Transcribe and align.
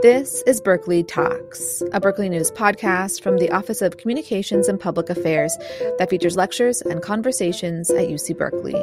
This 0.00 0.42
is 0.46 0.60
Berkeley 0.60 1.04
Talks, 1.04 1.82
a 1.92 2.00
Berkeley 2.00 2.28
News 2.28 2.50
podcast 2.50 3.22
from 3.22 3.36
the 3.36 3.50
Office 3.50 3.82
of 3.82 3.98
Communications 3.98 4.66
and 4.66 4.80
Public 4.80 5.10
Affairs 5.10 5.56
that 5.98 6.08
features 6.08 6.34
lectures 6.34 6.80
and 6.80 7.02
conversations 7.02 7.90
at 7.90 8.08
UC 8.08 8.38
Berkeley. 8.38 8.74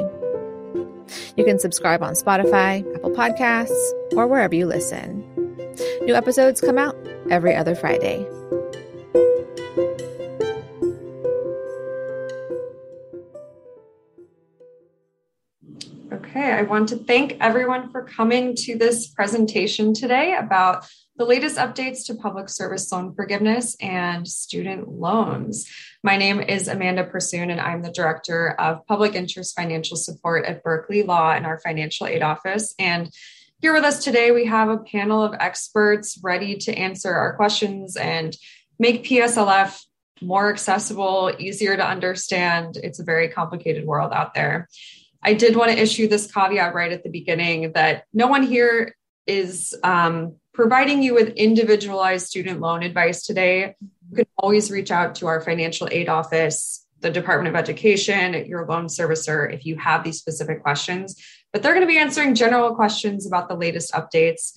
You 1.36 1.44
can 1.44 1.58
subscribe 1.58 2.02
on 2.02 2.14
Spotify, 2.14 2.86
Apple 2.94 3.10
Podcasts, 3.10 3.92
or 4.12 4.28
wherever 4.28 4.54
you 4.54 4.66
listen. 4.66 5.24
New 6.02 6.14
episodes 6.14 6.60
come 6.60 6.78
out 6.78 6.96
every 7.28 7.56
other 7.56 7.74
Friday. 7.74 8.24
I 16.60 16.64
want 16.64 16.90
to 16.90 16.96
thank 16.96 17.38
everyone 17.40 17.90
for 17.90 18.04
coming 18.04 18.54
to 18.54 18.76
this 18.76 19.08
presentation 19.08 19.94
today 19.94 20.36
about 20.38 20.86
the 21.16 21.24
latest 21.24 21.56
updates 21.56 22.04
to 22.04 22.14
public 22.14 22.50
service 22.50 22.92
loan 22.92 23.14
forgiveness 23.14 23.78
and 23.80 24.28
student 24.28 24.86
loans. 24.86 25.66
My 26.04 26.18
name 26.18 26.38
is 26.38 26.68
Amanda 26.68 27.04
Pursoon, 27.04 27.50
and 27.50 27.62
I'm 27.62 27.80
the 27.80 27.90
Director 27.90 28.50
of 28.58 28.86
Public 28.86 29.14
Interest 29.14 29.56
Financial 29.56 29.96
Support 29.96 30.44
at 30.44 30.62
Berkeley 30.62 31.02
Law 31.02 31.34
in 31.34 31.46
our 31.46 31.58
Financial 31.60 32.06
Aid 32.06 32.20
Office. 32.20 32.74
And 32.78 33.10
here 33.62 33.72
with 33.72 33.84
us 33.84 34.04
today, 34.04 34.30
we 34.30 34.44
have 34.44 34.68
a 34.68 34.76
panel 34.76 35.22
of 35.22 35.32
experts 35.40 36.20
ready 36.22 36.58
to 36.58 36.74
answer 36.74 37.10
our 37.10 37.36
questions 37.36 37.96
and 37.96 38.36
make 38.78 39.04
PSLF 39.04 39.82
more 40.20 40.52
accessible, 40.52 41.32
easier 41.38 41.74
to 41.74 41.88
understand. 41.88 42.76
It's 42.76 43.00
a 43.00 43.04
very 43.04 43.28
complicated 43.28 43.86
world 43.86 44.12
out 44.12 44.34
there. 44.34 44.68
I 45.22 45.34
did 45.34 45.56
want 45.56 45.70
to 45.70 45.78
issue 45.78 46.08
this 46.08 46.30
caveat 46.30 46.74
right 46.74 46.92
at 46.92 47.02
the 47.02 47.10
beginning 47.10 47.72
that 47.72 48.04
no 48.12 48.26
one 48.26 48.42
here 48.42 48.96
is 49.26 49.74
um, 49.84 50.36
providing 50.54 51.02
you 51.02 51.14
with 51.14 51.28
individualized 51.30 52.26
student 52.26 52.60
loan 52.60 52.82
advice 52.82 53.24
today. 53.24 53.76
You 54.10 54.16
can 54.16 54.26
always 54.36 54.70
reach 54.70 54.90
out 54.90 55.14
to 55.16 55.26
our 55.26 55.40
financial 55.40 55.88
aid 55.90 56.08
office, 56.08 56.86
the 57.00 57.10
Department 57.10 57.54
of 57.54 57.60
Education, 57.60 58.46
your 58.46 58.66
loan 58.66 58.86
servicer 58.86 59.52
if 59.52 59.64
you 59.64 59.76
have 59.76 60.04
these 60.04 60.18
specific 60.18 60.62
questions. 60.62 61.16
But 61.52 61.62
they're 61.62 61.74
going 61.74 61.86
to 61.86 61.92
be 61.92 61.98
answering 61.98 62.34
general 62.34 62.74
questions 62.74 63.26
about 63.26 63.48
the 63.48 63.56
latest 63.56 63.92
updates. 63.92 64.52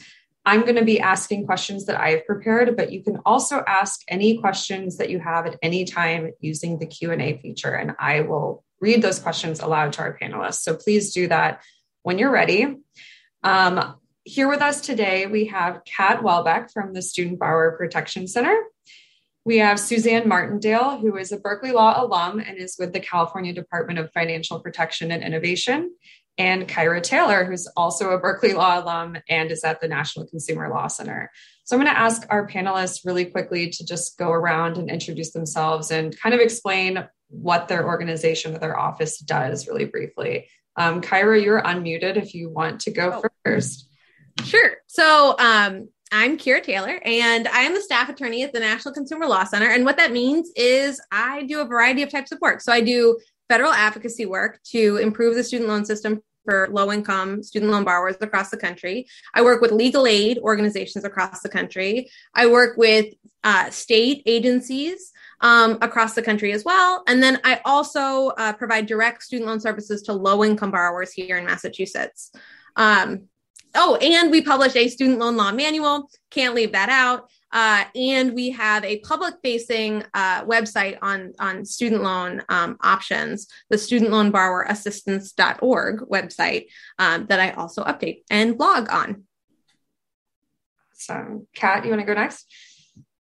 I'm 0.45 0.61
going 0.61 0.75
to 0.75 0.83
be 0.83 0.99
asking 0.99 1.45
questions 1.45 1.85
that 1.85 1.99
I 1.99 2.09
have 2.09 2.25
prepared, 2.25 2.75
but 2.75 2.91
you 2.91 3.01
can 3.01 3.19
also 3.25 3.63
ask 3.65 4.01
any 4.09 4.37
questions 4.37 4.97
that 4.97 5.09
you 5.09 5.19
have 5.19 5.45
at 5.45 5.57
any 5.61 5.85
time 5.85 6.31
using 6.41 6.79
the 6.79 6.85
Q&A 6.85 7.37
feature 7.37 7.73
and 7.73 7.93
I 7.97 8.21
will 8.21 8.63
read 8.81 9.01
those 9.01 9.19
questions 9.19 9.61
aloud 9.61 9.93
to 9.93 10.01
our 10.01 10.17
panelists. 10.21 10.61
So 10.61 10.75
please 10.75 11.13
do 11.13 11.27
that 11.29 11.63
when 12.01 12.19
you're 12.19 12.31
ready. 12.31 12.75
Um, 13.41 13.95
here 14.25 14.49
with 14.49 14.61
us 14.61 14.81
today, 14.81 15.25
we 15.25 15.45
have 15.45 15.81
Kat 15.85 16.23
Welbeck 16.23 16.71
from 16.71 16.93
the 16.93 17.01
Student 17.01 17.39
Borrower 17.39 17.77
Protection 17.77 18.27
Center. 18.27 18.57
We 19.45 19.57
have 19.57 19.79
Suzanne 19.79 20.27
Martindale, 20.27 20.99
who 20.99 21.17
is 21.17 21.31
a 21.31 21.39
Berkeley 21.39 21.71
Law 21.71 22.01
alum 22.01 22.39
and 22.39 22.57
is 22.57 22.75
with 22.79 22.93
the 22.93 23.01
California 23.01 23.53
Department 23.53 23.99
of 23.99 24.11
Financial 24.13 24.59
Protection 24.59 25.11
and 25.11 25.23
Innovation, 25.23 25.93
and 26.37 26.67
Kyra 26.67 27.01
Taylor, 27.01 27.45
who's 27.45 27.67
also 27.77 28.09
a 28.11 28.17
Berkeley 28.17 28.53
Law 28.53 28.79
alum 28.79 29.17
and 29.29 29.51
is 29.51 29.63
at 29.63 29.81
the 29.81 29.87
National 29.87 30.25
Consumer 30.25 30.69
Law 30.69 30.87
Center. 30.87 31.31
So 31.63 31.75
I'm 31.75 31.83
going 31.83 31.93
to 31.93 31.99
ask 31.99 32.25
our 32.29 32.47
panelists 32.47 33.05
really 33.05 33.25
quickly 33.25 33.69
to 33.69 33.85
just 33.85 34.17
go 34.17 34.31
around 34.31 34.77
and 34.77 34.89
introduce 34.89 35.31
themselves 35.31 35.91
and 35.91 36.17
kind 36.19 36.33
of 36.33 36.41
explain 36.41 37.07
what 37.29 37.67
their 37.67 37.85
organization 37.85 38.55
or 38.55 38.59
their 38.59 38.77
office 38.77 39.19
does 39.19 39.67
really 39.67 39.85
briefly. 39.85 40.47
Um, 40.75 41.01
Kyra, 41.01 41.43
you're 41.43 41.61
unmuted 41.61 42.17
if 42.17 42.33
you 42.33 42.49
want 42.49 42.81
to 42.81 42.91
go 42.91 43.21
oh. 43.23 43.29
first. 43.45 43.89
Sure. 44.43 44.77
So 44.87 45.35
um, 45.37 45.89
I'm 46.11 46.37
Kyra 46.37 46.63
Taylor, 46.63 46.99
and 47.03 47.47
I 47.47 47.61
am 47.61 47.73
the 47.73 47.81
staff 47.81 48.09
attorney 48.09 48.43
at 48.43 48.53
the 48.53 48.59
National 48.59 48.93
Consumer 48.93 49.27
Law 49.27 49.43
Center. 49.43 49.69
And 49.69 49.85
what 49.85 49.97
that 49.97 50.11
means 50.11 50.51
is 50.55 50.99
I 51.11 51.43
do 51.43 51.61
a 51.61 51.65
variety 51.65 52.01
of 52.03 52.09
types 52.09 52.31
of 52.31 52.39
work. 52.41 52.61
So 52.61 52.71
I 52.71 52.81
do 52.81 53.19
federal 53.49 53.71
advocacy 53.71 54.25
work 54.25 54.59
to 54.71 54.97
improve 54.97 55.35
the 55.35 55.43
student 55.43 55.69
loan 55.69 55.85
system 55.85 56.21
for 56.43 56.67
low 56.71 56.91
income 56.91 57.43
student 57.43 57.71
loan 57.71 57.83
borrowers 57.83 58.15
across 58.21 58.49
the 58.49 58.57
country. 58.57 59.07
I 59.33 59.41
work 59.41 59.61
with 59.61 59.71
legal 59.71 60.07
aid 60.07 60.37
organizations 60.39 61.05
across 61.05 61.41
the 61.41 61.49
country. 61.49 62.09
I 62.33 62.47
work 62.47 62.77
with 62.77 63.13
uh, 63.43 63.69
state 63.69 64.23
agencies 64.25 65.11
um, 65.41 65.77
across 65.81 66.13
the 66.13 66.21
country 66.21 66.53
as 66.53 66.63
well. 66.63 67.03
And 67.07 67.21
then 67.21 67.39
I 67.43 67.61
also 67.65 68.29
uh, 68.29 68.53
provide 68.53 68.85
direct 68.85 69.23
student 69.23 69.47
loan 69.49 69.59
services 69.59 70.01
to 70.03 70.13
low 70.13 70.43
income 70.43 70.71
borrowers 70.71 71.11
here 71.11 71.37
in 71.37 71.45
Massachusetts. 71.45 72.31
Um, 72.75 73.23
oh, 73.75 73.97
and 73.97 74.31
we 74.31 74.41
publish 74.41 74.75
a 74.75 74.87
student 74.87 75.19
loan 75.19 75.35
law 75.35 75.51
manual. 75.51 76.09
Can't 76.31 76.55
leave 76.55 76.71
that 76.71 76.89
out. 76.89 77.29
Uh, 77.53 77.85
and 77.95 78.33
we 78.33 78.49
have 78.49 78.83
a 78.83 78.99
public 78.99 79.35
facing 79.43 80.03
uh, 80.15 80.43
website 80.45 80.97
on, 81.01 81.33
on 81.39 81.63
student 81.63 82.01
loan 82.01 82.41
um, 82.49 82.75
options, 82.81 83.47
the 83.69 83.77
student 83.77 84.11
loan 84.11 84.31
borrower 84.31 84.65
assistance.org 84.67 85.99
website 86.09 86.65
um, 86.97 87.27
that 87.27 87.39
I 87.39 87.51
also 87.51 87.83
update 87.83 88.23
and 88.31 88.57
blog 88.57 88.91
on. 88.91 89.23
So, 90.93 91.45
Kat, 91.53 91.83
you 91.83 91.91
want 91.91 92.01
to 92.01 92.07
go 92.07 92.13
next? 92.13 92.51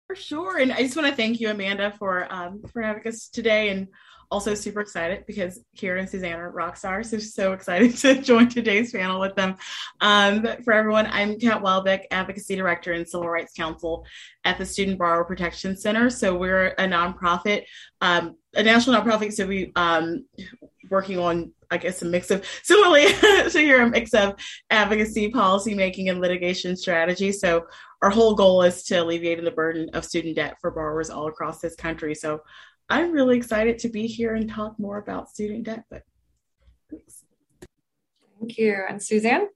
For 0.06 0.16
sure. 0.16 0.58
And 0.58 0.72
I 0.72 0.82
just 0.82 0.96
want 0.96 1.08
to 1.08 1.14
thank 1.14 1.40
you, 1.40 1.50
Amanda, 1.50 1.92
for 1.98 2.32
um, 2.32 2.62
for 2.72 2.80
having 2.80 3.06
us 3.06 3.28
today 3.28 3.68
and 3.68 3.88
also 4.32 4.54
super 4.54 4.80
excited 4.80 5.24
because 5.26 5.60
Kyra 5.76 6.00
and 6.00 6.08
Suzanne 6.08 6.40
are 6.40 6.50
rock 6.50 6.78
stars. 6.78 7.10
So, 7.10 7.18
so 7.18 7.52
excited 7.52 7.94
to 7.98 8.22
join 8.22 8.48
today's 8.48 8.90
panel 8.90 9.20
with 9.20 9.36
them. 9.36 9.56
Um, 10.00 10.46
for 10.64 10.72
everyone, 10.72 11.06
I'm 11.06 11.38
Kat 11.38 11.60
Welbeck, 11.60 12.06
Advocacy 12.10 12.56
Director 12.56 12.92
and 12.92 13.06
Civil 13.06 13.28
Rights 13.28 13.52
Counsel 13.52 14.06
at 14.44 14.56
the 14.56 14.64
Student 14.64 14.98
Borrower 14.98 15.24
Protection 15.24 15.76
Center. 15.76 16.08
So 16.08 16.34
we're 16.34 16.68
a 16.68 16.84
nonprofit, 16.84 17.64
um, 18.00 18.36
a 18.54 18.62
national 18.62 19.00
nonprofit. 19.00 19.34
So 19.34 19.46
we 19.46 19.70
um, 19.76 20.24
working 20.90 21.18
on, 21.18 21.52
I 21.70 21.76
guess, 21.76 22.00
a 22.00 22.06
mix 22.06 22.30
of 22.30 22.42
similarly 22.62 23.12
to 23.12 23.50
hear 23.52 23.82
a 23.82 23.90
mix 23.90 24.14
of 24.14 24.34
advocacy, 24.70 25.28
policy 25.28 25.74
making, 25.74 26.08
and 26.08 26.22
litigation 26.22 26.74
strategy. 26.74 27.32
So 27.32 27.66
our 28.00 28.10
whole 28.10 28.34
goal 28.34 28.62
is 28.62 28.82
to 28.84 28.96
alleviate 28.96 29.44
the 29.44 29.50
burden 29.50 29.90
of 29.92 30.06
student 30.06 30.36
debt 30.36 30.56
for 30.60 30.70
borrowers 30.70 31.10
all 31.10 31.28
across 31.28 31.60
this 31.60 31.76
country. 31.76 32.14
So 32.14 32.40
I'm 32.92 33.10
really 33.10 33.38
excited 33.38 33.78
to 33.78 33.88
be 33.88 34.06
here 34.06 34.34
and 34.34 34.50
talk 34.50 34.78
more 34.78 34.98
about 34.98 35.30
student 35.30 35.64
debt. 35.64 35.84
But 35.88 36.02
thanks. 36.90 37.24
Thank 38.38 38.58
you. 38.58 38.84
And 38.86 39.02
Suzanne? 39.02 39.48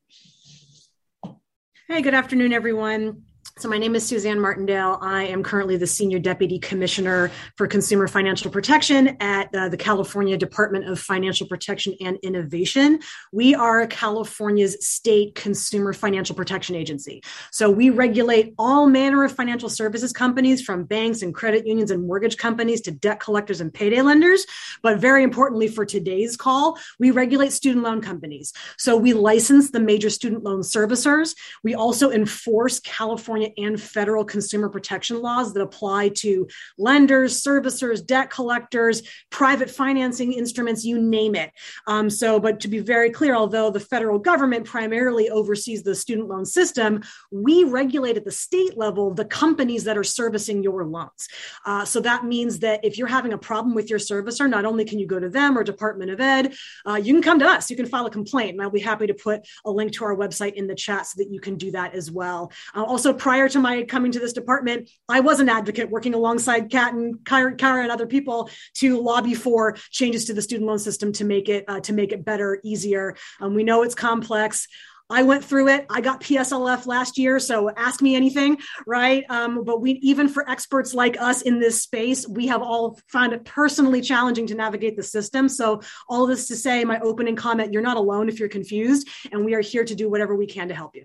Hey, 1.87 2.01
good 2.01 2.15
afternoon, 2.15 2.55
everyone. 2.55 3.25
So, 3.59 3.71
my 3.71 3.79
name 3.79 3.95
is 3.95 4.07
Suzanne 4.07 4.39
Martindale. 4.39 4.99
I 5.01 5.23
am 5.23 5.43
currently 5.43 5.79
the 5.79 5.87
Senior 5.87 6.19
Deputy 6.19 6.59
Commissioner 6.59 7.31
for 7.57 7.67
Consumer 7.67 8.07
Financial 8.07 8.51
Protection 8.51 9.17
at 9.19 9.49
uh, 9.55 9.71
the 9.71 9.79
California 9.79 10.37
Department 10.37 10.87
of 10.87 11.01
Financial 11.01 11.47
Protection 11.47 11.97
and 12.03 12.19
Innovation. 12.23 13.01
We 13.33 13.55
are 13.55 13.87
California's 13.87 14.87
state 14.87 15.37
consumer 15.37 15.95
financial 15.95 16.37
protection 16.37 16.77
agency. 16.77 17.23
So, 17.51 17.71
we 17.71 17.89
regulate 17.89 18.53
all 18.59 18.89
manner 18.89 19.25
of 19.25 19.33
financial 19.33 19.71
services 19.71 20.13
companies 20.13 20.61
from 20.61 20.85
banks 20.85 21.23
and 21.23 21.35
credit 21.35 21.67
unions 21.67 21.91
and 21.91 22.07
mortgage 22.07 22.37
companies 22.37 22.83
to 22.83 22.91
debt 22.91 23.21
collectors 23.21 23.63
and 23.63 23.73
payday 23.73 24.03
lenders. 24.03 24.45
But 24.83 24.99
very 24.99 25.23
importantly 25.23 25.69
for 25.69 25.87
today's 25.87 26.37
call, 26.37 26.77
we 26.99 27.11
regulate 27.11 27.53
student 27.53 27.87
loan 27.87 28.03
companies. 28.03 28.53
So, 28.77 28.99
we 28.99 29.15
license 29.15 29.71
the 29.71 29.81
major 29.81 30.11
student 30.11 30.45
loan 30.45 30.61
servicers. 30.61 31.35
We 31.65 31.75
also 31.75 32.11
enforce 32.11 32.81
California 32.81 33.46
California 33.47 33.71
and 33.71 33.81
federal 33.81 34.25
consumer 34.25 34.69
protection 34.69 35.21
laws 35.21 35.53
that 35.53 35.63
apply 35.63 36.11
to 36.11 36.47
lenders, 36.79 37.43
servicers, 37.43 38.05
debt 38.05 38.31
collectors, 38.31 39.03
private 39.31 39.71
financing 39.71 40.33
instruments, 40.33 40.85
you 40.85 41.01
name 41.01 41.35
it. 41.35 41.53
Um, 41.87 42.11
so, 42.11 42.41
but 42.41 42.61
to 42.61 42.69
be 42.69 42.79
very 42.79 43.11
clear, 43.11 43.35
although 43.35 43.71
the 43.71 43.81
federal 43.81 44.19
government 44.19 44.65
primarily 44.65 45.31
oversees 45.31 45.83
the 45.83 45.95
student 45.95 46.29
loan 46.29 46.45
system, 46.45 47.03
we 47.31 47.65
regulate 47.65 48.17
at 48.17 48.25
the 48.25 48.31
state 48.31 48.77
level 48.77 49.15
the 49.15 49.25
companies 49.25 49.85
that 49.85 49.97
are 49.97 50.05
servicing 50.05 50.63
your 50.63 50.85
loans. 50.85 51.29
Uh, 51.65 51.85
so 51.85 52.01
that 52.01 52.25
means 52.25 52.59
that 52.61 52.85
if 52.85 52.99
you're 52.99 53.07
having 53.09 53.33
a 53.33 53.39
problem 53.39 53.75
with 53.75 53.91
your 53.91 53.99
servicer, 53.99 54.49
not 54.49 54.65
only 54.65 54.85
can 54.85 54.99
you 54.99 55.07
go 55.07 55.19
to 55.19 55.29
them 55.29 55.57
or 55.57 55.65
Department 55.65 56.11
of 56.11 56.21
Ed, 56.21 56.55
uh, 56.87 56.95
you 56.95 57.13
can 57.13 57.23
come 57.23 57.39
to 57.39 57.47
us. 57.47 57.71
You 57.71 57.77
can 57.77 57.87
file 57.87 58.07
a 58.07 58.11
complaint, 58.11 58.53
and 58.53 58.63
I'll 58.63 58.71
be 58.71 58.81
happy 58.81 59.07
to 59.07 59.15
put 59.15 59.47
a 59.65 59.71
link 59.71 59.93
to 59.93 60.05
our 60.05 60.17
website 60.17 60.55
in 60.55 60.67
the 60.67 60.75
chat 60.75 61.07
so 61.07 61.23
that 61.23 61.31
you 61.31 61.41
can 61.41 61.57
do 61.57 61.71
that 61.73 61.95
as 61.95 62.11
well. 62.11 62.53
Uh, 62.75 62.85
also, 62.85 63.13
prior 63.13 63.36
to 63.49 63.61
my 63.61 63.85
coming 63.85 64.13
to 64.13 64.19
this 64.19 64.33
department, 64.33 64.91
I 65.09 65.21
was 65.21 65.41
an 65.41 65.49
advocate 65.49 65.91
working 65.91 66.15
alongside 66.15 66.71
Kat 66.71 66.95
and 66.95 67.25
Kara 67.25 67.83
and 67.83 67.93
other 67.93 68.07
people 68.07 68.51
to 68.75 69.01
lobby 69.01 69.35
for 69.35 69.77
changes 69.91 70.25
to 70.27 70.35
the 70.35 70.43
student 70.43 70.67
loan 70.67 70.79
system 70.79 71.13
to 71.13 71.25
make 71.25 71.49
it 71.49 71.65
uh, 71.69 71.81
to 71.81 71.93
make 71.93 72.13
it 72.13 72.25
better, 72.25 72.61
easier. 72.65 73.17
Um, 73.41 73.55
we 73.55 73.63
know 73.63 73.83
it's 73.83 73.95
complex. 73.95 74.67
I 75.09 75.23
went 75.23 75.45
through 75.45 75.69
it. 75.69 75.87
I 75.89 76.01
got 76.01 76.21
PSLF 76.21 76.87
last 76.87 77.17
year, 77.17 77.39
so 77.39 77.71
ask 77.71 78.03
me 78.03 78.17
anything, 78.17 78.59
right? 78.89 79.25
Um, 79.31 79.63
but 79.63 79.81
we, 79.81 79.93
even 80.03 80.29
for 80.29 80.49
experts 80.51 80.95
like 80.95 81.17
us 81.21 81.43
in 81.43 81.61
this 81.61 81.81
space, 81.81 82.27
we 82.27 82.49
have 82.49 82.61
all 82.61 82.99
found 83.07 83.33
it 83.33 83.45
personally 83.45 84.01
challenging 84.01 84.49
to 84.49 84.57
navigate 84.57 84.97
the 84.97 85.05
system. 85.05 85.49
So, 85.49 85.81
all 86.09 86.27
this 86.27 86.49
to 86.49 86.57
say, 86.57 86.85
my 86.85 86.99
opening 87.01 87.37
comment: 87.37 87.73
you're 87.73 87.83
not 87.83 87.97
alone 87.97 88.29
if 88.29 88.41
you're 88.41 88.49
confused, 88.49 89.09
and 89.31 89.45
we 89.45 89.55
are 89.55 89.61
here 89.61 89.85
to 89.85 89.95
do 89.95 90.11
whatever 90.11 90.35
we 90.35 90.47
can 90.47 90.69
to 90.69 90.75
help 90.75 90.97
you. 90.97 91.05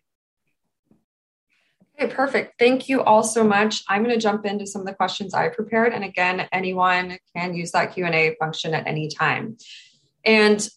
Okay, 2.01 2.11
perfect. 2.11 2.57
Thank 2.57 2.89
you 2.89 3.03
all 3.03 3.23
so 3.23 3.43
much. 3.43 3.83
I'm 3.87 4.03
going 4.03 4.15
to 4.15 4.19
jump 4.19 4.43
into 4.43 4.65
some 4.65 4.81
of 4.81 4.87
the 4.87 4.93
questions 4.93 5.35
I 5.35 5.49
prepared. 5.49 5.93
And 5.93 6.03
again, 6.03 6.47
anyone 6.51 7.19
can 7.35 7.53
use 7.53 7.73
that 7.73 7.93
Q&A 7.93 8.35
function 8.39 8.73
at 8.73 8.87
any 8.87 9.07
time. 9.07 9.57
And 10.25 10.67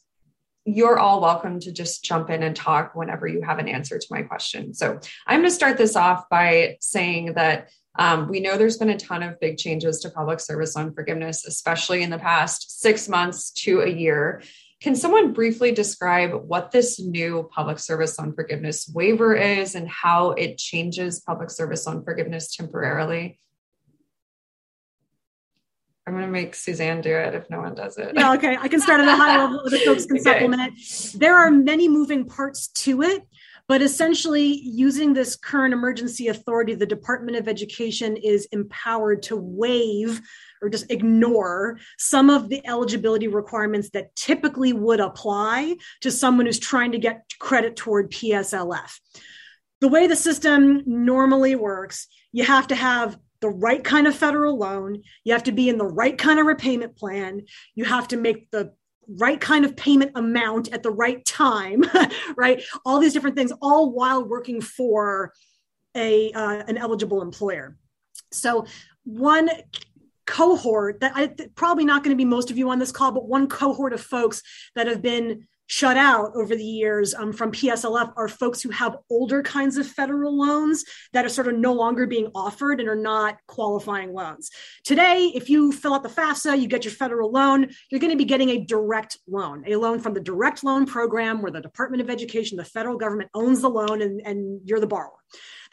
you're 0.66 0.98
all 0.98 1.22
welcome 1.22 1.60
to 1.60 1.72
just 1.72 2.04
jump 2.04 2.28
in 2.28 2.42
and 2.42 2.54
talk 2.54 2.94
whenever 2.94 3.26
you 3.26 3.40
have 3.40 3.58
an 3.58 3.68
answer 3.68 3.98
to 3.98 4.06
my 4.10 4.20
question. 4.20 4.74
So 4.74 5.00
I'm 5.26 5.40
going 5.40 5.48
to 5.48 5.54
start 5.54 5.78
this 5.78 5.96
off 5.96 6.28
by 6.28 6.76
saying 6.80 7.32
that 7.34 7.70
um, 7.98 8.28
we 8.28 8.40
know 8.40 8.58
there's 8.58 8.76
been 8.76 8.90
a 8.90 8.98
ton 8.98 9.22
of 9.22 9.40
big 9.40 9.56
changes 9.56 10.00
to 10.00 10.10
public 10.10 10.40
service 10.40 10.76
loan 10.76 10.92
forgiveness, 10.92 11.46
especially 11.46 12.02
in 12.02 12.10
the 12.10 12.18
past 12.18 12.82
six 12.82 13.08
months 13.08 13.50
to 13.52 13.80
a 13.80 13.88
year. 13.88 14.42
Can 14.84 14.94
someone 14.94 15.32
briefly 15.32 15.72
describe 15.72 16.34
what 16.34 16.70
this 16.70 17.00
new 17.00 17.48
public 17.50 17.78
service 17.78 18.18
loan 18.18 18.34
forgiveness 18.34 18.86
waiver 18.86 19.34
is 19.34 19.74
and 19.74 19.88
how 19.88 20.32
it 20.32 20.58
changes 20.58 21.20
public 21.20 21.48
service 21.48 21.86
loan 21.86 22.04
forgiveness 22.04 22.54
temporarily? 22.54 23.38
I'm 26.06 26.12
going 26.12 26.26
to 26.26 26.30
make 26.30 26.54
Suzanne 26.54 27.00
do 27.00 27.16
it 27.16 27.34
if 27.34 27.48
no 27.48 27.60
one 27.60 27.74
does 27.74 27.96
it. 27.96 28.12
Yeah, 28.14 28.34
okay. 28.34 28.58
I 28.60 28.68
can 28.68 28.78
start 28.78 29.00
at 29.00 29.08
a 29.08 29.16
high 29.16 29.38
level. 29.38 29.60
Other 29.60 29.78
folks 29.78 30.04
can 30.04 30.16
okay. 30.20 30.22
supplement. 30.22 30.74
There 31.14 31.34
are 31.34 31.50
many 31.50 31.88
moving 31.88 32.26
parts 32.26 32.68
to 32.82 33.00
it, 33.00 33.22
but 33.66 33.80
essentially, 33.80 34.60
using 34.62 35.14
this 35.14 35.36
current 35.36 35.72
emergency 35.72 36.28
authority, 36.28 36.74
the 36.74 36.84
Department 36.84 37.38
of 37.38 37.48
Education 37.48 38.16
is 38.16 38.46
empowered 38.52 39.22
to 39.24 39.36
waive 39.36 40.20
or 40.60 40.68
just 40.68 40.90
ignore 40.90 41.78
some 41.98 42.28
of 42.28 42.50
the 42.50 42.66
eligibility 42.66 43.26
requirements 43.26 43.90
that 43.90 44.14
typically 44.16 44.74
would 44.74 45.00
apply 45.00 45.76
to 46.02 46.10
someone 46.10 46.44
who's 46.44 46.58
trying 46.58 46.92
to 46.92 46.98
get 46.98 47.24
credit 47.38 47.74
toward 47.74 48.10
PSLF. 48.10 48.98
The 49.80 49.88
way 49.88 50.06
the 50.06 50.16
system 50.16 50.82
normally 50.84 51.54
works, 51.54 52.06
you 52.32 52.44
have 52.44 52.66
to 52.68 52.74
have 52.74 53.18
the 53.40 53.48
right 53.48 53.82
kind 53.82 54.06
of 54.06 54.14
federal 54.14 54.58
loan, 54.58 55.02
you 55.24 55.32
have 55.32 55.44
to 55.44 55.52
be 55.52 55.68
in 55.68 55.78
the 55.78 55.86
right 55.86 56.16
kind 56.16 56.38
of 56.38 56.46
repayment 56.46 56.96
plan, 56.96 57.42
you 57.74 57.84
have 57.84 58.08
to 58.08 58.16
make 58.16 58.50
the 58.50 58.72
right 59.08 59.40
kind 59.40 59.64
of 59.64 59.76
payment 59.76 60.12
amount 60.14 60.72
at 60.72 60.82
the 60.82 60.90
right 60.90 61.24
time, 61.24 61.84
right? 62.36 62.62
All 62.84 62.98
these 62.98 63.12
different 63.12 63.36
things, 63.36 63.52
all 63.60 63.90
while 63.92 64.24
working 64.24 64.60
for 64.60 65.32
a 65.96 66.32
uh, 66.32 66.64
an 66.66 66.76
eligible 66.76 67.22
employer. 67.22 67.76
So 68.32 68.66
one 69.04 69.50
cohort 70.26 71.00
that 71.00 71.12
I 71.14 71.28
probably 71.54 71.84
not 71.84 72.02
going 72.02 72.16
to 72.16 72.20
be 72.20 72.24
most 72.24 72.50
of 72.50 72.58
you 72.58 72.70
on 72.70 72.78
this 72.78 72.92
call, 72.92 73.12
but 73.12 73.28
one 73.28 73.46
cohort 73.48 73.92
of 73.92 74.00
folks 74.00 74.42
that 74.74 74.86
have 74.86 75.02
been 75.02 75.46
shut 75.66 75.96
out 75.96 76.32
over 76.36 76.54
the 76.54 76.64
years 76.64 77.14
um, 77.14 77.32
from 77.32 77.52
PSLF 77.52 78.12
are 78.16 78.28
folks 78.28 78.62
who 78.62 78.70
have 78.70 78.96
older 79.10 79.42
kinds 79.42 79.76
of 79.76 79.86
federal 79.86 80.36
loans 80.36 80.84
that 81.12 81.24
are 81.24 81.30
sort 81.30 81.48
of 81.48 81.54
no 81.54 81.72
longer 81.72 82.06
being 82.06 82.30
offered 82.34 82.80
and 82.80 82.88
are 82.88 82.94
not 82.94 83.38
qualifying 83.46 84.12
loans. 84.12 84.50
Today, 84.84 85.32
if 85.34 85.48
you 85.48 85.72
fill 85.72 85.94
out 85.94 86.02
the 86.02 86.08
FAFSA, 86.08 86.60
you 86.60 86.68
get 86.68 86.84
your 86.84 86.92
federal 86.92 87.30
loan, 87.30 87.70
you're 87.90 88.00
going 88.00 88.12
to 88.12 88.16
be 88.16 88.24
getting 88.24 88.50
a 88.50 88.64
direct 88.64 89.18
loan, 89.26 89.64
a 89.66 89.76
loan 89.76 90.00
from 90.00 90.14
the 90.14 90.20
direct 90.20 90.64
loan 90.64 90.86
program 90.86 91.40
where 91.40 91.52
the 91.52 91.60
Department 91.60 92.02
of 92.02 92.10
Education, 92.10 92.56
the 92.56 92.64
federal 92.64 92.96
government 92.96 93.30
owns 93.34 93.60
the 93.60 93.70
loan 93.70 94.02
and, 94.02 94.20
and 94.24 94.60
you're 94.64 94.80
the 94.80 94.86
borrower. 94.86 95.12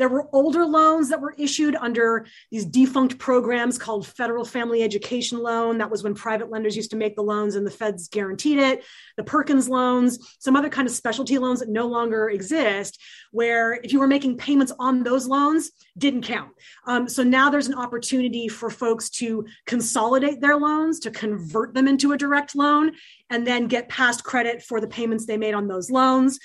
There 0.02 0.10
were 0.10 0.28
older 0.34 0.66
loans 0.66 1.10
that 1.10 1.22
were 1.22 1.36
issued 1.38 1.76
under 1.76 2.26
these 2.50 2.66
defunct 2.66 3.20
programs 3.20 3.78
called 3.78 4.08
Federal 4.08 4.44
Family 4.44 4.82
Education 4.82 5.38
Loan. 5.38 5.78
That 5.78 5.92
was 5.92 6.02
when 6.02 6.16
private 6.16 6.50
lenders 6.50 6.76
used 6.76 6.90
to 6.90 6.98
make 6.98 7.16
the 7.16 7.22
loans 7.22 7.54
and 7.54 7.68
the 7.68 7.70
feds 7.70 8.08
guaranteed 8.08 8.58
it. 8.58 8.84
The 9.16 9.24
Perkins 9.24 9.70
loans, 9.70 10.18
some 10.40 10.56
other 10.56 10.70
kind 10.70 10.88
of 10.88 10.94
specialty 10.96 11.38
loans 11.38 11.60
that 11.60 11.70
no 11.70 11.86
longer 11.86 12.32
exist, 12.32 13.00
where 13.30 13.74
if 13.84 13.94
you 13.94 14.00
were 14.00 14.08
making 14.08 14.38
payments 14.38 14.74
on 14.80 15.04
those 15.04 15.28
loans, 15.28 15.70
didn't 15.96 16.24
count. 16.24 16.50
Um, 16.88 17.08
so 17.08 17.22
now 17.22 17.52
there's 17.52 17.68
an 17.68 17.76
opportunity 17.76 18.48
for 18.48 18.72
folks 18.72 19.08
to 19.20 19.46
consolidate 19.68 20.42
their 20.42 20.58
loans, 20.58 21.00
to 21.02 21.12
convert 21.12 21.76
them 21.76 21.88
into 21.88 22.12
a 22.12 22.18
direct 22.18 22.56
loan, 22.56 22.94
and 23.30 23.46
then 23.46 23.68
get 23.68 23.88
past 23.88 24.24
credit 24.24 24.64
for 24.64 24.82
the 24.82 24.88
payments 24.88 25.28
they 25.28 25.38
made 25.38 25.54
on 25.54 25.68
those 25.68 25.92
loans. 25.92 26.40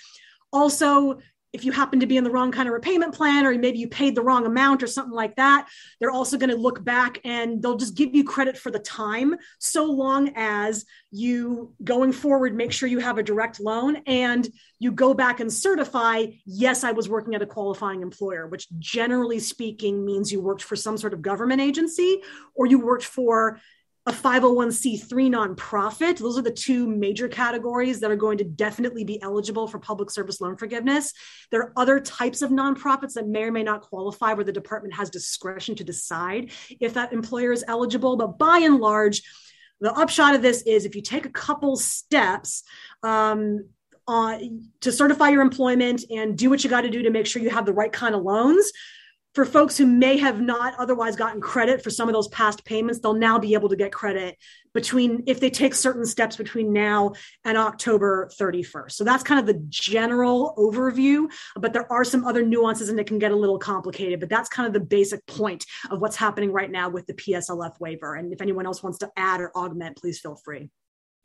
Also, 0.53 1.21
if 1.57 1.65
you 1.65 1.73
happen 1.73 1.99
to 2.01 2.07
be 2.07 2.19
in 2.19 2.23
the 2.23 2.31
wrong 2.31 2.53
kind 2.53 2.69
of 2.69 2.75
repayment 2.75 3.15
plan 3.15 3.47
or 3.47 3.57
maybe 3.57 3.79
you 3.79 3.89
paid 3.89 4.15
the 4.15 4.23
wrong 4.23 4.45
amount 4.45 4.83
or 4.83 4.87
something 4.87 5.15
like 5.15 5.35
that 5.37 5.67
they're 5.99 6.11
also 6.11 6.37
going 6.37 6.51
to 6.51 6.57
look 6.57 6.85
back 6.85 7.19
and 7.25 7.63
they'll 7.63 7.79
just 7.79 7.97
give 7.97 8.15
you 8.15 8.23
credit 8.23 8.59
for 8.59 8.71
the 8.71 8.79
time 8.79 9.35
so 9.59 9.87
long 9.87 10.31
as 10.37 10.85
you 11.11 11.73
going 11.83 12.13
forward 12.13 12.55
make 12.55 12.73
sure 12.73 12.89
you 12.89 12.99
have 12.99 13.17
a 13.17 13.23
direct 13.23 13.59
loan 13.59 13.97
and 14.07 14.49
you 14.79 14.93
go 14.93 15.15
back 15.15 15.41
and 15.41 15.51
certify 15.51 16.27
yes 16.45 16.85
i 16.85 16.93
was 16.93 17.09
working 17.09 17.35
at 17.35 17.41
a 17.41 17.47
qualifying 17.47 18.03
employer 18.03 18.47
which 18.47 18.69
generally 18.79 19.39
speaking 19.39 20.05
means 20.05 20.31
you 20.31 20.43
worked 20.43 20.63
for 20.63 20.77
some 20.77 20.99
sort 20.99 21.15
of 21.15 21.23
government 21.23 21.63
agency 21.63 22.21
or 22.55 22.67
you 22.67 22.79
worked 22.79 23.05
for 23.05 23.59
a 24.07 24.13
501c3 24.13 25.11
nonprofit. 25.31 26.19
Those 26.19 26.39
are 26.39 26.43
the 26.43 26.53
two 26.53 26.87
major 26.87 27.27
categories 27.27 27.99
that 28.01 28.11
are 28.11 28.17
going 28.17 28.39
to 28.39 28.45
definitely 28.45 29.03
be 29.03 29.21
eligible 29.21 29.67
for 29.67 29.81
public 29.81 30.11
service 30.11 30.41
loan 30.41 30.57
forgiveness. 30.57 31.13
There 31.51 31.61
are 31.63 31.73
other 31.77 31.99
types 31.99 32.41
of 32.41 32.51
nonprofits 32.51 33.15
that 33.15 33.27
may 33.27 33.43
or 33.43 33.53
may 33.53 33.65
not 33.65 33.83
qualify 33.83 34.35
where 34.35 34.45
the 34.45 34.53
department 34.53 34.95
has 34.95 35.11
discretion 35.11 35.75
to 35.77 35.85
decide 35.85 36.53
if 36.81 36.95
that 36.95 37.13
employer 37.13 37.53
is 37.53 37.65
eligible. 37.67 38.17
But 38.17 38.39
by 38.39 38.59
and 38.59 38.79
large, 38.79 39.23
the 39.81 39.93
upshot 39.93 40.37
of 40.37 40.43
this 40.43 40.63
is 40.63 40.85
if 40.85 40.95
you 40.95 41.03
take 41.03 41.27
a 41.27 41.31
couple 41.31 41.77
steps, 41.77 42.63
um, 43.03 43.69
uh, 44.09 44.39
to 44.83 44.93
certify 44.93 45.31
your 45.31 45.43
employment 45.43 46.05
and 46.11 46.39
do 46.39 46.49
what 46.49 46.63
you 46.63 46.71
got 46.71 46.83
to 46.83 46.91
do 46.91 47.03
to 47.03 47.11
make 47.11 47.27
sure 47.27 47.43
you 47.43 47.51
have 47.51 47.67
the 47.67 47.73
right 47.73 47.93
kind 47.93 48.15
of 48.15 48.23
loans 48.23 48.71
for 49.37 49.45
folks 49.45 49.77
who 49.77 49.85
may 49.85 50.17
have 50.17 50.41
not 50.41 50.73
otherwise 50.79 51.15
gotten 51.15 51.43
credit 51.43 51.85
for 51.85 51.91
some 51.91 52.09
of 52.09 52.15
those 52.15 52.27
past 52.29 52.65
payments, 52.65 53.01
they'll 53.01 53.13
now 53.13 53.39
be 53.39 53.53
able 53.53 53.69
to 53.69 53.77
get 53.77 53.93
credit 53.93 54.39
between 54.73 55.25
if 55.27 55.41
they 55.41 55.51
take 55.51 55.75
certain 55.75 56.07
steps 56.07 56.37
between 56.37 56.73
now 56.73 57.13
and 57.45 57.59
October 57.59 58.31
31st. 58.41 58.93
So 58.93 59.05
that's 59.05 59.23
kind 59.23 59.39
of 59.39 59.45
the 59.45 59.63
general 59.69 60.55
overview, 60.57 61.27
but 61.55 61.75
there 61.75 61.93
are 61.93 62.03
some 62.03 62.25
other 62.25 62.47
nuances 62.47 62.89
and 62.89 62.99
it 62.99 63.07
can 63.07 63.19
get 63.19 63.31
a 63.31 63.37
little 63.37 63.59
complicated, 63.59 64.21
but 64.21 64.31
that's 64.31 64.49
kind 64.49 64.67
of 64.67 64.73
the 64.73 64.81
basic 64.81 65.27
point 65.27 65.67
of 65.91 66.01
what's 66.01 66.17
happening 66.17 66.51
right 66.51 66.71
now 66.71 66.89
with 66.89 67.07
the 67.07 67.13
PSLF 67.13 67.79
waiver. 67.79 68.15
And 68.15 68.33
if 68.33 68.41
anyone 68.41 68.65
else 68.65 68.83
wants 68.83 68.97
to 69.01 69.11
add 69.19 69.43
or 69.43 69.55
augment, 69.55 69.99
please 69.99 70.19
feel 70.19 70.37
free. 70.37 70.71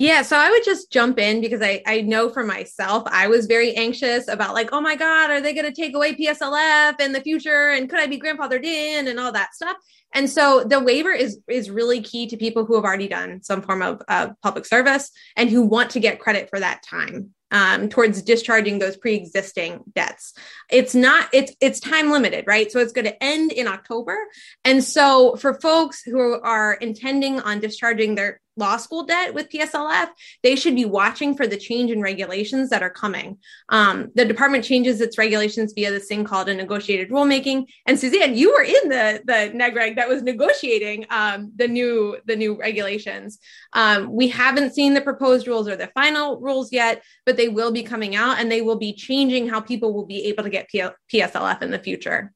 Yeah, 0.01 0.23
so 0.23 0.35
I 0.35 0.49
would 0.49 0.63
just 0.65 0.91
jump 0.91 1.19
in 1.19 1.41
because 1.41 1.61
I, 1.61 1.83
I 1.85 2.01
know 2.01 2.27
for 2.27 2.43
myself, 2.43 3.03
I 3.05 3.27
was 3.27 3.45
very 3.45 3.75
anxious 3.75 4.27
about 4.27 4.55
like, 4.55 4.69
oh 4.71 4.81
my 4.81 4.95
God, 4.95 5.29
are 5.29 5.41
they 5.41 5.53
going 5.53 5.71
to 5.71 5.79
take 5.79 5.93
away 5.93 6.15
PSLF 6.15 6.99
in 6.99 7.11
the 7.11 7.21
future? 7.21 7.69
And 7.69 7.87
could 7.87 7.99
I 7.99 8.07
be 8.07 8.19
grandfathered 8.19 8.63
in 8.63 9.07
and 9.07 9.19
all 9.19 9.31
that 9.31 9.53
stuff? 9.53 9.77
And 10.11 10.27
so 10.27 10.63
the 10.63 10.79
waiver 10.79 11.11
is 11.11 11.39
is 11.47 11.69
really 11.69 12.01
key 12.01 12.25
to 12.29 12.35
people 12.35 12.65
who 12.65 12.73
have 12.77 12.83
already 12.83 13.07
done 13.07 13.43
some 13.43 13.61
form 13.61 13.83
of 13.83 14.01
uh, 14.07 14.29
public 14.41 14.65
service 14.65 15.11
and 15.37 15.51
who 15.51 15.61
want 15.61 15.91
to 15.91 15.99
get 15.99 16.19
credit 16.19 16.49
for 16.49 16.59
that 16.59 16.81
time 16.81 17.35
um, 17.51 17.89
towards 17.89 18.21
discharging 18.21 18.79
those 18.79 18.97
pre-existing 18.97 19.81
debts. 19.93 20.33
It's 20.69 20.95
not 20.95 21.29
it's 21.31 21.53
it's 21.61 21.79
time 21.79 22.09
limited, 22.09 22.45
right? 22.47 22.71
So 22.71 22.79
it's 22.79 22.93
going 22.93 23.05
to 23.05 23.23
end 23.23 23.51
in 23.51 23.67
October. 23.67 24.17
And 24.65 24.83
so 24.83 25.35
for 25.35 25.59
folks 25.59 26.01
who 26.01 26.41
are 26.41 26.73
intending 26.73 27.39
on 27.39 27.59
discharging 27.59 28.15
their 28.15 28.41
law 28.61 28.77
school 28.77 29.03
debt 29.03 29.33
with 29.33 29.49
PSLF, 29.49 30.09
they 30.43 30.55
should 30.55 30.75
be 30.75 30.85
watching 30.85 31.35
for 31.35 31.47
the 31.47 31.57
change 31.57 31.91
in 31.91 31.99
regulations 32.01 32.69
that 32.69 32.83
are 32.83 32.89
coming. 33.03 33.37
Um, 33.69 34.11
the 34.15 34.23
department 34.23 34.63
changes 34.63 35.01
its 35.01 35.17
regulations 35.17 35.73
via 35.73 35.91
this 35.91 36.07
thing 36.07 36.23
called 36.23 36.47
a 36.47 36.53
negotiated 36.53 37.09
rulemaking. 37.09 37.65
And 37.85 37.99
Suzanne, 37.99 38.35
you 38.35 38.53
were 38.53 38.63
in 38.63 38.89
the 38.89 39.21
the 39.25 39.51
NEGREG 39.53 39.95
that 39.95 40.07
was 40.07 40.21
negotiating 40.21 41.05
um, 41.09 41.51
the 41.55 41.67
new 41.67 42.17
the 42.25 42.35
new 42.35 42.57
regulations. 42.57 43.39
Um, 43.73 44.13
we 44.13 44.27
haven't 44.29 44.73
seen 44.73 44.93
the 44.93 45.01
proposed 45.01 45.47
rules 45.47 45.67
or 45.67 45.75
the 45.75 45.91
final 45.99 46.39
rules 46.39 46.71
yet, 46.71 47.03
but 47.25 47.35
they 47.35 47.49
will 47.49 47.71
be 47.71 47.83
coming 47.83 48.15
out 48.15 48.39
and 48.39 48.51
they 48.51 48.61
will 48.61 48.77
be 48.77 48.93
changing 48.93 49.49
how 49.49 49.59
people 49.59 49.93
will 49.93 50.05
be 50.05 50.25
able 50.25 50.43
to 50.43 50.49
get 50.49 50.69
PSLF 51.11 51.61
in 51.61 51.71
the 51.71 51.79
future 51.79 52.31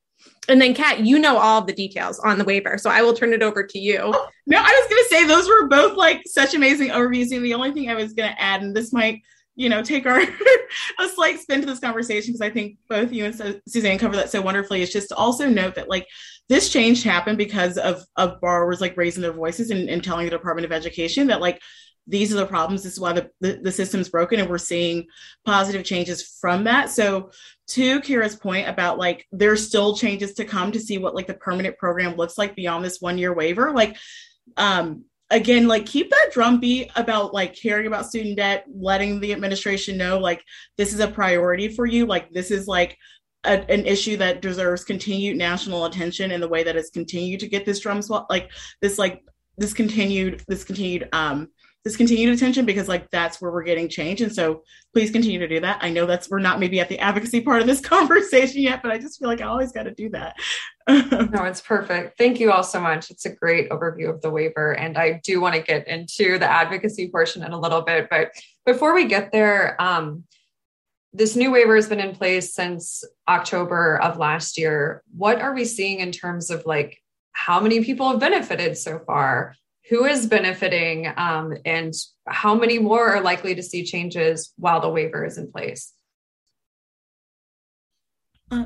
and 0.47 0.61
then 0.61 0.73
Kat, 0.73 1.05
you 1.05 1.17
know 1.17 1.37
all 1.37 1.61
the 1.61 1.73
details 1.73 2.19
on 2.19 2.37
the 2.37 2.43
waiver, 2.43 2.77
so 2.77 2.89
I 2.89 3.01
will 3.01 3.13
turn 3.13 3.33
it 3.33 3.41
over 3.41 3.63
to 3.65 3.79
you. 3.79 3.99
Oh, 3.99 4.27
no, 4.45 4.57
I 4.57 4.61
was 4.61 4.89
going 4.89 5.03
to 5.03 5.09
say 5.09 5.27
those 5.27 5.47
were 5.47 5.67
both 5.67 5.97
like 5.97 6.21
such 6.25 6.53
amazing 6.53 6.89
overviews. 6.89 7.35
And 7.35 7.43
the 7.43 7.53
only 7.53 7.71
thing 7.71 7.89
I 7.89 7.95
was 7.95 8.13
going 8.13 8.29
to 8.29 8.41
add, 8.41 8.61
and 8.61 8.75
this 8.75 8.93
might, 8.93 9.21
you 9.55 9.69
know, 9.69 9.81
take 9.81 10.05
our 10.05 10.21
a 10.99 11.09
slight 11.09 11.39
spin 11.39 11.61
to 11.61 11.65
this 11.65 11.79
conversation 11.79 12.33
because 12.33 12.41
I 12.41 12.51
think 12.51 12.77
both 12.89 13.11
you 13.11 13.25
and 13.25 13.61
Suzanne 13.67 13.97
cover 13.97 14.15
that 14.17 14.29
so 14.29 14.41
wonderfully. 14.41 14.81
Is 14.81 14.91
just 14.91 15.09
to 15.09 15.15
also 15.15 15.49
note 15.49 15.75
that 15.75 15.89
like 15.89 16.07
this 16.47 16.69
change 16.69 17.03
happened 17.03 17.37
because 17.37 17.77
of 17.77 18.03
of 18.15 18.39
borrowers 18.39 18.81
like 18.81 18.97
raising 18.97 19.23
their 19.23 19.33
voices 19.33 19.71
and, 19.71 19.89
and 19.89 20.03
telling 20.03 20.25
the 20.25 20.31
Department 20.31 20.65
of 20.65 20.71
Education 20.71 21.27
that 21.27 21.41
like 21.41 21.59
these 22.07 22.33
are 22.33 22.37
the 22.37 22.45
problems. 22.45 22.83
This 22.83 22.93
is 22.93 22.99
why 22.99 23.13
the, 23.13 23.29
the, 23.41 23.59
the 23.63 23.71
system's 23.71 24.09
broken, 24.09 24.39
and 24.39 24.49
we're 24.49 24.57
seeing 24.57 25.07
positive 25.45 25.83
changes 25.83 26.37
from 26.39 26.63
that. 26.65 26.89
So 26.89 27.31
to 27.69 27.99
Kyra's 28.01 28.35
point 28.35 28.67
about 28.67 28.97
like 28.97 29.25
there's 29.31 29.67
still 29.67 29.95
changes 29.95 30.33
to 30.35 30.45
come 30.45 30.71
to 30.71 30.79
see 30.79 30.97
what 30.97 31.15
like 31.15 31.27
the 31.27 31.33
permanent 31.33 31.77
program 31.77 32.15
looks 32.15 32.37
like 32.37 32.55
beyond 32.55 32.85
this 32.85 33.01
one 33.01 33.17
year 33.17 33.33
waiver. 33.33 33.71
Like 33.71 33.97
um 34.57 35.05
again, 35.31 35.67
like 35.67 35.85
keep 35.85 36.11
that 36.11 36.29
drumbeat 36.31 36.91
about 36.95 37.33
like 37.33 37.55
caring 37.55 37.87
about 37.87 38.05
student 38.05 38.37
debt, 38.37 38.65
letting 38.71 39.19
the 39.19 39.33
administration 39.33 39.97
know 39.97 40.19
like 40.19 40.43
this 40.77 40.93
is 40.93 40.99
a 40.99 41.07
priority 41.07 41.67
for 41.67 41.85
you. 41.85 42.05
Like 42.05 42.31
this 42.31 42.51
is 42.51 42.67
like 42.67 42.97
a, 43.43 43.69
an 43.71 43.85
issue 43.85 44.17
that 44.17 44.41
deserves 44.41 44.83
continued 44.83 45.37
national 45.37 45.85
attention 45.85 46.31
in 46.31 46.41
the 46.41 46.47
way 46.47 46.63
that 46.63 46.75
it's 46.75 46.89
continued 46.89 47.39
to 47.39 47.47
get 47.47 47.65
this 47.65 47.79
drum 47.79 48.01
swap, 48.01 48.27
like 48.29 48.51
this, 48.81 48.97
like 48.99 49.23
this 49.57 49.73
continued, 49.73 50.43
this 50.47 50.63
continued, 50.63 51.09
um, 51.13 51.49
this 51.85 51.95
continued 51.95 52.33
attention 52.33 52.65
because 52.65 52.87
like 52.87 53.09
that's 53.11 53.39
where 53.39 53.51
we're 53.51 53.63
getting 53.63 53.87
change. 53.87 54.19
And 54.19 54.33
so 54.33 54.63
please 54.91 55.11
continue 55.11 55.37
to 55.37 55.47
do 55.47 55.59
that. 55.59 55.77
I 55.81 55.91
know 55.91 56.07
that's 56.07 56.27
we're 56.31 56.39
not 56.39 56.59
maybe 56.59 56.79
at 56.79 56.89
the 56.89 56.97
advocacy 56.97 57.41
part 57.41 57.61
of 57.61 57.67
this 57.67 57.79
conversation 57.95 58.63
yet, 58.63 58.81
but 58.81 58.91
I 58.91 58.97
just 58.97 59.19
feel 59.19 59.29
like 59.29 59.39
I 59.39 59.45
always 59.45 59.71
got 59.71 59.83
to 59.83 59.93
do 59.93 60.09
that. 60.09 60.35
no, 60.89 61.43
it's 61.43 61.61
perfect. 61.61 62.17
Thank 62.17 62.39
you 62.39 62.51
all 62.51 62.63
so 62.63 62.81
much. 62.81 63.11
It's 63.11 63.25
a 63.25 63.29
great 63.29 63.69
overview 63.69 64.09
of 64.09 64.21
the 64.21 64.31
waiver. 64.31 64.75
And 64.75 64.97
I 64.97 65.21
do 65.23 65.39
want 65.39 65.53
to 65.53 65.61
get 65.61 65.87
into 65.87 66.39
the 66.39 66.51
advocacy 66.51 67.09
portion 67.09 67.43
in 67.43 67.51
a 67.51 67.59
little 67.59 67.83
bit. 67.83 68.07
But 68.09 68.31
before 68.65 68.95
we 68.95 69.05
get 69.05 69.31
there, 69.31 69.79
um, 69.79 70.23
this 71.13 71.35
new 71.35 71.51
waiver 71.51 71.75
has 71.75 71.87
been 71.87 71.99
in 71.99 72.15
place 72.15 72.53
since 72.55 73.03
October 73.27 74.01
of 74.01 74.17
last 74.17 74.57
year. 74.57 75.03
What 75.15 75.39
are 75.39 75.53
we 75.53 75.65
seeing 75.65 75.99
in 75.99 76.11
terms 76.11 76.49
of 76.49 76.65
like 76.65 76.97
how 77.31 77.59
many 77.59 77.83
people 77.83 78.09
have 78.09 78.19
benefited 78.19 78.75
so 78.75 78.99
far? 79.05 79.55
Who 79.89 80.05
is 80.05 80.27
benefiting? 80.27 81.11
Um, 81.15 81.55
and 81.65 81.93
how 82.27 82.55
many 82.55 82.79
more 82.79 83.15
are 83.15 83.21
likely 83.21 83.55
to 83.55 83.63
see 83.63 83.83
changes 83.83 84.53
while 84.57 84.81
the 84.81 84.89
waiver 84.89 85.25
is 85.25 85.37
in 85.37 85.51
place? 85.51 85.93
Uh, 88.49 88.65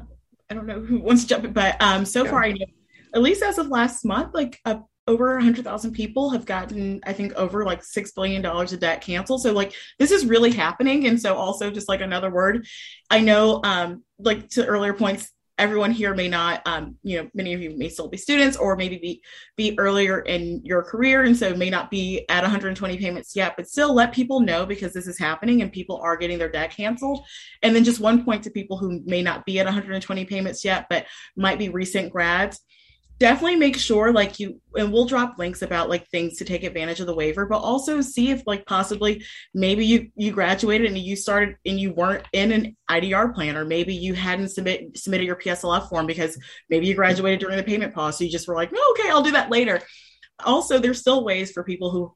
I 0.49 0.53
don't 0.53 0.65
know 0.65 0.81
who 0.81 0.99
wants 1.01 1.23
to 1.23 1.27
jump 1.27 1.45
in, 1.45 1.53
but 1.53 1.81
um, 1.81 2.05
so 2.05 2.25
far 2.25 2.43
I 2.43 2.51
know, 2.53 2.65
at 3.13 3.21
least 3.21 3.43
as 3.43 3.57
of 3.57 3.67
last 3.67 4.05
month, 4.05 4.33
like 4.33 4.59
a 4.65 4.79
over 5.09 5.33
100,000 5.33 5.91
people 5.91 6.29
have 6.29 6.45
gotten, 6.45 6.99
I 7.03 7.13
think, 7.13 7.33
over 7.33 7.65
like 7.65 7.81
$6 7.81 8.13
billion 8.15 8.45
of 8.45 8.79
debt 8.79 9.01
canceled. 9.01 9.41
So, 9.41 9.51
like, 9.53 9.73
this 9.97 10.11
is 10.11 10.27
really 10.27 10.51
happening. 10.51 11.07
And 11.07 11.19
so, 11.19 11.35
also, 11.35 11.71
just 11.71 11.89
like 11.89 12.01
another 12.01 12.29
word, 12.29 12.67
I 13.09 13.21
know, 13.21 13.59
um, 13.63 14.03
like 14.19 14.49
to 14.49 14.65
earlier 14.67 14.93
points, 14.93 15.31
everyone 15.59 15.91
here 15.91 16.15
may 16.15 16.27
not, 16.27 16.61
um, 16.65 16.95
you 17.03 17.17
know, 17.17 17.29
many 17.33 17.53
of 17.53 17.61
you 17.61 17.77
may 17.77 17.89
still 17.89 18.07
be 18.07 18.17
students 18.17 18.57
or 18.57 18.75
maybe 18.75 18.97
be, 18.97 19.21
be 19.57 19.77
earlier 19.77 20.21
in 20.21 20.61
your 20.63 20.81
career. 20.81 21.23
And 21.23 21.37
so, 21.37 21.55
may 21.55 21.69
not 21.69 21.91
be 21.91 22.25
at 22.29 22.41
120 22.41 22.97
payments 22.97 23.35
yet, 23.35 23.55
but 23.57 23.67
still 23.67 23.93
let 23.93 24.13
people 24.13 24.39
know 24.39 24.65
because 24.65 24.93
this 24.93 25.07
is 25.07 25.19
happening 25.19 25.61
and 25.61 25.71
people 25.71 25.97
are 25.97 26.17
getting 26.17 26.39
their 26.39 26.51
debt 26.51 26.71
canceled. 26.71 27.25
And 27.61 27.75
then, 27.75 27.83
just 27.83 27.99
one 27.99 28.25
point 28.25 28.43
to 28.45 28.49
people 28.49 28.77
who 28.77 29.01
may 29.05 29.21
not 29.21 29.45
be 29.45 29.59
at 29.59 29.65
120 29.65 30.25
payments 30.25 30.65
yet, 30.65 30.87
but 30.89 31.05
might 31.35 31.59
be 31.59 31.69
recent 31.69 32.11
grads 32.11 32.61
definitely 33.19 33.57
make 33.57 33.77
sure 33.77 34.13
like 34.13 34.39
you 34.39 34.61
and 34.75 34.93
we'll 34.93 35.05
drop 35.05 35.37
links 35.37 35.61
about 35.61 35.89
like 35.89 36.07
things 36.07 36.37
to 36.37 36.45
take 36.45 36.63
advantage 36.63 37.01
of 37.01 37.05
the 37.05 37.13
waiver 37.13 37.45
but 37.45 37.57
also 37.59 37.99
see 37.99 38.31
if 38.31 38.41
like 38.47 38.65
possibly 38.65 39.23
maybe 39.53 39.85
you 39.85 40.09
you 40.15 40.31
graduated 40.31 40.87
and 40.87 40.97
you 40.97 41.15
started 41.17 41.55
and 41.65 41.79
you 41.79 41.91
weren't 41.91 42.25
in 42.31 42.51
an 42.51 42.77
idr 42.89 43.33
plan 43.35 43.57
or 43.57 43.65
maybe 43.65 43.93
you 43.93 44.13
hadn't 44.13 44.47
submit 44.47 44.97
submitted 44.97 45.25
your 45.25 45.35
pslf 45.35 45.89
form 45.89 46.07
because 46.07 46.39
maybe 46.69 46.87
you 46.87 46.95
graduated 46.95 47.39
during 47.39 47.57
the 47.57 47.63
payment 47.63 47.93
pause. 47.93 48.17
So 48.17 48.23
you 48.23 48.31
just 48.31 48.47
were 48.47 48.55
like 48.55 48.71
no 48.71 48.81
okay 48.91 49.09
i'll 49.09 49.21
do 49.21 49.31
that 49.31 49.51
later. 49.51 49.81
Also 50.45 50.79
there's 50.79 50.99
still 50.99 51.25
ways 51.25 51.51
for 51.51 51.63
people 51.63 51.91
who 51.91 52.15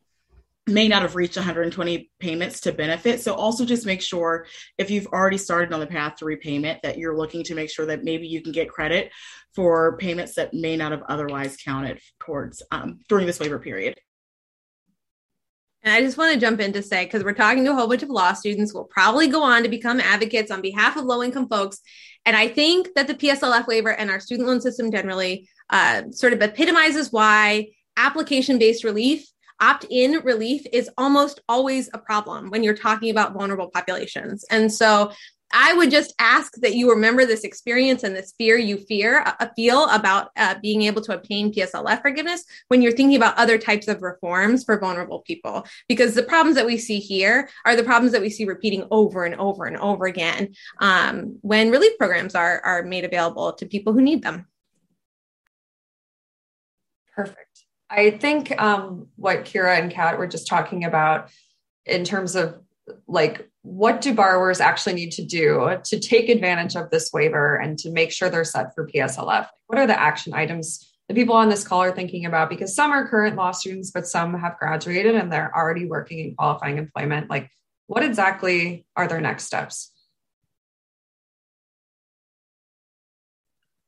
may 0.67 0.87
not 0.87 1.01
have 1.01 1.15
reached 1.15 1.35
120 1.35 2.09
payments 2.19 2.61
to 2.61 2.71
benefit. 2.71 3.21
So 3.21 3.33
also 3.33 3.65
just 3.65 3.85
make 3.85 4.01
sure 4.01 4.45
if 4.77 4.89
you've 4.89 5.07
already 5.07 5.37
started 5.37 5.73
on 5.73 5.81
the 5.81 5.87
path 5.87 6.15
to 6.17 6.25
repayment 6.25 6.81
that 6.83 6.97
you're 6.97 7.17
looking 7.17 7.43
to 7.45 7.55
make 7.55 7.69
sure 7.69 7.85
that 7.87 8.03
maybe 8.03 8.27
you 8.27 8.41
can 8.41 8.53
get 8.53 8.69
credit 8.69 9.11
for 9.55 9.97
payments 9.97 10.35
that 10.35 10.53
may 10.53 10.77
not 10.77 10.91
have 10.91 11.03
otherwise 11.09 11.57
counted 11.57 11.99
towards 12.19 12.63
um, 12.71 12.99
during 13.09 13.25
this 13.25 13.39
waiver 13.39 13.59
period. 13.59 13.99
And 15.83 15.93
I 15.93 15.99
just 15.99 16.17
want 16.17 16.33
to 16.33 16.39
jump 16.39 16.61
in 16.61 16.71
to 16.73 16.81
say, 16.81 17.03
because 17.03 17.25
we're 17.25 17.33
talking 17.33 17.65
to 17.65 17.71
a 17.71 17.75
whole 17.75 17.89
bunch 17.89 18.03
of 18.03 18.09
law 18.09 18.31
students 18.31 18.71
who 18.71 18.77
will 18.77 18.85
probably 18.85 19.27
go 19.27 19.43
on 19.43 19.63
to 19.63 19.69
become 19.69 19.99
advocates 19.99 20.49
on 20.49 20.61
behalf 20.61 20.95
of 20.95 21.03
low 21.03 21.21
income 21.21 21.49
folks. 21.49 21.81
And 22.25 22.37
I 22.37 22.47
think 22.47 22.93
that 22.95 23.07
the 23.07 23.15
PSLF 23.15 23.67
waiver 23.67 23.89
and 23.89 24.09
our 24.09 24.21
student 24.21 24.47
loan 24.47 24.61
system 24.61 24.91
generally 24.91 25.49
uh, 25.69 26.03
sort 26.11 26.31
of 26.31 26.41
epitomizes 26.41 27.11
why 27.11 27.67
application 27.97 28.59
based 28.59 28.85
relief 28.85 29.27
opt 29.63 29.85
in 29.89 30.19
relief 30.23 30.65
is 30.73 30.89
almost 30.97 31.39
always 31.47 31.89
a 31.93 31.97
problem 31.97 32.49
when 32.49 32.63
you're 32.63 32.75
talking 32.75 33.09
about 33.09 33.33
vulnerable 33.33 33.69
populations. 33.69 34.43
And 34.51 34.71
so 34.71 35.11
I 35.53 35.73
would 35.73 35.91
just 35.91 36.13
ask 36.17 36.53
that 36.61 36.73
you 36.73 36.89
remember 36.89 37.25
this 37.25 37.43
experience 37.43 38.03
and 38.03 38.15
this 38.15 38.33
fear 38.37 38.57
you 38.57 38.77
fear 38.77 39.23
uh, 39.25 39.47
feel 39.55 39.87
about 39.89 40.31
uh, 40.35 40.55
being 40.61 40.81
able 40.81 41.01
to 41.03 41.13
obtain 41.13 41.53
PSLF 41.53 42.01
forgiveness 42.01 42.43
when 42.67 42.81
you're 42.81 42.91
thinking 42.91 43.15
about 43.15 43.37
other 43.37 43.59
types 43.59 43.87
of 43.87 44.01
reforms 44.01 44.63
for 44.63 44.79
vulnerable 44.79 45.19
people. 45.19 45.65
Because 45.87 46.15
the 46.15 46.23
problems 46.23 46.55
that 46.55 46.65
we 46.65 46.77
see 46.77 46.99
here 46.99 47.47
are 47.65 47.75
the 47.75 47.83
problems 47.83 48.11
that 48.13 48.21
we 48.21 48.31
see 48.31 48.45
repeating 48.45 48.85
over 48.89 49.23
and 49.25 49.35
over 49.35 49.65
and 49.65 49.77
over 49.77 50.05
again 50.05 50.55
um, 50.81 51.37
when 51.41 51.69
relief 51.69 51.97
programs 51.99 52.35
are 52.35 52.59
are 52.65 52.83
made 52.83 53.05
available 53.05 53.53
to 53.53 53.65
people 53.67 53.93
who 53.93 54.01
need 54.01 54.23
them. 54.23 54.47
Perfect. 57.15 57.52
I 57.95 58.09
think 58.09 58.59
um, 58.59 59.07
what 59.17 59.45
Kyra 59.45 59.79
and 59.79 59.91
Kat 59.91 60.17
were 60.17 60.27
just 60.27 60.47
talking 60.47 60.83
about 60.83 61.29
in 61.85 62.03
terms 62.03 62.35
of 62.35 62.59
like 63.07 63.47
what 63.61 64.01
do 64.01 64.13
borrowers 64.13 64.59
actually 64.59 64.95
need 64.95 65.11
to 65.11 65.23
do 65.23 65.77
to 65.85 65.99
take 65.99 66.27
advantage 66.27 66.75
of 66.75 66.89
this 66.89 67.11
waiver 67.13 67.55
and 67.55 67.77
to 67.79 67.91
make 67.91 68.11
sure 68.11 68.29
they're 68.29 68.43
set 68.43 68.73
for 68.73 68.89
PSLF? 68.89 69.47
What 69.67 69.79
are 69.79 69.87
the 69.87 69.99
action 69.99 70.33
items 70.33 70.89
the 71.07 71.13
people 71.13 71.35
on 71.35 71.49
this 71.49 71.65
call 71.65 71.83
are 71.83 71.91
thinking 71.91 72.25
about? 72.25 72.49
Because 72.49 72.75
some 72.75 72.91
are 72.91 73.07
current 73.07 73.35
law 73.35 73.51
students, 73.51 73.91
but 73.91 74.07
some 74.07 74.33
have 74.39 74.57
graduated 74.57 75.15
and 75.15 75.31
they're 75.31 75.55
already 75.55 75.85
working 75.85 76.19
in 76.19 76.35
qualifying 76.35 76.77
employment. 76.79 77.29
Like, 77.29 77.49
what 77.87 78.03
exactly 78.03 78.85
are 78.95 79.07
their 79.07 79.21
next 79.21 79.43
steps? 79.43 79.92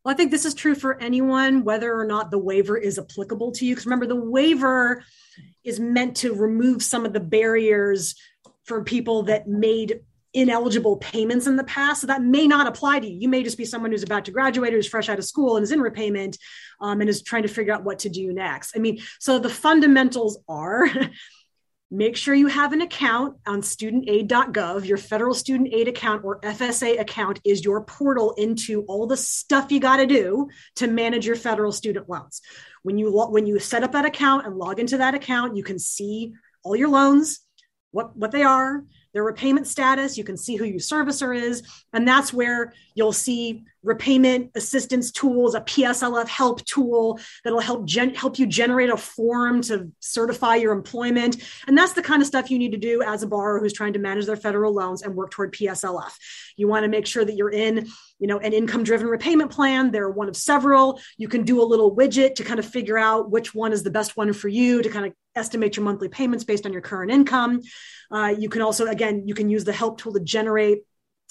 Well, 0.05 0.13
I 0.13 0.17
think 0.17 0.29
this 0.29 0.45
is 0.45 0.53
true 0.53 0.75
for 0.75 1.01
anyone, 1.01 1.63
whether 1.63 1.99
or 1.99 2.05
not 2.05 2.29
the 2.29 2.37
waiver 2.37 2.77
is 2.77 2.99
applicable 2.99 3.53
to 3.53 3.65
you. 3.65 3.73
Because 3.73 3.87
remember, 3.87 4.05
the 4.05 4.15
waiver 4.15 5.03
is 5.63 5.79
meant 5.79 6.17
to 6.17 6.35
remove 6.35 6.83
some 6.83 7.07
of 7.07 7.13
the 7.13 7.19
barriers 7.19 8.13
for 8.65 8.83
people 8.83 9.23
that 9.23 9.47
made 9.47 10.01
ineligible 10.35 10.97
payments 10.97 11.47
in 11.47 11.55
the 11.55 11.63
past. 11.63 12.01
So 12.01 12.07
that 12.07 12.21
may 12.21 12.45
not 12.45 12.67
apply 12.67 12.99
to 12.99 13.07
you. 13.07 13.19
You 13.19 13.29
may 13.29 13.41
just 13.41 13.57
be 13.57 13.65
someone 13.65 13.89
who's 13.89 14.03
about 14.03 14.25
to 14.25 14.31
graduate, 14.31 14.73
who's 14.73 14.87
fresh 14.87 15.09
out 15.09 15.17
of 15.17 15.25
school 15.25 15.57
and 15.57 15.63
is 15.63 15.71
in 15.71 15.81
repayment 15.81 16.37
um, 16.81 17.01
and 17.01 17.09
is 17.09 17.23
trying 17.23 17.43
to 17.43 17.47
figure 17.47 17.73
out 17.73 17.83
what 17.83 17.99
to 17.99 18.09
do 18.09 18.31
next. 18.31 18.75
I 18.75 18.79
mean, 18.79 18.99
so 19.19 19.39
the 19.39 19.49
fundamentals 19.49 20.37
are 20.47 20.87
Make 21.95 22.17
sure 22.17 22.35
you 22.35 22.47
have 22.47 22.73
an 22.73 22.81
account 22.81 23.37
on 23.47 23.61
studentaid.gov. 23.61 24.83
Your 24.83 24.97
federal 24.97 25.33
student 25.33 25.69
aid 25.71 25.87
account 25.87 26.25
or 26.25 26.41
FSA 26.41 26.99
account 26.99 27.39
is 27.45 27.63
your 27.63 27.85
portal 27.85 28.33
into 28.37 28.81
all 28.89 29.07
the 29.07 29.15
stuff 29.15 29.71
you 29.71 29.79
got 29.79 29.97
to 29.97 30.05
do 30.05 30.49
to 30.75 30.87
manage 30.87 31.25
your 31.25 31.37
federal 31.37 31.71
student 31.71 32.09
loans. 32.09 32.41
When 32.83 32.97
you 32.97 33.13
when 33.13 33.45
you 33.45 33.59
set 33.59 33.83
up 33.83 33.93
that 33.93 34.03
account 34.03 34.45
and 34.45 34.57
log 34.57 34.81
into 34.81 34.97
that 34.97 35.15
account, 35.15 35.55
you 35.55 35.63
can 35.63 35.79
see 35.79 36.33
all 36.63 36.75
your 36.75 36.89
loans, 36.89 37.39
what 37.91 38.13
what 38.17 38.31
they 38.31 38.43
are, 38.43 38.83
their 39.15 39.23
repayment 39.23 39.65
status. 39.65 40.17
You 40.17 40.25
can 40.25 40.35
see 40.35 40.57
who 40.57 40.65
your 40.65 40.79
servicer 40.79 41.35
is, 41.35 41.63
and 41.93 42.05
that's 42.05 42.33
where 42.33 42.73
you'll 42.95 43.13
see 43.13 43.63
repayment 43.81 44.51
assistance 44.55 45.09
tools, 45.11 45.55
a 45.55 45.61
PSLF 45.61 46.27
help 46.27 46.65
tool 46.65 47.19
that'll 47.43 47.61
help 47.61 47.85
gen- 47.85 48.13
help 48.13 48.37
you 48.37 48.45
generate 48.45 48.89
a 48.89 48.97
form 48.97 49.61
to 49.61 49.89
certify 50.01 50.55
your 50.55 50.73
employment. 50.73 51.37
And 51.67 51.77
that's 51.77 51.93
the 51.93 52.01
kind 52.01 52.21
of 52.21 52.27
stuff 52.27 52.51
you 52.51 52.59
need 52.59 52.73
to 52.73 52.77
do 52.77 53.01
as 53.03 53.23
a 53.23 53.27
borrower 53.27 53.59
who's 53.59 53.73
trying 53.73 53.93
to 53.93 53.99
manage 53.99 54.25
their 54.25 54.35
federal 54.35 54.73
loans 54.73 55.01
and 55.01 55.15
work 55.15 55.31
toward 55.31 55.53
PSLF. 55.53 56.11
You 56.57 56.67
want 56.67 56.83
to 56.83 56.89
make 56.89 57.05
sure 57.05 57.23
that 57.23 57.35
you're 57.35 57.51
in, 57.51 57.87
you 58.19 58.27
know, 58.27 58.39
an 58.39 58.53
income 58.53 58.83
driven 58.83 59.07
repayment 59.07 59.51
plan. 59.51 59.91
They're 59.91 60.09
one 60.09 60.29
of 60.29 60.37
several. 60.37 60.99
You 61.17 61.27
can 61.27 61.43
do 61.43 61.61
a 61.61 61.65
little 61.65 61.95
widget 61.95 62.35
to 62.35 62.43
kind 62.43 62.59
of 62.59 62.65
figure 62.65 62.97
out 62.97 63.29
which 63.29 63.53
one 63.53 63.73
is 63.73 63.83
the 63.83 63.91
best 63.91 64.15
one 64.15 64.31
for 64.33 64.47
you 64.47 64.81
to 64.81 64.89
kind 64.89 65.05
of 65.05 65.13
estimate 65.35 65.75
your 65.75 65.83
monthly 65.83 66.07
payments 66.07 66.43
based 66.43 66.65
on 66.65 66.73
your 66.73 66.81
current 66.81 67.11
income. 67.11 67.61
Uh, 68.11 68.33
you 68.37 68.49
can 68.49 68.61
also, 68.61 68.85
again, 68.85 69.23
you 69.27 69.33
can 69.33 69.49
use 69.49 69.63
the 69.63 69.73
help 69.73 69.99
tool 69.99 70.13
to 70.13 70.19
generate 70.19 70.83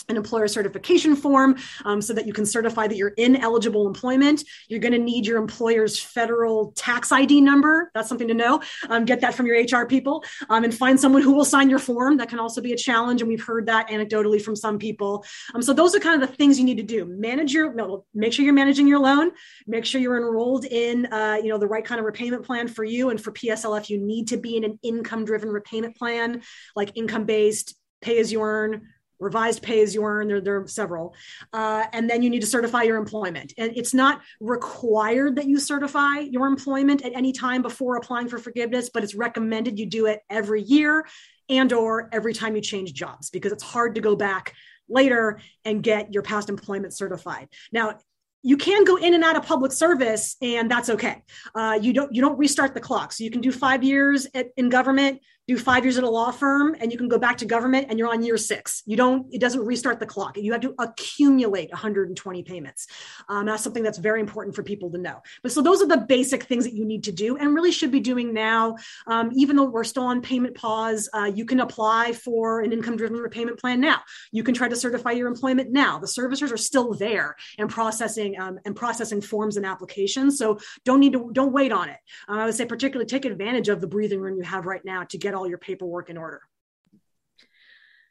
an 0.09 0.17
employer 0.17 0.49
certification 0.49 1.17
form 1.17 1.57
um, 1.85 2.01
so 2.01 2.13
that 2.13 2.27
you 2.27 2.33
can 2.33 2.45
certify 2.45 2.87
that 2.87 2.97
you're 2.97 3.15
in 3.17 3.37
eligible 3.37 3.87
employment. 3.87 4.45
You're 4.69 4.81
going 4.81 4.93
to 4.93 4.99
need 4.99 5.27
your 5.27 5.39
employer's 5.39 5.99
federal 5.99 6.73
tax 6.73 7.11
ID 7.11 7.41
number. 7.41 7.91
That's 7.95 8.09
something 8.09 8.29
to 8.29 8.35
know. 8.35 8.61
Um, 8.89 9.05
get 9.05 9.21
that 9.23 9.35
from 9.35 9.47
your 9.47 9.57
HR 9.57 9.87
people 9.87 10.25
um, 10.51 10.65
and 10.65 10.75
find 10.75 10.99
someone 11.01 11.23
who 11.23 11.33
will 11.33 11.45
sign 11.45 11.71
your 11.71 11.79
form. 11.79 12.19
That 12.19 12.29
can 12.29 12.39
also 12.39 12.61
be 12.61 12.73
a 12.73 12.77
challenge. 12.77 13.23
And 13.23 13.29
we've 13.29 13.43
heard 13.43 13.67
that 13.67 13.89
anecdotally 13.89 14.43
from 14.43 14.57
some 14.57 14.79
people. 14.79 15.25
Um, 15.55 15.63
so 15.63 15.73
those 15.73 15.95
are 15.95 16.01
kind 16.01 16.23
of 16.23 16.29
the 16.29 16.35
things 16.37 16.59
you 16.59 16.65
need 16.65 16.77
to 16.77 16.83
do. 16.83 17.07
Manage 17.07 17.53
your, 17.53 18.03
make 18.15 18.33
sure 18.33 18.45
you're 18.45 18.55
managing 18.55 18.87
your 18.87 19.01
loan. 19.01 19.33
Make 19.67 19.85
sure 19.87 20.01
you're 20.01 20.19
enrolled 20.19 20.67
in, 20.67 21.07
uh, 21.07 21.39
you 21.43 21.49
know, 21.49 21.59
the 21.59 21.67
right 21.67 21.85
kind 21.85 21.99
of 21.99 22.05
repayment 22.05 22.45
plan 22.45 22.69
for 22.69 22.85
you. 22.85 23.11
And 23.11 23.21
for 23.21 23.33
PSLF, 23.33 23.89
you 23.89 23.99
need 23.99 24.29
to 24.29 24.37
be 24.37 24.57
in 24.57 24.65
an 24.65 24.79
income 24.83 25.25
driven 25.25 25.49
repayment 25.49 25.97
plan, 25.97 26.43
like 26.77 26.93
income 26.95 27.25
based, 27.25 27.75
pay 28.03 28.19
as 28.19 28.31
you 28.31 28.43
earn, 28.43 28.89
revised 29.25 29.63
pay 29.63 29.83
as 29.83 29.95
you 29.95 30.05
earn 30.05 30.29
there, 30.29 30.41
there 30.41 30.61
are 30.61 30.69
several 30.69 31.15
uh, 31.53 31.85
and 31.93 32.09
then 32.09 32.23
you 32.23 32.31
need 32.31 32.41
to 32.41 32.47
certify 32.47 32.83
your 32.83 32.97
employment. 32.97 33.53
And 33.59 33.73
it's 33.77 33.95
not 33.95 34.21
required 34.41 35.37
that 35.37 35.47
you 35.47 35.59
certify 35.59 36.19
your 36.19 36.47
employment 36.47 37.05
at 37.05 37.13
any 37.15 37.33
time 37.33 37.63
before 37.63 37.97
applying 37.97 38.29
for 38.29 38.39
forgiveness 38.39 38.91
but 38.93 39.03
it's 39.03 39.15
recommended 39.15 39.79
you 39.79 39.87
do 39.87 40.07
it 40.07 40.21
every 40.31 40.63
year 40.63 41.07
and 41.49 41.73
or 41.73 42.09
every 42.13 42.35
time 42.35 42.55
you 42.57 42.63
change 42.63 42.93
jobs 42.95 43.31
because 43.31 43.53
it's 43.53 43.63
hard 43.63 43.95
to 43.95 44.01
go 44.01 44.17
back 44.17 44.55
later 44.89 45.41
and 45.65 45.83
get 45.83 46.13
your 46.13 46.23
past 46.23 46.49
employment 46.49 46.95
certified. 46.95 47.49
Now, 47.73 47.99
you 48.43 48.59
can 48.59 48.85
go 48.85 48.97
in 48.97 49.15
and 49.15 49.25
out 49.25 49.37
of 49.37 49.47
public 49.47 49.73
service 49.73 50.37
and 50.43 50.71
that's 50.71 50.91
okay. 50.91 51.23
Uh, 51.55 51.79
you 51.81 51.95
don't 51.95 52.15
you 52.15 52.21
don't 52.21 52.39
restart 52.39 52.75
the 52.75 52.81
clock. 52.81 53.11
So 53.13 53.25
you 53.25 53.31
can 53.31 53.41
do 53.41 53.51
five 53.51 53.83
years 53.83 54.27
at, 54.35 54.49
in 54.59 54.69
government 54.69 55.21
do 55.47 55.59
five 55.59 55.85
years 55.85 55.99
at 55.99 56.05
a 56.05 56.09
law 56.09 56.31
firm 56.31 56.75
and 56.81 56.91
you 56.91 56.97
can 56.97 57.09
go 57.09 57.19
back 57.19 57.37
to 57.39 57.45
government 57.45 57.87
and 57.91 57.99
you're 57.99 58.09
on 58.09 58.23
year 58.23 58.39
six. 58.39 58.83
You 58.87 58.97
don't, 58.97 59.27
it 59.33 59.41
doesn't 59.41 59.65
restart 59.65 60.01
the 60.01 60.07
clock. 60.07 60.37
You 60.39 60.53
have 60.53 60.63
to 60.63 60.75
accumulate 60.79 61.71
120 61.71 62.43
payments. 62.43 62.87
Um, 63.29 63.47
that's 63.47 63.63
something 63.63 63.83
that's 63.83 63.99
very 63.99 64.21
important 64.21 64.57
for 64.57 64.63
people 64.63 64.91
to 64.93 64.99
know. 64.99 65.23
But 65.43 65.53
so 65.53 65.61
those 65.61 65.83
are 65.83 65.87
the 65.87 65.99
basic 65.99 66.45
things 66.45 66.65
that 66.65 66.73
you 66.73 66.85
need 66.85 67.05
to 67.05 67.13
do 67.13 67.37
and 67.37 67.55
really 67.55 67.73
should 67.73 67.91
be 67.91 68.01
doing 68.01 68.33
now. 68.33 68.77
Um, 69.07 69.31
even 69.35 69.57
though 69.57 69.65
we're 69.65 69.85
still 69.85 70.05
on 70.05 70.23
payment 70.23 70.55
pause, 70.55 71.09
uh, 71.13 71.31
you 71.35 71.45
can 71.45 71.61
apply 71.61 72.13
for 72.13 72.61
an 72.61 72.73
income 72.73 72.97
driven 72.97 73.19
repayment 73.19 73.59
plan 73.59 73.81
now. 73.81 74.01
You 74.33 74.45
can 74.45 74.55
try 74.55 74.69
to 74.69 74.77
certify 74.77 75.11
your 75.11 75.29
employment 75.29 75.71
now. 75.71 75.99
The 75.99 76.07
servicers 76.07 76.53
are 76.53 76.57
still 76.57 76.95
there 76.95 77.37
and 77.59 77.69
processing 77.69 78.41
um, 78.41 78.59
and 78.65 78.75
processing 78.75 79.21
forms 79.21 79.59
and 79.59 79.67
applications. 79.67 80.39
So 80.39 80.59
don't 80.85 81.01
need 81.01 81.13
to, 81.13 81.31
don't 81.33 81.53
wait 81.53 81.73
on 81.73 81.91
it. 81.91 81.99
Uh, 82.29 82.39
I 82.39 82.47
would 82.47 82.55
say 82.55 82.65
particularly 82.65 83.07
take 83.07 83.27
advantage 83.27 83.69
of 83.69 83.81
the 83.81 83.87
breathing 83.87 84.21
room 84.21 84.37
you 84.37 84.43
have 84.43 84.65
right 84.65 84.85
now 84.85 85.05
to 85.05 85.19
get 85.19 85.34
get 85.35 85.39
all 85.39 85.49
your 85.49 85.59
paperwork 85.59 86.11
in 86.11 86.17
order. 86.17 86.41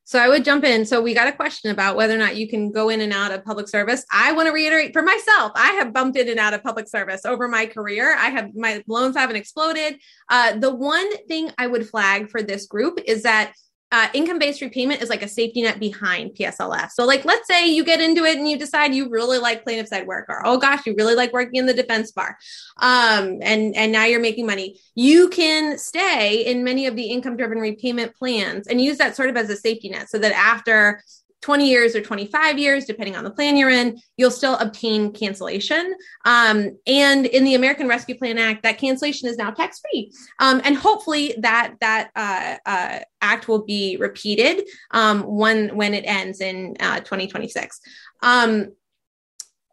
So 0.06 0.20
I 0.20 0.28
would 0.28 0.44
jump 0.44 0.66
in. 0.66 0.86
So 0.86 1.02
we 1.02 1.14
got 1.14 1.30
a 1.30 1.32
question 1.32 1.72
about 1.72 1.96
whether 1.96 2.14
or 2.14 2.18
not 2.18 2.36
you 2.36 2.50
can 2.50 2.74
go 2.74 2.90
in 2.90 3.00
and 3.00 3.14
out 3.14 3.32
of 3.32 3.46
public 3.46 3.70
service. 3.70 4.06
I 4.12 4.34
want 4.34 4.48
to 4.48 4.52
reiterate 4.52 4.92
for 4.92 5.02
myself, 5.02 5.54
I 5.56 5.72
have 5.80 5.94
bumped 5.94 6.18
in 6.18 6.28
and 6.28 6.40
out 6.40 6.54
of 6.54 6.62
public 6.62 6.90
service 6.90 7.26
over 7.26 7.48
my 7.48 7.66
career. 7.66 8.14
I 8.18 8.30
have 8.30 8.54
my 8.54 8.84
loans 8.86 9.16
haven't 9.16 9.38
exploded. 9.38 10.00
Uh, 10.30 10.58
the 10.58 10.76
one 10.76 11.26
thing 11.28 11.52
I 11.58 11.68
would 11.68 11.90
flag 11.90 12.30
for 12.30 12.42
this 12.42 12.66
group 12.66 13.00
is 13.06 13.24
that 13.24 13.54
uh, 13.94 14.08
income 14.16 14.40
based 14.40 14.60
repayment 14.60 15.04
is 15.04 15.10
like 15.10 15.22
a 15.22 15.28
safety 15.28 15.62
net 15.62 15.80
behind 15.80 16.32
PSLF. 16.32 16.90
So, 16.90 17.06
like, 17.06 17.26
let's 17.26 17.48
say 17.48 17.72
you 17.72 17.84
get 17.84 18.02
into 18.02 18.24
it 18.24 18.40
and 18.40 18.50
you 18.50 18.58
decide 18.58 18.92
you 18.92 19.08
really 19.08 19.38
like 19.38 19.64
plaintiff 19.64 19.88
side 19.88 20.08
work, 20.08 20.26
or 20.30 20.42
oh 20.44 20.58
gosh, 20.58 20.84
you 20.88 20.96
really 20.98 21.14
like 21.14 21.32
working 21.32 21.58
in 21.58 21.68
the 21.68 21.76
defense 21.76 22.12
bar, 22.12 22.36
um, 22.78 23.38
and 23.44 23.76
and 23.76 23.92
now 23.92 24.06
you're 24.06 24.20
making 24.20 24.48
money. 24.48 24.80
You 24.96 25.30
can 25.30 25.78
stay 25.78 26.44
in 26.44 26.64
many 26.64 26.88
of 26.88 26.96
the 26.96 27.04
income 27.04 27.38
driven 27.38 27.60
repayment 27.60 28.16
plans 28.16 28.66
and 28.66 28.82
use 28.82 28.98
that 28.98 29.16
sort 29.16 29.30
of 29.30 29.38
as 29.38 29.52
a 29.52 29.56
safety 29.56 29.90
net, 29.90 30.10
so 30.10 30.18
that 30.18 30.32
after 30.32 31.04
20 31.44 31.70
years 31.70 31.94
or 31.94 32.02
25 32.02 32.58
years, 32.58 32.86
depending 32.86 33.18
on 33.18 33.26
the 33.26 33.30
plan 33.30 33.58
you're 33.58 33.70
in, 33.70 34.00
you'll 34.16 34.32
still 34.32 34.56
obtain 34.56 35.12
cancellation. 35.12 35.94
Um, 36.24 36.78
and 36.88 37.26
in 37.26 37.44
the 37.44 37.56
American 37.56 37.88
Rescue 37.88 38.18
Plan 38.18 38.38
Act, 38.38 38.64
that 38.64 38.78
cancellation 38.78 39.28
is 39.28 39.38
now 39.38 39.52
tax 39.52 39.82
free. 39.82 40.12
Um, 40.40 40.62
and 40.64 40.78
hopefully 40.78 41.36
that 41.40 41.74
that 41.82 42.12
uh, 42.16 42.56
uh, 42.66 43.00
act 43.22 43.50
will 43.50 43.66
be 43.66 43.98
repeated 44.00 44.66
um, 44.92 45.24
when 45.24 45.76
when 45.76 45.94
it 45.94 46.06
ends 46.08 46.40
in 46.40 46.76
uh, 46.80 47.00
2026. 47.00 47.82
Um, 48.22 48.72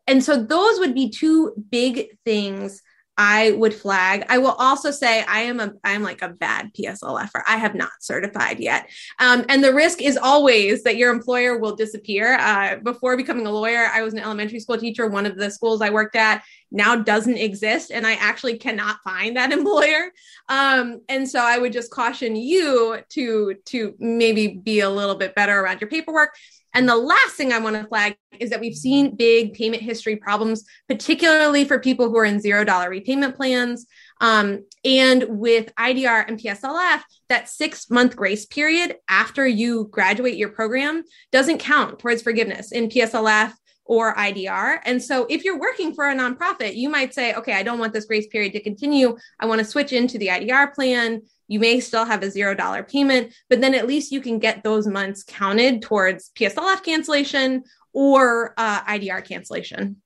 and 0.09 0.25
so 0.25 0.43
those 0.43 0.81
would 0.81 0.95
be 0.95 1.09
two 1.09 1.55
big 1.71 2.19
things 2.25 2.83
I 3.23 3.51
would 3.51 3.75
flag. 3.75 4.25
I 4.31 4.39
will 4.39 4.53
also 4.53 4.91
say 4.91 5.23
I 5.29 5.41
am 5.41 5.61
a 5.61 5.75
I'm 5.85 6.03
like 6.03 6.23
a 6.23 6.31
bad 6.31 6.73
PSLFer. 6.73 7.43
I 7.47 7.59
have 7.59 7.75
not 7.75 7.91
certified 8.01 8.59
yet, 8.61 8.89
um, 9.19 9.45
and 9.51 9.63
the 9.63 9.75
risk 9.75 10.01
is 10.01 10.17
always 10.17 10.85
that 10.85 10.97
your 10.97 11.13
employer 11.13 11.59
will 11.59 11.77
disappear. 11.77 12.39
Uh, 12.41 12.77
before 12.77 13.19
becoming 13.19 13.47
a 13.47 13.51
lawyer, 13.51 13.89
I 13.93 14.01
was 14.01 14.15
an 14.15 14.21
elementary 14.21 14.59
school 14.59 14.79
teacher. 14.79 15.07
One 15.07 15.27
of 15.27 15.37
the 15.37 15.51
schools 15.51 15.83
I 15.83 15.91
worked 15.91 16.17
at 16.17 16.43
now 16.71 16.97
doesn't 16.97 17.37
exist, 17.37 17.91
and 17.91 18.07
I 18.07 18.15
actually 18.15 18.59
cannot 18.59 18.99
find 19.03 19.37
that 19.37 19.53
employer. 19.61 20.11
Um, 20.49 21.01
and 21.09 21.29
so 21.29 21.41
I 21.41 21.59
would 21.59 21.73
just 21.73 21.91
caution 21.91 22.37
you 22.37 22.99
to 23.11 23.55
to 23.67 23.95
maybe 23.99 24.49
be 24.49 24.81
a 24.81 24.91
little 24.91 25.17
bit 25.17 25.35
better 25.35 25.59
around 25.59 25.81
your 25.81 25.91
paperwork 25.91 26.35
and 26.73 26.89
the 26.89 26.97
last 26.97 27.35
thing 27.35 27.53
I 27.53 27.59
want 27.59 27.77
to 27.77 27.87
flag 27.89 28.17
is 28.39 28.51
that 28.51 28.61
we've 28.61 28.77
seen 28.77 29.17
big 29.17 29.55
payment 29.55 29.83
history 29.83 30.17
problems, 30.17 30.65
particularly 30.89 31.65
for 31.65 31.81
people 31.81 32.09
who 32.09 32.17
are 32.19 32.25
in 32.25 32.41
zero 32.41 32.65
dollar 32.65 32.89
repayment 32.89 33.35
plans. 33.35 33.87
Um, 34.21 34.65
and 34.85 35.25
with 35.29 35.75
IDR 35.75 36.29
and 36.29 36.39
PSLF, 36.39 37.01
that 37.29 37.49
six 37.49 37.91
month 37.91 38.15
grace 38.15 38.47
period 38.47 38.97
after 39.09 39.47
you 39.47 39.89
graduate 39.91 40.37
your 40.37 40.51
program 40.51 41.03
doesn't 41.33 41.59
count 41.59 41.99
towards 41.99 42.23
forgiveness 42.23 42.71
in 42.71 42.89
PSLF 42.89 43.53
or 43.91 44.15
IDR. 44.15 44.79
And 44.85 45.03
so 45.03 45.27
if 45.29 45.45
you're 45.45 45.59
working 45.59 45.93
for 45.93 46.09
a 46.09 46.15
nonprofit, 46.15 46.77
you 46.77 46.89
might 46.89 47.13
say, 47.13 47.35
okay, 47.35 47.55
I 47.55 47.65
don't 47.65 47.81
want 47.81 47.93
this 47.93 48.05
grace 48.05 48.29
period 48.29 48.53
to 48.53 48.61
continue. 48.61 49.19
I 49.41 49.47
want 49.47 49.59
to 49.59 49.65
switch 49.65 49.93
into 49.93 50.17
the 50.17 50.29
IDR 50.29 50.73
plan. 50.73 51.23
You 51.49 51.59
may 51.59 51.81
still 51.81 52.05
have 52.05 52.23
a 52.23 52.31
zero 52.31 52.55
dollar 52.55 52.85
payment, 52.85 53.35
but 53.49 53.61
then 53.61 53.75
at 53.75 53.89
least 53.89 54.13
you 54.13 54.21
can 54.21 54.39
get 54.39 54.63
those 54.63 54.87
months 54.87 55.25
counted 55.25 55.83
towards 55.83 56.31
PSLF 56.37 56.85
cancellation 56.85 57.65
or 57.93 58.55
uh, 58.57 58.81
IDR 58.83 59.25
cancellation. 59.25 59.97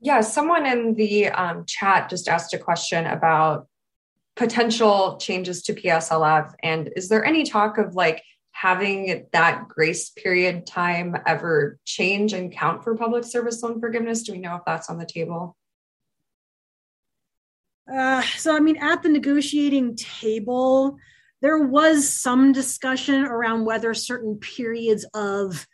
Yeah, 0.00 0.20
someone 0.20 0.66
in 0.66 0.94
the 0.94 1.28
um, 1.28 1.64
chat 1.64 2.10
just 2.10 2.28
asked 2.28 2.54
a 2.54 2.58
question 2.58 3.06
about 3.06 3.68
potential 4.34 5.16
changes 5.18 5.62
to 5.62 5.74
PSLF. 5.74 6.54
And 6.60 6.90
is 6.96 7.08
there 7.08 7.24
any 7.24 7.44
talk 7.44 7.78
of 7.78 7.94
like 7.94 8.24
having 8.64 9.26
that 9.34 9.68
grace 9.68 10.08
period 10.08 10.66
time 10.66 11.14
ever 11.26 11.78
change 11.84 12.32
and 12.32 12.50
count 12.50 12.82
for 12.82 12.96
public 12.96 13.22
service 13.22 13.62
loan 13.62 13.78
forgiveness? 13.78 14.22
Do 14.22 14.32
we 14.32 14.38
know 14.38 14.56
if 14.56 14.62
that's 14.64 14.88
on 14.88 14.96
the 14.96 15.04
table? 15.04 15.54
Uh, 17.92 18.22
so, 18.38 18.56
I 18.56 18.60
mean, 18.60 18.78
at 18.78 19.02
the 19.02 19.10
negotiating 19.10 19.96
table, 19.96 20.96
there 21.42 21.58
was 21.58 22.08
some 22.08 22.52
discussion 22.52 23.26
around 23.26 23.66
whether 23.66 23.92
certain 23.92 24.36
periods 24.36 25.04
of 25.12 25.66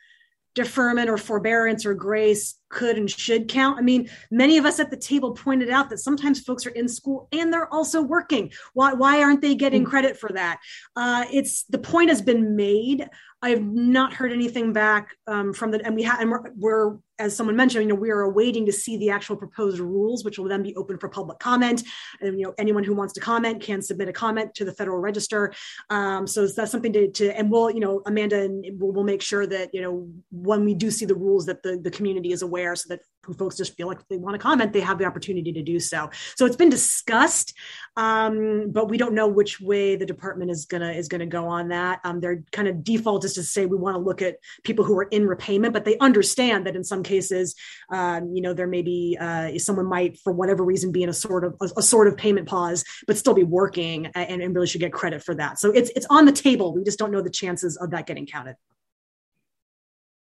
deferment 0.55 1.09
or 1.09 1.17
forbearance 1.17 1.87
or 1.87 1.95
grace 1.95 2.57
could 2.69 2.97
and 2.97 3.11
should 3.11 3.49
count. 3.49 3.79
I 3.79 3.83
mean, 3.83 4.09
many 4.31 4.59
of 4.59 4.65
us 4.65 4.81
at 4.81 4.91
the 4.91 4.97
table 4.97 5.33
pointed 5.33 5.71
out 5.71 5.91
that 5.91 5.99
sometimes 5.99 6.41
folks 6.41 6.67
are 6.67 6.71
in 6.71 6.89
school 6.89 7.29
and 7.33 7.53
they're 7.53 7.73
also 7.73 8.03
working. 8.03 8.53
Why, 8.75 8.93
why 8.93 9.23
aren't 9.23 9.43
they 9.43 9.55
getting 9.55 9.85
mm. 9.85 9.89
credit 9.89 10.19
for 10.19 10.31
that? 10.33 10.61
Uh, 10.97 11.25
it's 11.33 11.65
the 11.65 11.79
point 11.79 12.11
has 12.11 12.23
been 12.23 12.57
made. 12.57 13.09
I've 13.43 13.63
not 13.63 14.13
heard 14.13 14.33
anything 14.33 14.73
back 14.73 15.17
um, 15.27 15.53
from 15.53 15.71
the, 15.71 15.85
and 15.85 15.95
we 15.95 16.03
have, 16.03 16.21
and 16.21 16.31
we're, 16.31 16.51
we're 16.57 16.99
as 17.21 17.37
someone 17.37 17.55
mentioned, 17.55 17.83
you 17.85 17.89
know, 17.89 17.95
we 17.95 18.11
are 18.11 18.23
awaiting 18.23 18.67
to 18.67 18.73
see 18.73 18.97
the 18.97 19.11
actual 19.11 19.37
proposed 19.37 19.79
rules, 19.79 20.25
which 20.25 20.39
will 20.39 20.49
then 20.49 20.63
be 20.63 20.75
open 20.77 20.99
for 20.99 21.09
public 21.09 21.39
comment. 21.39 21.85
And 22.21 22.39
you 22.39 22.47
know, 22.47 22.55
anyone 22.59 22.83
who 22.83 22.95
wants 22.95 23.13
to 23.15 23.21
comment 23.21 23.63
can 23.63 23.83
submit 23.83 24.09
a 24.09 24.13
comment 24.13 24.55
to 24.55 24.65
the 24.65 24.73
Federal 24.73 24.99
Register. 24.99 25.53
Um, 25.91 26.27
so 26.27 26.47
that's 26.47 26.73
something 26.73 26.93
to, 26.95 27.11
to, 27.13 27.39
and 27.39 27.51
we'll, 27.51 27.71
you 27.71 27.81
know, 27.81 28.03
Amanda 28.07 28.43
and 28.43 28.65
we'll, 28.81 28.93
we'll, 28.93 29.05
make 29.11 29.23
sure 29.23 29.47
that 29.47 29.71
you 29.73 29.81
know 29.81 30.09
when 30.31 30.65
we 30.65 30.75
do 30.75 30.91
see 30.91 31.05
the 31.05 31.15
rules 31.15 31.47
that 31.47 31.63
the 31.63 31.79
the 31.79 31.91
community 31.91 32.33
is 32.33 32.43
aware, 32.43 32.77
so 32.77 32.87
that 32.89 33.01
folks 33.35 33.57
just 33.57 33.77
feel 33.77 33.87
like 33.87 34.07
they 34.09 34.17
want 34.17 34.35
to 34.35 34.39
comment, 34.39 34.73
they 34.73 34.81
have 34.81 34.99
the 34.99 35.05
opportunity 35.05 35.53
to 35.53 35.63
do 35.63 35.79
so. 35.79 36.11
So 36.37 36.47
it's 36.47 36.57
been 36.57 36.71
discussed, 36.71 37.55
um, 37.97 38.71
but 38.71 38.89
we 38.89 38.99
don't 38.99 39.15
know 39.15 39.29
which 39.29 39.61
way 39.61 39.97
the 39.97 40.07
department 40.07 40.51
is 40.51 40.65
gonna 40.65 40.93
is 40.93 41.09
gonna 41.09 41.27
go 41.27 41.47
on 41.47 41.69
that. 41.69 42.01
Um, 42.05 42.21
their 42.21 42.43
kind 42.53 42.69
of 42.69 42.83
default 42.85 43.25
is 43.25 43.35
to 43.35 43.43
say 43.43 43.67
we 43.67 43.77
want 43.77 43.97
to 43.97 44.01
look 44.01 44.23
at 44.23 44.37
people 44.65 44.85
who 44.85 44.99
are 44.99 45.09
in 45.11 45.27
repayment, 45.27 45.73
but 45.73 45.85
they 45.85 45.99
understand 45.99 46.67
that 46.67 46.77
in 46.77 46.85
some 46.85 47.03
cases, 47.15 47.55
um, 47.93 48.21
you 48.35 48.43
know, 48.45 48.55
there 48.55 48.71
may 48.77 48.83
be 48.83 49.19
uh, 49.21 49.59
someone 49.59 49.87
might, 49.87 50.13
for 50.19 50.33
whatever 50.33 50.63
reason, 50.65 50.93
be 50.93 51.03
in 51.03 51.09
a 51.09 51.19
sort 51.27 51.45
of 51.45 51.55
a, 51.61 51.69
a 51.83 51.83
sort 51.83 52.07
of 52.09 52.17
payment 52.17 52.47
pause, 52.49 52.85
but 53.07 53.17
still 53.17 53.35
be 53.35 53.45
working 53.61 54.07
and, 54.15 54.41
and 54.43 54.55
really 54.55 54.67
should 54.67 54.81
get 54.81 54.93
credit 54.93 55.23
for 55.23 55.35
that. 55.35 55.59
So 55.59 55.71
it's 55.79 55.91
it's 55.97 56.07
on 56.17 56.25
the 56.25 56.33
table. 56.33 56.67
We 56.75 56.83
just 56.85 56.99
don't 56.99 57.13
know 57.15 57.23
the 57.23 57.37
chances 57.43 57.77
of 57.77 57.91
that 57.91 58.07
getting 58.07 58.27
counted. 58.27 58.57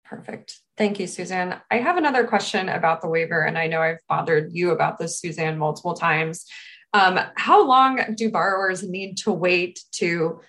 Perfect. 0.05 0.59
Thank 0.77 0.99
you, 0.99 1.07
Suzanne. 1.07 1.59
I 1.71 1.77
have 1.77 1.97
another 1.97 2.27
question 2.27 2.69
about 2.69 3.01
the 3.01 3.09
waiver, 3.09 3.41
and 3.41 3.57
I 3.57 3.65
know 3.67 3.81
I've 3.81 4.03
bothered 4.07 4.53
you 4.53 4.71
about 4.71 4.99
this, 4.99 5.19
Suzanne, 5.19 5.57
multiple 5.57 5.95
times. 5.95 6.45
Um, 6.93 7.19
how 7.35 7.67
long 7.67 8.13
do 8.15 8.31
borrowers 8.31 8.83
need 8.83 9.17
to 9.23 9.31
wait 9.31 9.81
to 9.93 10.39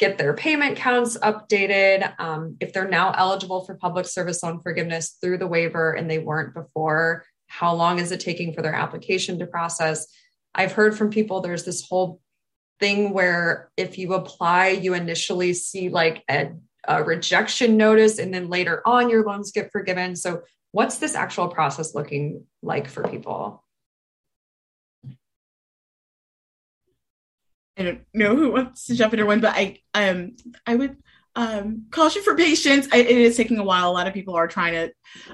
get 0.00 0.16
their 0.16 0.32
payment 0.32 0.78
counts 0.78 1.16
updated. 1.18 2.18
Um, 2.18 2.56
if 2.58 2.72
they're 2.72 2.88
now 2.88 3.12
eligible 3.12 3.64
for 3.64 3.74
public 3.74 4.06
service 4.06 4.42
loan 4.42 4.60
forgiveness 4.60 5.18
through 5.20 5.38
the 5.38 5.46
waiver 5.46 5.92
and 5.92 6.10
they 6.10 6.18
weren't 6.18 6.54
before, 6.54 7.26
how 7.48 7.74
long 7.74 7.98
is 7.98 8.10
it 8.10 8.18
taking 8.18 8.54
for 8.54 8.62
their 8.62 8.74
application 8.74 9.38
to 9.38 9.46
process? 9.46 10.06
I've 10.54 10.72
heard 10.72 10.96
from 10.96 11.10
people 11.10 11.40
there's 11.40 11.64
this 11.64 11.86
whole 11.86 12.18
thing 12.80 13.12
where 13.12 13.70
if 13.76 13.98
you 13.98 14.14
apply, 14.14 14.68
you 14.68 14.94
initially 14.94 15.52
see 15.52 15.90
like 15.90 16.24
a, 16.30 16.52
a 16.88 17.04
rejection 17.04 17.76
notice 17.76 18.18
and 18.18 18.32
then 18.32 18.48
later 18.48 18.80
on 18.86 19.10
your 19.10 19.22
loans 19.22 19.52
get 19.52 19.70
forgiven. 19.70 20.16
So, 20.16 20.42
what's 20.72 20.96
this 20.96 21.14
actual 21.14 21.48
process 21.48 21.94
looking 21.94 22.46
like 22.62 22.88
for 22.88 23.06
people? 23.06 23.62
I 27.78 27.82
don't 27.82 28.00
know 28.12 28.36
who 28.36 28.52
wants 28.52 28.86
to 28.86 28.94
jump 28.94 29.14
in 29.14 29.26
when, 29.26 29.40
but 29.40 29.54
I 29.56 29.78
um 29.94 30.36
I 30.66 30.74
would 30.74 30.96
um, 31.36 31.86
caution 31.90 32.22
for 32.22 32.36
patience. 32.36 32.88
I, 32.92 32.98
it 32.98 33.16
is 33.16 33.36
taking 33.36 33.58
a 33.58 33.64
while. 33.64 33.90
A 33.90 33.92
lot 33.92 34.08
of 34.08 34.14
people 34.14 34.34
are 34.34 34.48
trying 34.48 34.72
to 34.74 34.92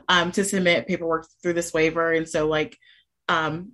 um, 0.09 0.31
to 0.33 0.44
submit 0.44 0.87
paperwork 0.87 1.27
through 1.42 1.55
this 1.55 1.72
waiver, 1.72 2.12
and 2.12 2.29
so 2.29 2.46
like 2.46 2.77
um, 3.29 3.72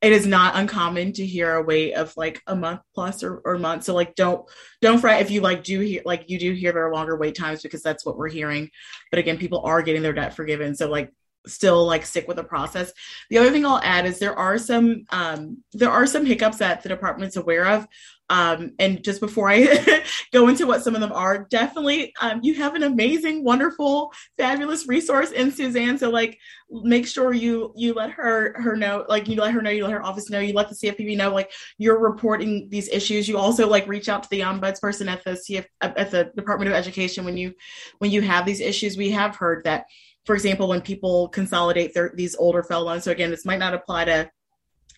it 0.00 0.12
is 0.12 0.26
not 0.26 0.56
uncommon 0.56 1.12
to 1.14 1.26
hear 1.26 1.54
a 1.54 1.62
wait 1.62 1.94
of 1.94 2.16
like 2.16 2.42
a 2.46 2.56
month 2.56 2.80
plus 2.94 3.22
or, 3.22 3.38
or 3.44 3.58
month. 3.58 3.84
So 3.84 3.94
like 3.94 4.14
don't 4.14 4.48
don't 4.80 4.98
fret 4.98 5.22
if 5.22 5.30
you 5.30 5.40
like 5.40 5.64
do 5.64 5.80
hear 5.80 6.02
like 6.04 6.28
you 6.28 6.38
do 6.38 6.52
hear 6.52 6.72
there 6.72 6.86
are 6.86 6.94
longer 6.94 7.16
wait 7.16 7.34
times 7.34 7.62
because 7.62 7.82
that's 7.82 8.04
what 8.04 8.16
we're 8.16 8.28
hearing. 8.28 8.70
But 9.10 9.18
again, 9.18 9.38
people 9.38 9.62
are 9.64 9.82
getting 9.82 10.02
their 10.02 10.12
debt 10.12 10.34
forgiven. 10.34 10.74
So 10.74 10.88
like 10.88 11.12
still 11.46 11.86
like 11.86 12.04
stick 12.04 12.26
with 12.28 12.36
the 12.36 12.44
process. 12.44 12.92
The 13.30 13.38
other 13.38 13.50
thing 13.50 13.64
I'll 13.64 13.80
add 13.82 14.06
is 14.06 14.18
there 14.18 14.38
are 14.38 14.58
some 14.58 15.04
um, 15.10 15.62
there 15.72 15.90
are 15.90 16.06
some 16.06 16.26
hiccups 16.26 16.58
that 16.58 16.82
the 16.82 16.88
department's 16.88 17.36
aware 17.36 17.66
of. 17.66 17.86
Um, 18.28 18.72
and 18.80 19.04
just 19.04 19.20
before 19.20 19.48
I 19.48 20.04
go 20.32 20.48
into 20.48 20.66
what 20.66 20.82
some 20.82 20.96
of 20.96 21.00
them 21.00 21.12
are, 21.12 21.46
definitely 21.48 22.12
um, 22.20 22.40
you 22.42 22.54
have 22.54 22.74
an 22.74 22.82
amazing, 22.82 23.44
wonderful, 23.44 24.12
fabulous 24.36 24.88
resource 24.88 25.30
in 25.30 25.52
Suzanne. 25.52 25.96
So 25.96 26.10
like 26.10 26.38
make 26.68 27.06
sure 27.06 27.32
you 27.32 27.72
you 27.76 27.94
let 27.94 28.10
her 28.10 28.60
her 28.60 28.76
know, 28.76 29.04
like 29.08 29.28
you 29.28 29.36
let 29.40 29.54
her 29.54 29.62
know, 29.62 29.70
you 29.70 29.84
let 29.84 29.92
her 29.92 30.04
office 30.04 30.28
know, 30.28 30.40
you 30.40 30.54
let 30.54 30.68
the 30.68 30.74
CFPB 30.74 31.16
know, 31.16 31.32
like 31.32 31.52
you're 31.78 32.00
reporting 32.00 32.68
these 32.68 32.88
issues. 32.88 33.28
You 33.28 33.38
also 33.38 33.68
like 33.68 33.86
reach 33.86 34.08
out 34.08 34.24
to 34.24 34.28
the 34.30 34.40
ombudsperson 34.40 35.06
at 35.06 35.22
the 35.22 35.32
CF 35.32 35.66
at 35.80 36.10
the 36.10 36.32
Department 36.34 36.68
of 36.68 36.76
Education 36.76 37.24
when 37.24 37.36
you 37.36 37.54
when 37.98 38.10
you 38.10 38.22
have 38.22 38.44
these 38.44 38.60
issues. 38.60 38.96
We 38.96 39.10
have 39.10 39.36
heard 39.36 39.62
that 39.64 39.84
for 40.26 40.34
example, 40.34 40.68
when 40.68 40.80
people 40.80 41.28
consolidate 41.28 41.94
their, 41.94 42.12
these 42.14 42.34
older 42.36 42.62
FFEL 42.62 42.84
loans. 42.84 43.04
So 43.04 43.12
again, 43.12 43.30
this 43.30 43.44
might 43.44 43.60
not 43.60 43.74
apply 43.74 44.06
to 44.06 44.30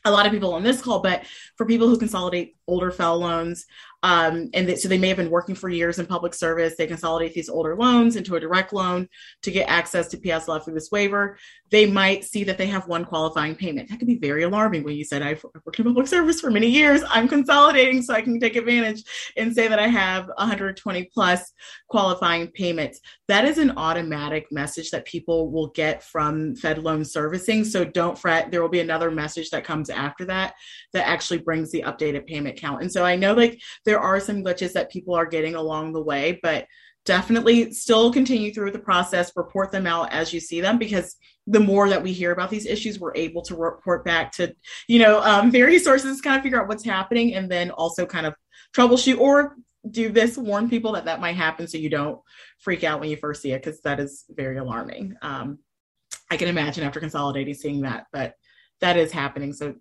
a 0.05 0.11
lot 0.11 0.25
of 0.25 0.33
people 0.33 0.55
on 0.55 0.63
this 0.63 0.81
call, 0.81 1.01
but 1.01 1.25
for 1.57 1.67
people 1.67 1.87
who 1.87 1.99
consolidate 1.99 2.57
older 2.67 2.91
FFEL 2.91 3.21
loans, 3.21 3.67
um, 4.03 4.49
and 4.55 4.79
so 4.79 4.89
they 4.89 4.99
may 4.99 5.09
have 5.09 5.17
been 5.17 5.31
working 5.31 5.57
for 5.57 5.69
years 5.69 5.99
in 5.99 6.07
public 6.07 6.33
service. 6.33 6.75
They 6.77 6.87
consolidate 6.87 7.35
these 7.35 7.49
older 7.49 7.75
loans 7.75 8.15
into 8.15 8.37
a 8.37 8.41
direct 8.41 8.73
loan 8.73 9.09
to 9.43 9.51
get 9.51 9.69
access 9.69 10.07
to 10.09 10.17
PSLF 10.17 10.65
through 10.65 10.75
this 10.75 10.91
waiver. 10.93 11.37
They 11.71 11.85
might 11.85 12.25
see 12.25 12.45
that 12.45 12.59
they 12.59 12.67
have 12.67 12.87
one 12.87 13.05
qualifying 13.05 13.57
payment. 13.57 13.89
That 13.89 13.99
could 13.99 14.07
be 14.07 14.19
very 14.19 14.45
alarming 14.45 14.85
when 14.85 14.95
you 14.95 15.05
said, 15.05 15.23
I've 15.23 15.45
worked 15.65 15.79
in 15.79 15.85
public 15.85 16.07
service 16.07 16.41
for 16.41 16.51
many 16.51 16.69
years. 16.69 17.03
I'm 17.09 17.29
consolidating 17.29 18.01
so 18.03 18.15
I 18.15 18.23
can 18.23 18.39
take 18.39 18.57
advantage 18.57 19.03
and 19.37 19.53
say 19.53 19.67
that 19.67 19.81
I 19.81 19.89
have 19.89 20.29
120 20.37 21.11
plus 21.13 21.53
qualifying 21.89 22.49
payments. 22.53 23.01
That 23.27 23.45
is 23.45 23.59
an 23.59 23.73
automatic 23.77 24.47
message 24.53 24.91
that 24.93 25.05
people 25.07 25.51
will 25.51 25.69
get 25.69 26.05
from 26.05 26.55
Fed 26.55 26.79
loan 26.79 27.05
servicing. 27.05 27.65
So 27.65 27.85
don't 27.85 28.19
fret. 28.19 28.51
There 28.51 28.63
will 28.63 28.69
be 28.69 28.81
another 28.81 29.11
message 29.11 29.51
that 29.51 29.65
comes 29.65 29.91
after 29.91 30.25
that 30.27 30.55
that 30.93 31.07
actually 31.07 31.39
brings 31.39 31.71
the 31.71 31.83
updated 31.83 32.27
payment 32.27 32.57
count. 32.57 32.81
And 32.81 32.91
so 32.91 33.05
I 33.05 33.17
know 33.17 33.35
like 33.35 33.61
there 33.89 33.99
are 33.99 34.21
some 34.21 34.45
glitches 34.45 34.75
that 34.75 34.91
people 34.91 35.15
are 35.15 35.25
getting 35.25 35.55
along 35.55 35.95
the 35.95 36.03
way, 36.03 36.39
but 36.43 36.67
definitely 37.07 37.73
still 37.73 38.13
continue 38.13 38.53
through 38.53 38.71
the 38.71 38.79
process, 38.79 39.33
report 39.35 39.73
them 39.73 39.87
out 39.87 40.13
as 40.13 40.31
you 40.31 40.41
see 40.41 40.61
them 40.61 40.77
because 40.77 41.17
the 41.47 41.59
more 41.59 41.89
that 41.89 42.03
we 42.03 42.13
hear 42.13 42.33
about 42.33 42.51
these 42.51 42.67
issues, 42.67 43.01
we're 43.01 43.17
able 43.17 43.41
to 43.41 43.57
report 43.57 44.05
back 44.05 44.31
to, 44.31 44.55
you 44.89 44.99
know, 44.99 45.23
um, 45.23 45.51
various 45.61 45.85
sources, 45.85 46.21
kind 46.21 46.37
of 46.37 46.43
figure 46.43 46.61
out 46.61 46.69
what's 46.69 46.85
happening 46.85 47.35
and 47.35 47.51
then 47.51 47.71
also 47.71 48.05
kind 48.05 48.27
of 48.27 48.35
troubleshoot 48.77 49.19
or 49.19 49.57
do 49.91 50.11
this, 50.11 50.37
warn 50.37 50.69
people 50.69 50.93
that 50.93 51.07
that 51.07 51.19
might 51.19 51.37
happen 51.37 51.67
so 51.67 51.79
you 51.79 51.89
don't 51.89 52.21
freak 52.59 52.85
out 52.85 53.01
when 53.01 53.09
you 53.09 53.17
first 53.17 53.41
see 53.41 53.53
it 53.53 53.65
because 53.65 53.81
that 53.81 54.01
is 54.01 54.27
very 54.29 54.59
alarming. 54.59 55.17
Um, 55.23 55.61
I 56.31 56.37
can 56.37 56.49
imagine 56.49 56.85
after 56.85 57.01
consolidating 57.01 57.55
seeing 57.55 57.81
that, 57.83 58.05
but 58.13 58.35
that 58.83 58.99
is 58.99 59.13
happening. 59.13 59.55
So 59.55 59.77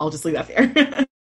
I'll 0.00 0.10
just 0.10 0.24
leave 0.24 0.34
that 0.34 0.48
there. 0.48 1.04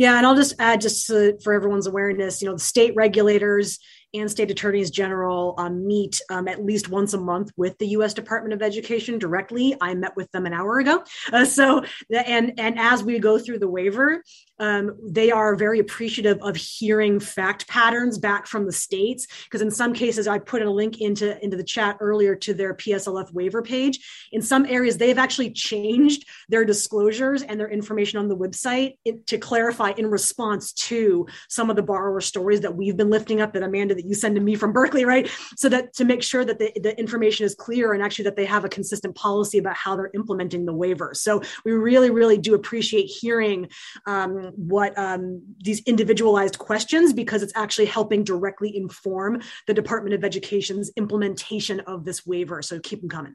Yeah, 0.00 0.16
and 0.16 0.26
I'll 0.26 0.34
just 0.34 0.54
add, 0.58 0.80
just 0.80 1.08
to, 1.08 1.38
for 1.44 1.52
everyone's 1.52 1.86
awareness, 1.86 2.40
you 2.40 2.48
know, 2.48 2.54
the 2.54 2.60
state 2.60 2.94
regulators 2.96 3.78
and 4.14 4.30
state 4.30 4.50
attorneys 4.50 4.90
general 4.90 5.54
um, 5.58 5.86
meet 5.86 6.20
um, 6.30 6.48
at 6.48 6.64
least 6.64 6.88
once 6.88 7.14
a 7.14 7.18
month 7.18 7.52
with 7.56 7.76
the 7.78 7.88
U.S. 7.88 8.14
Department 8.14 8.52
of 8.52 8.62
Education 8.62 9.18
directly. 9.18 9.76
I 9.80 9.94
met 9.94 10.16
with 10.16 10.30
them 10.32 10.46
an 10.46 10.52
hour 10.52 10.78
ago. 10.78 11.04
Uh, 11.32 11.44
so, 11.44 11.82
and 12.12 12.58
and 12.58 12.78
as 12.78 13.02
we 13.02 13.18
go 13.18 13.38
through 13.38 13.58
the 13.58 13.68
waiver, 13.68 14.22
um, 14.58 14.96
they 15.02 15.30
are 15.30 15.54
very 15.54 15.78
appreciative 15.78 16.38
of 16.42 16.56
hearing 16.56 17.20
fact 17.20 17.68
patterns 17.68 18.18
back 18.18 18.46
from 18.46 18.66
the 18.66 18.72
states. 18.72 19.26
Because 19.44 19.62
in 19.62 19.70
some 19.70 19.92
cases, 19.92 20.26
I 20.26 20.38
put 20.38 20.62
a 20.62 20.70
link 20.70 21.00
into 21.00 21.42
into 21.42 21.56
the 21.56 21.64
chat 21.64 21.96
earlier 22.00 22.34
to 22.36 22.54
their 22.54 22.74
PSLF 22.74 23.32
waiver 23.32 23.62
page. 23.62 24.28
In 24.32 24.42
some 24.42 24.66
areas, 24.66 24.96
they've 24.96 25.18
actually 25.18 25.52
changed 25.52 26.26
their 26.48 26.64
disclosures 26.64 27.42
and 27.42 27.58
their 27.58 27.70
information 27.70 28.18
on 28.18 28.28
the 28.28 28.36
website 28.36 28.94
to 29.26 29.38
clarify 29.38 29.92
in 29.96 30.06
response 30.06 30.72
to 30.72 31.26
some 31.48 31.70
of 31.70 31.76
the 31.76 31.82
borrower 31.82 32.20
stories 32.20 32.60
that 32.60 32.74
we've 32.74 32.96
been 32.96 33.10
lifting 33.10 33.40
up 33.40 33.52
that 33.52 33.62
Amanda 33.62 33.99
that 34.00 34.08
you 34.08 34.14
send 34.14 34.34
to 34.34 34.40
me 34.40 34.54
from 34.54 34.72
Berkeley, 34.72 35.04
right? 35.04 35.30
So 35.56 35.68
that 35.68 35.94
to 35.94 36.04
make 36.04 36.22
sure 36.22 36.44
that 36.44 36.58
the, 36.58 36.72
the 36.80 36.98
information 36.98 37.44
is 37.46 37.54
clear 37.54 37.92
and 37.92 38.02
actually 38.02 38.24
that 38.24 38.36
they 38.36 38.46
have 38.46 38.64
a 38.64 38.68
consistent 38.68 39.14
policy 39.14 39.58
about 39.58 39.76
how 39.76 39.96
they're 39.96 40.10
implementing 40.14 40.64
the 40.64 40.72
waiver. 40.72 41.12
So 41.14 41.42
we 41.64 41.72
really, 41.72 42.10
really 42.10 42.38
do 42.38 42.54
appreciate 42.54 43.06
hearing 43.06 43.68
um, 44.06 44.52
what 44.56 44.96
um, 44.98 45.42
these 45.58 45.80
individualized 45.84 46.58
questions 46.58 47.12
because 47.12 47.42
it's 47.42 47.52
actually 47.56 47.86
helping 47.86 48.24
directly 48.24 48.76
inform 48.76 49.42
the 49.66 49.74
Department 49.74 50.14
of 50.14 50.24
Education's 50.24 50.90
implementation 50.96 51.80
of 51.80 52.04
this 52.04 52.26
waiver. 52.26 52.62
So 52.62 52.80
keep 52.80 53.00
them 53.00 53.10
coming. 53.10 53.34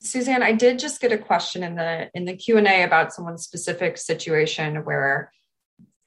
Suzanne, 0.00 0.44
I 0.44 0.52
did 0.52 0.78
just 0.78 1.00
get 1.00 1.12
a 1.12 1.18
question 1.18 1.64
in 1.64 1.74
the 1.74 2.08
in 2.14 2.24
the 2.24 2.36
Q 2.36 2.56
and 2.56 2.68
A 2.68 2.84
about 2.84 3.12
someone's 3.12 3.42
specific 3.42 3.98
situation 3.98 4.84
where 4.84 5.32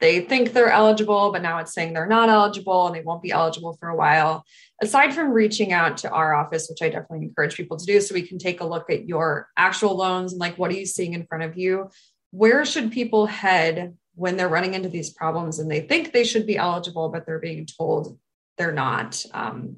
they 0.02 0.18
think 0.18 0.52
they're 0.52 0.72
eligible, 0.72 1.30
but 1.30 1.42
now 1.42 1.58
it's 1.58 1.72
saying 1.72 1.92
they're 1.92 2.08
not 2.08 2.28
eligible 2.28 2.88
and 2.88 2.96
they 2.96 3.02
won't 3.02 3.22
be 3.22 3.30
eligible 3.30 3.74
for 3.74 3.88
a 3.88 3.94
while. 3.94 4.44
Aside 4.82 5.14
from 5.14 5.30
reaching 5.30 5.72
out 5.72 5.98
to 5.98 6.10
our 6.10 6.34
office, 6.34 6.68
which 6.68 6.82
I 6.82 6.88
definitely 6.88 7.26
encourage 7.26 7.56
people 7.56 7.76
to 7.76 7.86
do, 7.86 8.00
so 8.00 8.12
we 8.12 8.26
can 8.26 8.36
take 8.36 8.60
a 8.60 8.66
look 8.66 8.90
at 8.90 9.06
your 9.06 9.48
actual 9.56 9.96
loans 9.96 10.32
and 10.32 10.40
like 10.40 10.58
what 10.58 10.72
are 10.72 10.74
you 10.74 10.86
seeing 10.86 11.14
in 11.14 11.24
front 11.24 11.44
of 11.44 11.56
you? 11.56 11.88
Where 12.32 12.64
should 12.64 12.90
people 12.90 13.26
head 13.26 13.96
when 14.16 14.36
they're 14.36 14.48
running 14.48 14.74
into 14.74 14.88
these 14.88 15.10
problems 15.10 15.60
and 15.60 15.70
they 15.70 15.82
think 15.82 16.12
they 16.12 16.24
should 16.24 16.48
be 16.48 16.56
eligible, 16.56 17.08
but 17.08 17.24
they're 17.24 17.38
being 17.38 17.64
told 17.64 18.18
they're 18.58 18.72
not? 18.72 19.24
Um, 19.32 19.76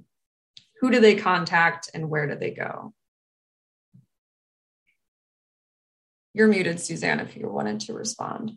who 0.81 0.91
do 0.91 1.01
they 1.01 1.17
contact 1.17 1.91
and 1.93 2.09
where 2.09 2.27
do 2.27 2.35
they 2.35 2.51
go? 2.51 2.95
You're 6.33 6.49
muted, 6.49 6.81
Suzanne, 6.81 7.21
if 7.21 7.37
you 7.37 7.47
wanted 7.47 7.81
to 7.81 7.93
respond 7.93 8.57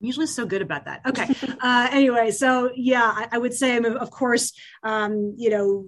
usually 0.00 0.26
so 0.26 0.46
good 0.46 0.62
about 0.62 0.84
that. 0.84 1.00
Okay. 1.06 1.28
uh, 1.60 1.88
anyway, 1.90 2.30
so 2.30 2.70
yeah, 2.74 3.12
I, 3.14 3.28
I 3.32 3.38
would 3.38 3.54
say, 3.54 3.76
of 3.76 4.10
course, 4.10 4.52
um, 4.82 5.34
you 5.36 5.50
know, 5.50 5.86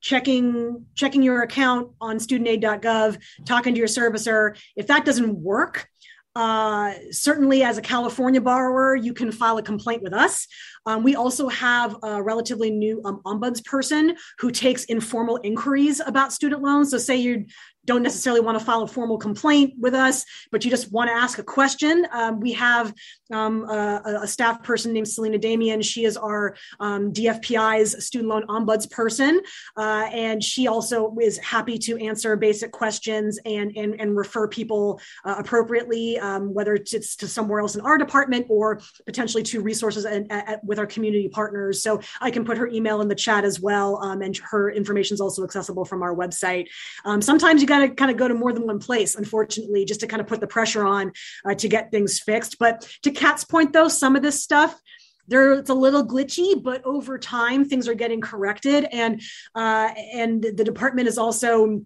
checking 0.00 0.86
checking 0.94 1.22
your 1.22 1.42
account 1.42 1.92
on 2.00 2.18
studentaid.gov, 2.18 3.18
talking 3.44 3.74
to 3.74 3.78
your 3.78 3.88
servicer. 3.88 4.58
If 4.76 4.86
that 4.86 5.04
doesn't 5.04 5.34
work, 5.36 5.88
uh, 6.36 6.92
certainly, 7.10 7.64
as 7.64 7.76
a 7.76 7.82
California 7.82 8.40
borrower, 8.40 8.94
you 8.94 9.12
can 9.12 9.32
file 9.32 9.58
a 9.58 9.62
complaint 9.62 10.02
with 10.02 10.12
us. 10.12 10.46
Um, 10.86 11.02
we 11.02 11.16
also 11.16 11.48
have 11.48 11.96
a 12.04 12.22
relatively 12.22 12.70
new 12.70 13.02
um, 13.04 13.20
ombudsperson 13.26 14.16
who 14.38 14.52
takes 14.52 14.84
informal 14.84 15.40
inquiries 15.42 16.00
about 16.00 16.32
student 16.32 16.62
loans. 16.62 16.92
So, 16.92 16.98
say 16.98 17.16
you 17.16 17.46
don't 17.86 18.02
necessarily 18.02 18.40
want 18.40 18.58
to 18.58 18.64
file 18.64 18.82
a 18.82 18.86
formal 18.86 19.18
complaint 19.18 19.74
with 19.78 19.94
us, 19.94 20.24
but 20.50 20.64
you 20.64 20.70
just 20.70 20.92
want 20.92 21.08
to 21.08 21.14
ask 21.14 21.38
a 21.38 21.42
question. 21.42 22.06
Um, 22.12 22.40
we 22.40 22.52
have 22.52 22.92
um, 23.32 23.64
a, 23.64 24.20
a, 24.22 24.26
staff 24.28 24.62
person 24.62 24.92
named 24.92 25.08
Selena 25.08 25.38
Damian. 25.38 25.82
She 25.82 26.04
is 26.04 26.16
our 26.16 26.56
um, 26.78 27.12
DFPI's 27.12 28.04
student 28.04 28.28
loan 28.28 28.46
ombuds 28.48 28.90
person, 28.90 29.40
uh, 29.76 30.08
and 30.12 30.42
she 30.42 30.66
also 30.66 31.16
is 31.20 31.38
happy 31.38 31.78
to 31.78 31.96
answer 31.98 32.36
basic 32.36 32.72
questions 32.72 33.38
and 33.44 33.76
and, 33.76 34.00
and 34.00 34.16
refer 34.16 34.48
people 34.48 35.00
uh, 35.24 35.36
appropriately, 35.38 36.18
um, 36.18 36.52
whether 36.52 36.74
it's 36.74 37.16
to 37.16 37.28
somewhere 37.28 37.60
else 37.60 37.76
in 37.76 37.80
our 37.82 37.96
department 37.96 38.46
or 38.48 38.80
potentially 39.06 39.42
to 39.44 39.60
resources 39.60 40.04
and, 40.04 40.30
at, 40.30 40.62
with 40.64 40.78
our 40.78 40.86
community 40.86 41.28
partners. 41.28 41.82
So 41.82 42.00
I 42.20 42.30
can 42.30 42.44
put 42.44 42.58
her 42.58 42.68
email 42.68 43.00
in 43.00 43.08
the 43.08 43.14
chat 43.14 43.44
as 43.44 43.60
well, 43.60 44.02
um, 44.02 44.22
and 44.22 44.36
her 44.50 44.70
information 44.70 45.14
is 45.14 45.20
also 45.20 45.44
accessible 45.44 45.84
from 45.84 46.02
our 46.02 46.14
website. 46.14 46.66
Um, 47.04 47.22
sometimes 47.22 47.62
you 47.62 47.68
got 47.70 47.78
to 47.78 47.88
kind 47.88 48.10
of 48.10 48.16
go 48.16 48.28
to 48.28 48.34
more 48.34 48.52
than 48.52 48.66
one 48.66 48.80
place, 48.80 49.14
unfortunately, 49.14 49.84
just 49.84 50.00
to 50.00 50.06
kind 50.06 50.20
of 50.20 50.26
put 50.26 50.40
the 50.40 50.46
pressure 50.46 50.84
on 50.84 51.12
uh, 51.46 51.54
to 51.54 51.68
get 51.68 51.90
things 51.90 52.20
fixed. 52.20 52.58
But 52.58 52.86
to 53.02 53.10
Kat's 53.10 53.44
point, 53.44 53.72
though, 53.72 53.88
some 53.88 54.16
of 54.16 54.22
this 54.22 54.42
stuff 54.42 54.78
there 55.28 55.52
it's 55.52 55.70
a 55.70 55.74
little 55.74 56.04
glitchy 56.04 56.60
but 56.60 56.84
over 56.84 57.16
time 57.16 57.64
things 57.64 57.86
are 57.86 57.94
getting 57.94 58.20
corrected 58.20 58.84
and 58.90 59.22
uh, 59.54 59.88
and 60.12 60.42
the 60.42 60.64
department 60.64 61.06
is 61.06 61.18
also 61.18 61.82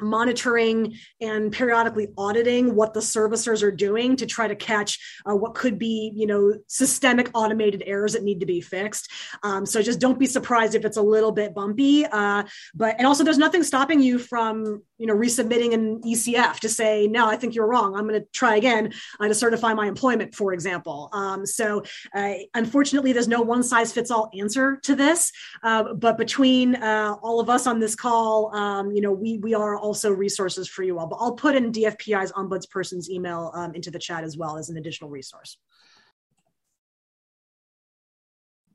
monitoring 0.00 0.96
and 1.20 1.52
periodically 1.52 2.08
auditing 2.16 2.74
what 2.74 2.94
the 2.94 3.00
servicers 3.00 3.62
are 3.62 3.70
doing 3.70 4.16
to 4.16 4.26
try 4.26 4.48
to 4.48 4.56
catch 4.56 4.98
uh, 5.28 5.34
what 5.34 5.54
could 5.54 5.78
be 5.78 6.12
you 6.14 6.26
know 6.26 6.54
systemic 6.66 7.30
automated 7.34 7.82
errors 7.86 8.12
that 8.12 8.22
need 8.22 8.40
to 8.40 8.46
be 8.46 8.60
fixed. 8.60 9.10
Um, 9.42 9.66
so 9.66 9.82
just 9.82 10.00
don't 10.00 10.18
be 10.18 10.26
surprised 10.26 10.74
if 10.74 10.84
it's 10.84 10.96
a 10.96 11.02
little 11.02 11.32
bit 11.32 11.54
bumpy 11.54 12.06
uh, 12.06 12.44
but 12.74 12.96
and 12.98 13.06
also 13.06 13.24
there's 13.24 13.38
nothing 13.38 13.62
stopping 13.62 14.00
you 14.00 14.18
from 14.18 14.82
you 14.98 15.06
know 15.06 15.14
resubmitting 15.14 15.72
an 15.74 16.00
ecf 16.02 16.58
to 16.58 16.68
say 16.68 17.06
no 17.06 17.26
i 17.26 17.36
think 17.36 17.54
you're 17.54 17.66
wrong. 17.66 17.94
I'm 17.94 18.06
going 18.08 18.20
to 18.20 18.26
try 18.32 18.56
again 18.56 18.92
uh, 19.20 19.28
to 19.28 19.34
certify 19.34 19.74
my 19.74 19.86
employment 19.86 20.34
for 20.34 20.52
example. 20.52 21.08
Um, 21.12 21.46
so 21.46 21.82
uh, 22.14 22.34
unfortunately 22.54 23.12
there's 23.12 23.28
no 23.28 23.42
one 23.42 23.62
size 23.62 23.92
fits 23.92 24.10
all 24.10 24.30
answer 24.38 24.78
to 24.84 24.94
this 24.94 25.32
uh, 25.62 25.94
but 25.94 26.18
between 26.18 26.76
uh, 26.76 27.16
all 27.22 27.40
of 27.40 27.48
us 27.50 27.66
on 27.66 27.78
this 27.78 27.94
call 27.94 28.54
um, 28.54 28.92
you 28.92 29.00
know 29.00 29.12
we 29.12 29.38
we 29.38 29.54
are 29.54 29.76
all 29.76 29.87
also 29.88 30.12
resources 30.12 30.68
for 30.68 30.82
you 30.82 30.98
all. 30.98 31.06
But 31.06 31.16
I'll 31.16 31.32
put 31.32 31.56
in 31.56 31.72
DFPI's 31.72 32.30
ombudsperson's 32.32 33.10
email 33.10 33.50
um, 33.54 33.74
into 33.74 33.90
the 33.90 33.98
chat 33.98 34.22
as 34.22 34.36
well 34.36 34.58
as 34.58 34.68
an 34.68 34.76
additional 34.76 35.08
resource. 35.08 35.58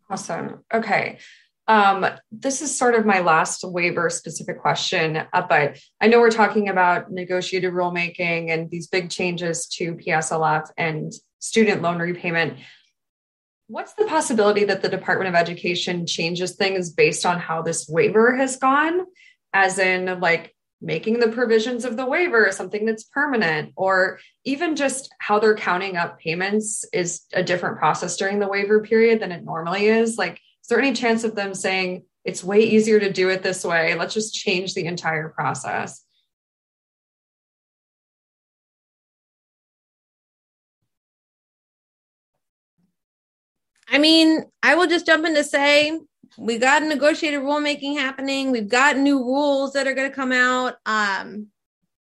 Awesome. 0.09 0.63
Okay. 0.73 1.19
Um, 1.67 2.05
this 2.31 2.61
is 2.61 2.77
sort 2.77 2.95
of 2.95 3.05
my 3.05 3.19
last 3.19 3.63
waiver 3.63 4.09
specific 4.09 4.59
question, 4.59 5.17
uh, 5.31 5.45
but 5.47 5.77
I 6.01 6.07
know 6.07 6.19
we're 6.19 6.29
talking 6.29 6.67
about 6.67 7.09
negotiated 7.09 7.71
rulemaking 7.71 8.51
and 8.51 8.69
these 8.69 8.87
big 8.87 9.09
changes 9.09 9.67
to 9.77 9.93
PSLF 9.93 10.67
and 10.77 11.13
student 11.39 11.81
loan 11.81 11.99
repayment. 11.99 12.57
What's 13.67 13.93
the 13.93 14.05
possibility 14.05 14.65
that 14.65 14.81
the 14.81 14.89
Department 14.89 15.29
of 15.29 15.35
Education 15.35 16.05
changes 16.05 16.55
things 16.55 16.91
based 16.91 17.25
on 17.25 17.39
how 17.39 17.61
this 17.61 17.87
waiver 17.87 18.35
has 18.35 18.57
gone? 18.57 19.05
As 19.53 19.79
in, 19.79 20.19
like 20.19 20.53
making 20.83 21.19
the 21.19 21.29
provisions 21.29 21.85
of 21.85 21.97
the 21.97 22.05
waiver 22.05 22.51
something 22.51 22.85
that's 22.85 23.05
permanent, 23.05 23.71
or 23.75 24.19
even 24.43 24.75
just 24.75 25.09
how 25.19 25.39
they're 25.39 25.55
counting 25.55 25.95
up 25.97 26.19
payments 26.19 26.85
is 26.93 27.21
a 27.33 27.41
different 27.41 27.77
process 27.77 28.17
during 28.17 28.39
the 28.39 28.47
waiver 28.47 28.81
period 28.81 29.21
than 29.21 29.31
it 29.31 29.43
normally 29.43 29.87
is. 29.87 30.17
Like, 30.17 30.33
is 30.33 30.67
there 30.69 30.79
any 30.79 30.93
chance 30.93 31.23
of 31.23 31.35
them 31.35 31.53
saying 31.53 32.03
it's 32.25 32.43
way 32.43 32.59
easier 32.61 32.99
to 32.99 33.11
do 33.11 33.29
it 33.29 33.43
this 33.43 33.63
way? 33.63 33.95
Let's 33.95 34.13
just 34.13 34.33
change 34.33 34.73
the 34.73 34.85
entire 34.85 35.29
process. 35.29 36.03
I 43.87 43.99
mean, 43.99 44.43
I 44.63 44.75
will 44.75 44.87
just 44.87 45.05
jump 45.05 45.25
in 45.25 45.35
to 45.35 45.43
say 45.43 45.99
we 46.37 46.57
got 46.57 46.83
negotiated 46.83 47.41
rulemaking 47.41 47.97
happening. 47.97 48.51
We've 48.51 48.67
got 48.67 48.97
new 48.97 49.19
rules 49.19 49.73
that 49.73 49.87
are 49.87 49.93
going 49.93 50.09
to 50.09 50.15
come 50.15 50.31
out. 50.31 50.75
Um, 50.85 51.47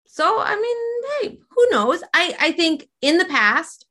so, 0.07 0.40
I 0.40 0.57
mean, 0.57 1.31
hey, 1.31 1.38
who 1.51 1.71
knows? 1.71 2.03
I, 2.14 2.37
I 2.38 2.53
think 2.53 2.88
in 3.01 3.18
the 3.18 3.25
past, 3.25 3.87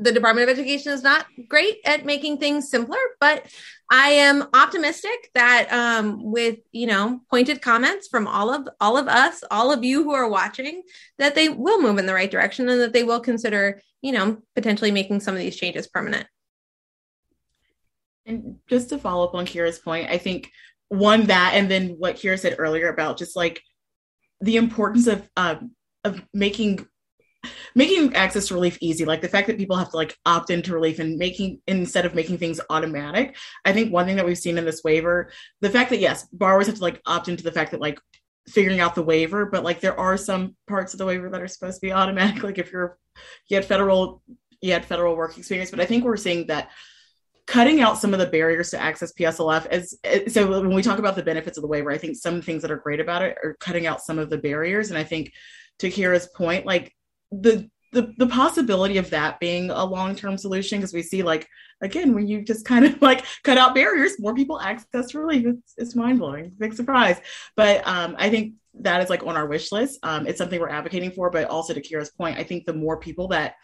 the 0.00 0.12
Department 0.12 0.48
of 0.48 0.58
Education 0.58 0.92
is 0.92 1.02
not 1.02 1.26
great 1.48 1.78
at 1.84 2.06
making 2.06 2.38
things 2.38 2.70
simpler, 2.70 2.98
but 3.20 3.46
I 3.90 4.10
am 4.10 4.48
optimistic 4.54 5.30
that 5.34 5.70
um, 5.70 6.32
with 6.32 6.58
you 6.72 6.86
know 6.86 7.20
pointed 7.28 7.60
comments 7.60 8.08
from 8.08 8.26
all 8.26 8.52
of 8.52 8.68
all 8.80 8.96
of 8.96 9.08
us, 9.08 9.44
all 9.50 9.72
of 9.72 9.84
you 9.84 10.02
who 10.02 10.12
are 10.12 10.28
watching, 10.28 10.82
that 11.18 11.34
they 11.34 11.50
will 11.50 11.82
move 11.82 11.98
in 11.98 12.06
the 12.06 12.14
right 12.14 12.30
direction 12.30 12.68
and 12.68 12.80
that 12.80 12.92
they 12.94 13.02
will 13.02 13.20
consider 13.20 13.82
you 14.00 14.12
know 14.12 14.38
potentially 14.54 14.90
making 14.90 15.20
some 15.20 15.34
of 15.34 15.40
these 15.40 15.56
changes 15.56 15.86
permanent. 15.86 16.26
And 18.30 18.56
just 18.68 18.88
to 18.90 18.98
follow 18.98 19.26
up 19.26 19.34
on 19.34 19.46
Kyra's 19.46 19.78
point, 19.78 20.08
I 20.08 20.18
think 20.18 20.50
one 20.88 21.26
that, 21.26 21.52
and 21.54 21.70
then 21.70 21.96
what 21.98 22.16
Kyra 22.16 22.38
said 22.38 22.56
earlier 22.58 22.88
about 22.88 23.18
just 23.18 23.36
like 23.36 23.62
the 24.40 24.56
importance 24.56 25.06
of 25.06 25.28
um, 25.36 25.72
of 26.04 26.22
making 26.32 26.86
making 27.74 28.14
access 28.14 28.48
to 28.48 28.54
relief 28.54 28.76
easy 28.82 29.06
like 29.06 29.22
the 29.22 29.28
fact 29.28 29.46
that 29.46 29.56
people 29.56 29.76
have 29.76 29.90
to 29.90 29.96
like 29.96 30.14
opt 30.26 30.50
into 30.50 30.74
relief 30.74 30.98
and 30.98 31.16
making 31.16 31.58
instead 31.66 32.04
of 32.04 32.14
making 32.14 32.36
things 32.36 32.60
automatic 32.68 33.34
i 33.64 33.72
think 33.72 33.90
one 33.90 34.04
thing 34.04 34.16
that 34.16 34.26
we've 34.26 34.36
seen 34.36 34.58
in 34.58 34.64
this 34.66 34.82
waiver 34.84 35.30
the 35.62 35.70
fact 35.70 35.88
that 35.88 36.00
yes 36.00 36.26
borrowers 36.32 36.66
have 36.66 36.76
to 36.76 36.82
like 36.82 37.00
opt 37.06 37.28
into 37.28 37.42
the 37.42 37.52
fact 37.52 37.70
that 37.70 37.80
like 37.80 37.98
figuring 38.46 38.80
out 38.80 38.94
the 38.94 39.02
waiver 39.02 39.46
but 39.46 39.64
like 39.64 39.80
there 39.80 39.98
are 39.98 40.18
some 40.18 40.54
parts 40.68 40.92
of 40.92 40.98
the 40.98 41.06
waiver 41.06 41.30
that 41.30 41.40
are 41.40 41.48
supposed 41.48 41.80
to 41.80 41.86
be 41.86 41.92
automatic 41.92 42.42
like 42.42 42.58
if 42.58 42.70
you're 42.70 42.98
you 43.48 43.56
had 43.56 43.64
federal 43.64 44.22
you 44.60 44.72
had 44.72 44.84
federal 44.84 45.16
work 45.16 45.38
experience 45.38 45.70
but 45.70 45.80
i 45.80 45.86
think 45.86 46.04
we're 46.04 46.18
seeing 46.18 46.46
that 46.46 46.70
cutting 47.50 47.80
out 47.80 47.98
some 47.98 48.12
of 48.12 48.20
the 48.20 48.26
barriers 48.26 48.70
to 48.70 48.80
access 48.80 49.12
PSLF 49.12 49.66
is 49.72 49.98
so 50.32 50.48
when 50.48 50.72
we 50.72 50.82
talk 50.82 51.00
about 51.00 51.16
the 51.16 51.22
benefits 51.22 51.58
of 51.58 51.62
the 51.62 51.68
waiver, 51.68 51.90
I 51.90 51.98
think 51.98 52.16
some 52.16 52.40
things 52.40 52.62
that 52.62 52.70
are 52.70 52.76
great 52.76 53.00
about 53.00 53.22
it 53.22 53.36
are 53.42 53.56
cutting 53.58 53.88
out 53.88 54.00
some 54.00 54.20
of 54.20 54.30
the 54.30 54.38
barriers. 54.38 54.90
And 54.90 54.96
I 54.96 55.02
think 55.02 55.32
to 55.80 55.90
Kyra's 55.90 56.28
point, 56.28 56.64
like 56.64 56.94
the 57.32 57.68
the, 57.92 58.14
the 58.18 58.28
possibility 58.28 58.98
of 58.98 59.10
that 59.10 59.40
being 59.40 59.68
a 59.70 59.84
long-term 59.84 60.38
solution 60.38 60.78
because 60.78 60.92
we 60.92 61.02
see 61.02 61.24
like 61.24 61.48
again 61.82 62.14
when 62.14 62.28
you 62.28 62.40
just 62.44 62.64
kind 62.64 62.84
of 62.84 63.02
like 63.10 63.24
cut 63.42 63.58
out 63.58 63.74
barriers 63.74 64.12
more 64.20 64.32
people 64.32 64.60
access 64.60 65.12
relief 65.12 65.44
it's, 65.44 65.74
it's 65.76 65.96
mind-blowing 65.96 66.54
big 66.60 66.72
surprise 66.72 67.20
but 67.56 67.84
um, 67.88 68.14
i 68.16 68.30
think 68.30 68.54
that 68.74 69.02
is 69.02 69.10
like 69.10 69.26
on 69.26 69.36
our 69.36 69.48
wish 69.48 69.72
list 69.72 69.98
um, 70.04 70.24
it's 70.28 70.38
something 70.38 70.60
we're 70.60 70.68
advocating 70.68 71.10
for 71.10 71.30
but 71.30 71.48
also 71.48 71.74
to 71.74 71.80
kyra's 71.80 72.12
point 72.12 72.38
i 72.38 72.44
think 72.44 72.64
the 72.64 72.72
more 72.72 72.96
people 72.96 73.26
that 73.26 73.54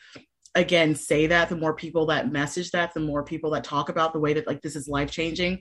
again 0.56 0.94
say 0.94 1.26
that 1.26 1.48
the 1.48 1.56
more 1.56 1.74
people 1.74 2.06
that 2.06 2.32
message 2.32 2.70
that 2.72 2.92
the 2.94 3.00
more 3.00 3.22
people 3.22 3.50
that 3.50 3.62
talk 3.62 3.88
about 3.88 4.12
the 4.12 4.18
way 4.18 4.32
that 4.32 4.46
like 4.46 4.62
this 4.62 4.74
is 4.74 4.88
life 4.88 5.10
changing 5.10 5.60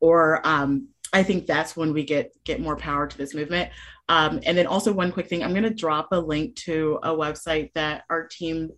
or 0.00 0.46
um, 0.46 0.86
i 1.12 1.22
think 1.22 1.46
that's 1.46 1.76
when 1.76 1.92
we 1.92 2.04
get 2.04 2.32
get 2.44 2.60
more 2.60 2.76
power 2.76 3.06
to 3.06 3.18
this 3.18 3.34
movement. 3.34 3.70
Um, 4.06 4.40
and 4.44 4.56
then 4.58 4.66
also 4.66 4.92
one 4.92 5.10
quick 5.10 5.28
thing 5.28 5.42
i'm 5.42 5.52
going 5.52 5.64
to 5.64 5.70
drop 5.70 6.08
a 6.12 6.20
link 6.20 6.56
to 6.56 7.00
a 7.02 7.08
website 7.08 7.72
that 7.74 8.04
our 8.10 8.26
team 8.26 8.70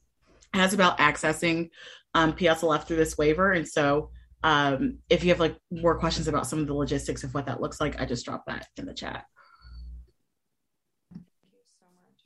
has 0.54 0.72
about 0.72 0.98
accessing 0.98 1.70
um, 2.14 2.32
pslf 2.32 2.86
through 2.86 2.96
this 2.96 3.18
waiver. 3.18 3.52
And 3.52 3.68
so 3.68 4.10
um, 4.42 4.98
if 5.10 5.24
you 5.24 5.30
have 5.30 5.40
like 5.40 5.56
more 5.70 5.98
questions 5.98 6.28
about 6.28 6.46
some 6.46 6.60
of 6.60 6.66
the 6.68 6.74
logistics 6.74 7.24
of 7.24 7.34
what 7.34 7.46
that 7.46 7.60
looks 7.60 7.80
like 7.80 8.00
i 8.00 8.04
just 8.06 8.24
dropped 8.24 8.46
that 8.46 8.68
in 8.76 8.86
the 8.86 8.94
chat 8.94 9.24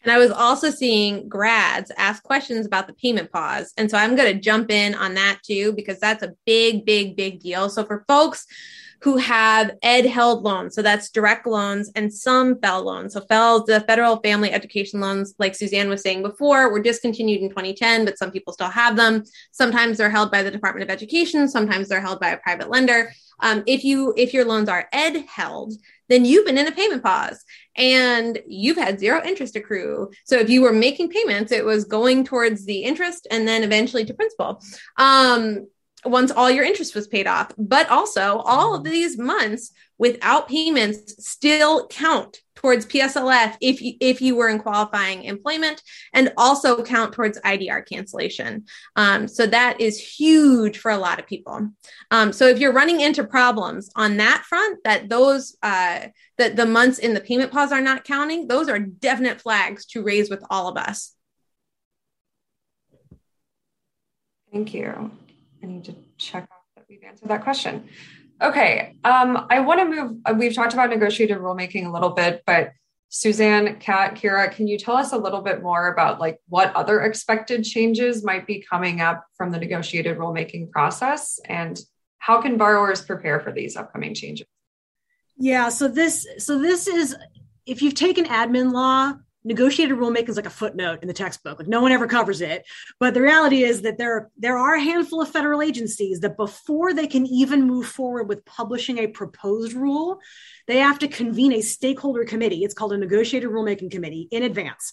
and 0.03 0.13
I 0.13 0.19
was 0.19 0.31
also 0.31 0.71
seeing 0.71 1.29
grads 1.29 1.93
ask 1.97 2.23
questions 2.23 2.67
about 2.67 2.87
the 2.87 2.95
payment 2.95 3.31
pause. 3.31 3.73
And 3.77 3.91
so 3.91 3.99
I'm 3.99 4.17
going 4.17 4.33
to 4.33 4.41
jump 4.41 4.71
in 4.71 4.95
on 4.95 5.15
that 5.15 5.41
too, 5.43 5.73
because 5.73 6.01
that's 6.01 6.23
a 6.23 6.35
big, 6.47 6.87
big, 6.87 7.17
big 7.17 7.41
deal. 7.41 7.69
So 7.69 7.85
for 7.85 8.05
folks 8.09 8.47
who 9.03 9.17
have 9.17 9.73
ed 9.83 10.05
held 10.05 10.43
loans, 10.43 10.75
so 10.75 10.83
that's 10.83 11.11
direct 11.11 11.47
loans 11.47 11.91
and 11.97 12.13
some 12.13 12.57
FFEL 12.57 12.85
loans. 12.85 13.15
So 13.15 13.21
FFEL, 13.21 13.67
the 13.67 13.81
federal 13.81 14.17
family 14.19 14.53
education 14.53 15.01
loans, 15.01 15.35
like 15.39 15.55
Suzanne 15.55 15.89
was 15.89 16.03
saying 16.03 16.23
before, 16.23 16.71
were 16.71 16.83
discontinued 16.83 17.41
in 17.41 17.49
2010, 17.49 18.05
but 18.05 18.19
some 18.19 18.31
people 18.31 18.53
still 18.53 18.69
have 18.69 18.97
them. 18.97 19.25
Sometimes 19.53 19.97
they're 19.97 20.11
held 20.11 20.31
by 20.31 20.43
the 20.43 20.51
Department 20.51 20.85
of 20.85 20.91
Education, 20.91 21.49
sometimes 21.49 21.89
they're 21.89 22.01
held 22.01 22.21
by 22.21 22.31
a 22.31 22.37
private 22.39 22.69
lender. 22.71 23.13
Um, 23.43 23.63
if 23.67 23.85
you 23.85 24.13
if 24.19 24.35
your 24.35 24.45
loans 24.45 24.69
are 24.69 24.87
ed 24.93 25.25
held, 25.27 25.73
then 26.11 26.25
you've 26.27 26.45
been 26.45 26.59
in 26.59 26.67
a 26.67 26.73
payment 26.73 27.03
pause 27.03 27.43
and 27.77 28.39
you've 28.47 28.77
had 28.77 29.01
zero 29.01 29.23
interest 29.25 29.57
accrue. 29.57 30.11
So 30.25 30.39
if 30.39 30.51
you 30.51 30.61
were 30.61 30.73
making 30.73 31.09
payments, 31.09 31.53
it 31.53 31.65
was 31.65 31.85
going 31.85 32.25
towards 32.25 32.67
the 32.67 32.83
interest 32.83 33.27
and 33.31 33.49
then 33.49 33.63
eventually 33.63 34.05
to 34.05 34.15
principal. 34.15 34.63
Um, 34.99 35.69
once 36.05 36.31
all 36.31 36.51
your 36.51 36.65
interest 36.65 36.95
was 36.95 37.07
paid 37.07 37.27
off. 37.27 37.53
But 37.59 37.89
also, 37.91 38.39
all 38.39 38.75
of 38.75 38.85
these 38.85 39.19
months 39.19 39.73
without 39.99 40.49
payments 40.49 41.27
still 41.29 41.87
count 41.89 42.41
towards 42.57 42.87
PSLF 42.87 43.57
if 43.61 43.81
you, 43.81 43.95
if 44.01 44.21
you 44.21 44.35
were 44.37 44.49
in 44.49 44.59
qualifying 44.59 45.25
employment, 45.25 45.83
and 46.13 46.33
also 46.37 46.83
count 46.83 47.13
towards 47.13 47.41
IDR 47.41 47.87
cancellation. 47.87 48.65
Um, 48.97 49.29
so 49.29 49.47
that 49.47 49.81
is 49.81 49.99
huge 49.99 50.79
for 50.79 50.91
a 50.91 50.99
lot 50.99 51.19
of 51.19 51.27
people. 51.27 51.71
Um, 52.11 52.33
so 52.33 52.47
if 52.47 52.59
you're 52.59 52.73
running 52.73 53.01
into 53.01 53.25
problems 53.25 53.91
on 53.97 54.19
that 54.19 54.45
front, 54.49 54.79
that 54.85 55.09
those 55.09 55.57
uh, 55.63 56.09
that 56.39 56.57
the 56.57 56.67
months 56.67 56.99
in 56.99 57.15
the 57.15 57.21
payment 57.21 57.53
pause 57.53 57.73
are 57.73 57.81
not 57.81 58.05
counting, 58.05 58.47
those 58.47 58.69
are 58.69 58.79
definite 58.79 59.41
flags 59.41 59.87
to 59.87 60.03
raise 60.03 60.31
with 60.31 60.45
all 60.51 60.69
of 60.69 60.77
us. 60.77 61.15
Thank 64.53 64.75
you. 64.75 65.13
I 65.63 65.67
need 65.67 65.85
to 65.85 65.95
check 66.17 66.45
off 66.45 66.65
that 66.77 66.85
we've 66.89 67.03
answered 67.03 67.29
that 67.29 67.43
question. 67.43 67.89
Okay. 68.43 68.97
Um, 69.05 69.47
I 69.51 69.61
want 69.61 69.81
to 69.81 69.87
move. 69.87 70.17
Uh, 70.25 70.35
we've 70.37 70.55
talked 70.55 70.73
about 70.73 70.91
negotiated 70.91 71.39
rulemaking 71.39 71.87
a 71.87 71.91
little 71.91 72.11
bit, 72.11 72.43
but 72.47 72.73
Suzanne, 73.11 73.79
Kat, 73.81 74.15
Kyra, 74.15 74.53
can 74.53 74.69
you 74.69 74.79
tell 74.79 74.97
us 74.97 75.13
a 75.13 75.19
little 75.19 75.41
bit 75.43 75.63
more 75.63 75.89
about 75.89 76.21
like 76.21 76.39
what 76.49 76.75
other 76.77 77.03
expected 77.03 77.65
changes 77.65 78.25
might 78.25 78.47
be 78.47 78.61
coming 78.61 79.01
up 79.01 79.27
from 79.37 79.51
the 79.51 79.59
negotiated 79.59 80.17
rulemaking 80.17 80.71
process 80.71 81.41
and 81.47 81.81
how 82.19 82.41
can 82.41 82.57
borrowers 82.57 83.03
prepare 83.03 83.41
for 83.41 83.51
these 83.51 83.77
upcoming 83.77 84.15
changes? 84.15 84.47
Yeah, 85.37 85.71
so 85.71 85.89
this 85.89 86.27
so 86.39 86.59
this 86.59 86.87
is 86.87 87.17
if 87.67 87.83
you've 87.83 87.95
taken 87.95 88.27
admin 88.27 88.73
law 88.73 89.15
negotiated 89.45 89.97
rulemaking 89.97 90.29
is 90.29 90.37
like 90.37 90.47
a 90.47 90.51
footnote 90.51 91.01
in 91.03 91.09
the 91.09 91.15
textbook. 91.15 91.59
Like 91.59 91.69
no 91.69 91.81
one 91.81 91.93
ever 91.93 92.07
covers 92.07 92.41
it. 92.41 92.65
But 92.99 93.15
the 93.15 93.23
reality 93.23 93.63
is 93.63 93.83
that 93.83 93.99
there 93.99 94.31
there 94.37 94.59
are 94.59 94.75
a 94.75 94.81
handful 94.81 95.23
of 95.23 95.29
federal 95.29 95.63
agencies 95.63 96.21
that 96.21 96.37
before 96.37 96.93
they 96.93 97.07
can 97.07 97.27
even 97.27 97.67
move 97.67 97.87
forward 97.87 98.29
with 98.29 98.45
publishing 98.45 98.99
a 98.99 99.07
proposed 99.07 99.73
rule 99.73 100.21
they 100.71 100.79
have 100.79 101.01
to 101.01 101.09
convene 101.09 101.53
a 101.53 101.63
stakeholder 101.63 102.25
committee. 102.25 102.63
It's 102.63 102.75
called 102.75 102.93
a 102.93 102.97
negotiated 102.97 103.51
rulemaking 103.51 103.91
committee 103.91 104.29
in 104.31 104.45
advance. 104.45 104.93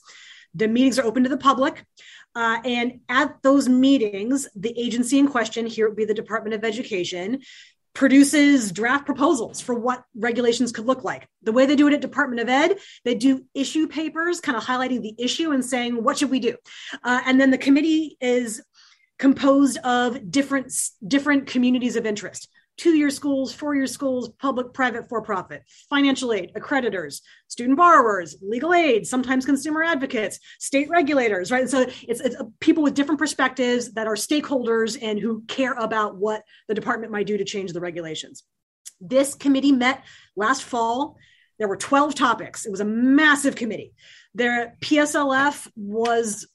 The 0.55 0.67
meetings 0.67 0.97
are 0.97 1.05
open 1.05 1.21
to 1.21 1.29
the 1.29 1.37
public. 1.37 1.85
Uh, 2.33 2.59
and 2.65 2.99
at 3.09 3.35
those 3.43 3.69
meetings, 3.69 4.47
the 4.55 4.73
agency 4.75 5.19
in 5.19 5.27
question, 5.27 5.67
here 5.67 5.87
would 5.87 5.95
be 5.95 6.05
the 6.05 6.15
Department 6.15 6.55
of 6.55 6.63
Education, 6.63 7.41
produces 7.97 8.71
draft 8.71 9.07
proposals 9.07 9.59
for 9.59 9.73
what 9.73 10.03
regulations 10.15 10.71
could 10.71 10.85
look 10.85 11.03
like. 11.03 11.27
The 11.41 11.51
way 11.51 11.65
they 11.65 11.75
do 11.75 11.87
it 11.87 11.95
at 11.95 11.99
Department 11.99 12.39
of 12.39 12.47
Ed, 12.47 12.77
they 13.03 13.15
do 13.15 13.43
issue 13.55 13.87
papers, 13.87 14.39
kind 14.39 14.55
of 14.55 14.63
highlighting 14.63 15.01
the 15.01 15.15
issue 15.17 15.49
and 15.49 15.65
saying, 15.65 16.03
what 16.03 16.19
should 16.19 16.29
we 16.29 16.39
do? 16.39 16.55
Uh, 17.03 17.21
and 17.25 17.41
then 17.41 17.49
the 17.49 17.57
committee 17.57 18.15
is 18.21 18.61
composed 19.17 19.79
of 19.79 20.29
different 20.29 20.71
different 21.07 21.47
communities 21.47 21.95
of 21.95 22.05
interest 22.05 22.49
two 22.77 22.95
year 22.95 23.09
schools, 23.09 23.53
four 23.53 23.75
year 23.75 23.87
schools, 23.87 24.29
public, 24.39 24.73
private, 24.73 25.09
for 25.09 25.21
profit, 25.21 25.63
financial 25.89 26.31
aid, 26.31 26.51
accreditors, 26.55 27.21
student 27.47 27.77
borrowers, 27.77 28.37
legal 28.41 28.73
aid, 28.73 29.05
sometimes 29.05 29.45
consumer 29.45 29.83
advocates, 29.83 30.39
state 30.59 30.89
regulators, 30.89 31.51
right? 31.51 31.69
So 31.69 31.81
it's, 32.07 32.21
it's 32.21 32.35
uh, 32.35 32.43
people 32.59 32.83
with 32.83 32.93
different 32.93 33.19
perspectives 33.19 33.93
that 33.93 34.07
are 34.07 34.15
stakeholders 34.15 34.97
and 35.01 35.19
who 35.19 35.43
care 35.47 35.73
about 35.73 36.17
what 36.17 36.43
the 36.67 36.75
department 36.75 37.11
might 37.11 37.27
do 37.27 37.37
to 37.37 37.43
change 37.43 37.73
the 37.73 37.81
regulations. 37.81 38.43
This 39.01 39.35
committee 39.35 39.71
met 39.71 40.03
last 40.35 40.63
fall. 40.63 41.17
There 41.59 41.67
were 41.67 41.77
12 41.77 42.15
topics. 42.15 42.65
It 42.65 42.71
was 42.71 42.81
a 42.81 42.85
massive 42.85 43.55
committee. 43.55 43.93
Their 44.35 44.77
PSLF 44.81 45.67
was 45.75 46.47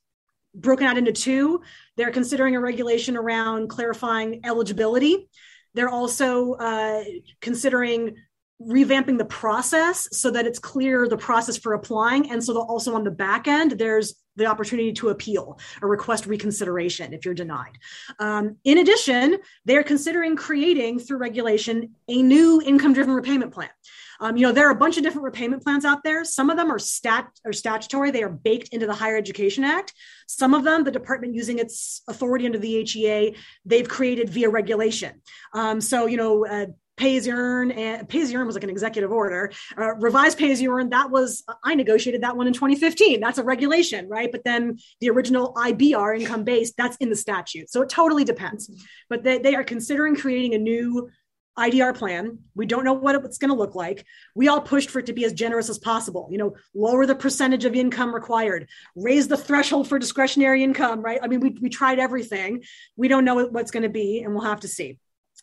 broken 0.54 0.86
out 0.86 0.98
into 0.98 1.12
two. 1.12 1.62
They're 1.96 2.10
considering 2.10 2.54
a 2.56 2.60
regulation 2.60 3.16
around 3.16 3.68
clarifying 3.68 4.40
eligibility. 4.44 5.28
They're 5.74 5.88
also 5.88 6.54
uh, 6.54 7.04
considering 7.40 8.16
revamping 8.60 9.18
the 9.18 9.24
process 9.24 10.08
so 10.12 10.30
that 10.30 10.46
it's 10.46 10.58
clear 10.58 11.08
the 11.08 11.16
process 11.16 11.56
for 11.56 11.74
applying. 11.74 12.30
And 12.30 12.42
so 12.42 12.60
also 12.60 12.94
on 12.94 13.04
the 13.04 13.10
back 13.10 13.48
end, 13.48 13.72
there's 13.72 14.14
the 14.36 14.46
opportunity 14.46 14.92
to 14.92 15.10
appeal 15.10 15.58
or 15.82 15.88
request 15.88 16.26
reconsideration 16.26 17.12
if 17.12 17.24
you're 17.24 17.34
denied. 17.34 17.76
Um, 18.18 18.56
in 18.64 18.78
addition, 18.78 19.38
they're 19.64 19.82
considering 19.82 20.36
creating 20.36 21.00
through 21.00 21.18
regulation 21.18 21.94
a 22.08 22.22
new 22.22 22.62
income 22.64 22.92
driven 22.92 23.14
repayment 23.14 23.52
plan. 23.52 23.70
Um, 24.22 24.36
you 24.36 24.46
know, 24.46 24.52
there 24.52 24.68
are 24.68 24.70
a 24.70 24.76
bunch 24.76 24.96
of 24.96 25.02
different 25.02 25.24
repayment 25.24 25.64
plans 25.64 25.84
out 25.84 26.04
there. 26.04 26.24
Some 26.24 26.48
of 26.48 26.56
them 26.56 26.70
are 26.70 26.78
stat 26.78 27.28
or 27.44 27.52
statutory; 27.52 28.12
they 28.12 28.22
are 28.22 28.28
baked 28.28 28.68
into 28.68 28.86
the 28.86 28.94
Higher 28.94 29.16
Education 29.16 29.64
Act. 29.64 29.92
Some 30.28 30.54
of 30.54 30.62
them, 30.62 30.84
the 30.84 30.92
department 30.92 31.34
using 31.34 31.58
its 31.58 32.02
authority 32.06 32.46
under 32.46 32.58
the 32.58 32.84
HEA, 32.84 33.34
they've 33.64 33.88
created 33.88 34.30
via 34.30 34.48
regulation. 34.48 35.20
Um, 35.52 35.80
so, 35.80 36.06
you 36.06 36.16
know. 36.16 36.46
Uh, 36.46 36.66
pay 36.98 37.16
as 37.16 37.26
you 37.26 37.32
earn 37.32 37.70
and 37.70 38.06
pay 38.06 38.20
as 38.20 38.30
you 38.30 38.38
earn 38.38 38.46
was 38.46 38.54
like 38.54 38.64
an 38.64 38.70
executive 38.70 39.10
order 39.10 39.50
uh, 39.78 39.94
revised 39.94 40.36
pay 40.36 40.52
as 40.52 40.60
you 40.60 40.70
earn 40.70 40.90
that 40.90 41.10
was 41.10 41.42
i 41.64 41.74
negotiated 41.74 42.22
that 42.22 42.36
one 42.36 42.46
in 42.46 42.52
2015 42.52 43.18
that's 43.18 43.38
a 43.38 43.42
regulation 43.42 44.06
right 44.10 44.30
but 44.30 44.44
then 44.44 44.78
the 45.00 45.08
original 45.08 45.54
ibr 45.54 46.20
income 46.20 46.44
based 46.44 46.74
that's 46.76 46.98
in 46.98 47.08
the 47.08 47.16
statute 47.16 47.70
so 47.70 47.80
it 47.80 47.88
totally 47.88 48.24
depends 48.24 48.70
but 49.08 49.24
they, 49.24 49.38
they 49.38 49.54
are 49.54 49.64
considering 49.64 50.14
creating 50.14 50.52
a 50.54 50.58
new 50.58 51.08
IDR 51.58 51.94
plan. 51.94 52.38
We 52.54 52.66
don't 52.66 52.84
know 52.84 52.94
what 52.94 53.14
it's 53.14 53.38
going 53.38 53.50
to 53.50 53.56
look 53.56 53.74
like. 53.74 54.06
We 54.34 54.48
all 54.48 54.60
pushed 54.60 54.90
for 54.90 55.00
it 55.00 55.06
to 55.06 55.12
be 55.12 55.24
as 55.24 55.32
generous 55.32 55.68
as 55.68 55.78
possible. 55.78 56.28
You 56.30 56.38
know, 56.38 56.56
lower 56.74 57.04
the 57.04 57.14
percentage 57.14 57.64
of 57.64 57.74
income 57.74 58.14
required, 58.14 58.68
raise 58.96 59.28
the 59.28 59.36
threshold 59.36 59.88
for 59.88 59.98
discretionary 59.98 60.62
income, 60.62 61.00
right? 61.00 61.20
I 61.22 61.28
mean, 61.28 61.40
we, 61.40 61.50
we 61.60 61.68
tried 61.68 61.98
everything. 61.98 62.62
We 62.96 63.08
don't 63.08 63.24
know 63.24 63.46
what's 63.46 63.70
going 63.70 63.82
to 63.82 63.90
be, 63.90 64.22
and 64.22 64.34
we'll 64.34 64.44
have 64.44 64.60
to 64.60 64.68
see. 64.68 64.98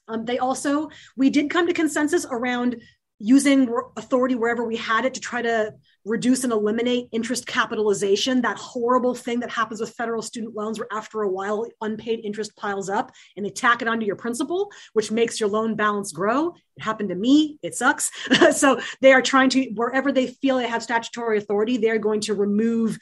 Um, 0.08 0.26
they 0.26 0.39
also, 0.39 0.89
we 1.15 1.30
did 1.30 1.52
come 1.52 1.67
to 1.67 1.74
consensus 1.74 2.26
around 2.30 2.82
using 3.20 3.70
authority 3.98 4.36
wherever 4.36 4.64
we 4.64 4.78
had 4.78 5.04
it 5.04 5.14
to 5.14 5.20
try 5.20 5.42
to 5.42 5.74
reduce 6.06 6.46
and 6.46 6.54
eliminate 6.54 7.10
interest 7.12 7.46
capitalization, 7.46 8.42
that 8.42 8.58
horrible 8.58 9.14
thing 9.14 9.42
that 9.42 9.50
happens 9.50 9.82
with 9.82 9.94
federal 9.94 10.22
student 10.22 10.56
loans 10.56 10.80
where 10.80 10.88
after 10.92 11.22
a 11.22 11.30
while 11.30 11.68
unpaid 11.82 12.22
interest 12.24 12.56
piles 12.56 12.90
up 12.90 13.12
and 13.36 13.46
they 13.46 13.50
tack 13.50 13.82
it 13.82 13.90
onto 13.90 14.06
your 14.06 14.16
principal, 14.16 14.72
which 14.94 15.12
makes 15.12 15.40
your 15.40 15.50
loan 15.50 15.76
balance 15.76 16.14
grow. 16.14 16.56
It 16.78 16.84
happened 16.84 17.10
to 17.10 17.16
me. 17.16 17.60
It 17.62 17.76
sucks. 17.76 18.10
so 18.58 18.80
they 19.02 19.12
are 19.12 19.22
trying 19.22 19.50
to, 19.50 19.70
wherever 19.76 20.14
they 20.14 20.28
feel 20.28 20.58
they 20.58 20.68
have 20.68 20.82
statutory 20.82 21.38
authority, 21.38 21.76
they're 21.76 22.00
going 22.00 22.22
to 22.22 22.34
remove 22.34 22.98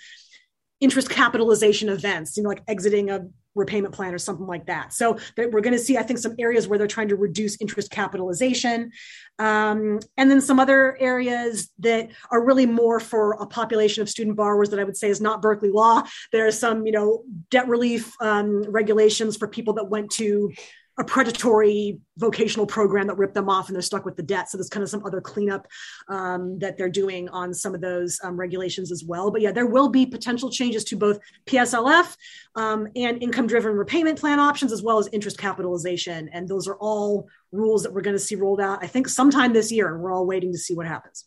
interest 0.80 1.10
capitalization 1.10 1.90
events, 1.90 2.38
you 2.38 2.44
know, 2.44 2.50
like 2.50 2.64
exiting 2.68 3.10
a 3.10 3.28
repayment 3.58 3.94
plan 3.94 4.14
or 4.14 4.18
something 4.18 4.48
like 4.48 4.68
that. 4.68 4.94
So 4.94 5.18
we're 5.38 5.62
going 5.62 5.74
to 5.74 5.80
see, 5.80 5.98
I 5.98 6.04
think, 6.04 6.20
some 6.20 6.36
areas 6.40 6.68
where 6.68 6.78
they're 6.78 6.88
trying 6.88 7.10
to 7.10 7.16
reduce 7.16 7.60
interest 7.60 7.92
capitalization. 7.92 8.92
Um, 9.40 10.00
and 10.18 10.32
then 10.32 10.42
some 10.42 10.60
other 10.60 10.98
areas 11.00 11.70
that 11.80 12.10
are 12.32 12.44
really 12.44 12.66
more 12.66 13.00
for 13.00 13.34
a 13.34 13.46
population 13.46 14.02
of 14.02 14.10
student 14.10 14.36
borrowers 14.36 14.70
that 14.70 14.80
I 14.80 14.84
would 14.84 14.98
say 14.98 15.10
is 15.10 15.22
not 15.22 15.42
Berkeley 15.42 15.70
law. 15.70 16.04
There 16.32 16.48
are 16.48 16.52
some, 16.52 16.86
you 16.86 16.92
know, 16.92 17.24
debt 17.50 17.68
relief 17.68 18.14
um, 18.22 18.64
regulations 18.64 19.38
for 19.38 19.48
people 19.48 19.74
that 19.76 19.90
went 19.90 20.12
to 20.12 20.52
a 21.00 21.04
predatory 21.04 22.00
vocational 22.18 22.66
program 22.66 23.06
that 23.08 23.18
ripped 23.18 23.36
them 23.36 23.50
off 23.50 23.68
and 23.68 23.76
they're 23.76 23.82
stuck 23.84 24.04
with 24.04 24.16
the 24.16 24.24
debt. 24.24 24.50
So 24.50 24.58
there's 24.58 24.70
kind 24.70 24.84
of 24.84 24.90
some 24.90 25.06
other 25.06 25.22
cleanup 25.22 25.68
um, 26.08 26.58
that 26.60 26.78
they're 26.78 26.90
doing 26.90 27.30
on 27.30 27.54
some 27.54 27.76
of 27.76 27.82
those 27.82 28.20
um, 28.24 28.36
regulations 28.36 28.92
as 28.92 29.04
well. 29.04 29.30
But 29.30 29.42
yeah, 29.42 29.52
there 29.52 29.68
will 29.68 29.90
be 29.90 30.08
potential 30.08 30.50
changes 30.50 30.84
to 30.86 30.96
both 30.96 31.20
PSLF 31.46 32.16
um, 32.56 32.88
and 32.96 33.22
income 33.22 33.46
driven 33.46 33.74
repayment 33.74 34.20
plan 34.20 34.40
options, 34.40 34.72
as 34.72 34.82
well 34.82 34.98
as 34.98 35.08
interest 35.12 35.38
capitalization. 35.38 36.30
And 36.34 36.48
those 36.48 36.68
are 36.68 36.78
all 36.78 37.28
rules 37.52 37.84
that 37.84 37.94
we're 37.94 38.02
going 38.02 38.16
to 38.16 38.20
see 38.20 38.36
rolled 38.36 38.60
out, 38.60 38.84
I 38.84 38.88
think, 38.88 39.08
sometime 39.08 39.54
this 39.54 39.72
year. 39.72 39.94
And 39.94 40.02
we're 40.02 40.12
all 40.12 40.26
waiting 40.26 40.52
to 40.52 40.58
see 40.58 40.74
what 40.74 40.88
happens. 40.88 41.26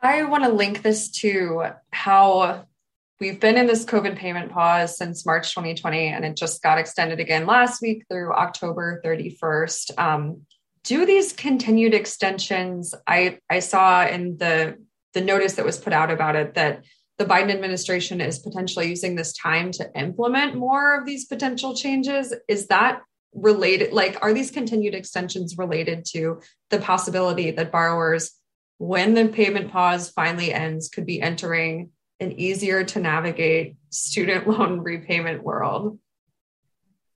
I 0.00 0.24
want 0.24 0.44
to 0.44 0.50
link 0.50 0.82
this 0.82 1.10
to 1.20 1.62
how 1.92 2.66
we've 3.22 3.38
been 3.38 3.56
in 3.56 3.68
this 3.68 3.84
COVID 3.84 4.16
payment 4.16 4.50
pause 4.50 4.98
since 4.98 5.24
March 5.24 5.50
2020, 5.54 6.08
and 6.08 6.24
it 6.24 6.36
just 6.36 6.60
got 6.60 6.76
extended 6.76 7.20
again 7.20 7.46
last 7.46 7.80
week 7.80 8.04
through 8.10 8.32
October 8.32 9.00
31st. 9.04 9.96
Um, 9.96 10.40
do 10.82 11.06
these 11.06 11.32
continued 11.32 11.94
extensions? 11.94 12.96
I 13.06 13.38
I 13.48 13.60
saw 13.60 14.04
in 14.04 14.38
the 14.38 14.76
the 15.14 15.20
notice 15.20 15.52
that 15.52 15.64
was 15.64 15.78
put 15.78 15.92
out 15.92 16.10
about 16.10 16.34
it 16.34 16.54
that 16.54 16.84
the 17.16 17.24
Biden 17.24 17.52
administration 17.52 18.20
is 18.20 18.40
potentially 18.40 18.88
using 18.88 19.14
this 19.14 19.32
time 19.32 19.70
to 19.70 19.88
implement 19.96 20.56
more 20.56 20.98
of 20.98 21.06
these 21.06 21.26
potential 21.26 21.76
changes. 21.76 22.34
Is 22.48 22.66
that 22.68 23.02
related? 23.34 23.92
Like, 23.92 24.18
are 24.20 24.34
these 24.34 24.50
continued 24.50 24.96
extensions 24.96 25.56
related 25.56 26.04
to 26.06 26.40
the 26.70 26.80
possibility 26.80 27.52
that 27.52 27.70
borrowers, 27.70 28.32
when 28.78 29.14
the 29.14 29.28
payment 29.28 29.70
pause 29.70 30.10
finally 30.10 30.52
ends, 30.52 30.88
could 30.88 31.06
be 31.06 31.22
entering 31.22 31.90
an 32.22 32.32
easier 32.40 32.84
to 32.84 33.00
navigate 33.00 33.76
student 33.90 34.46
loan 34.48 34.80
repayment 34.80 35.42
world. 35.42 35.98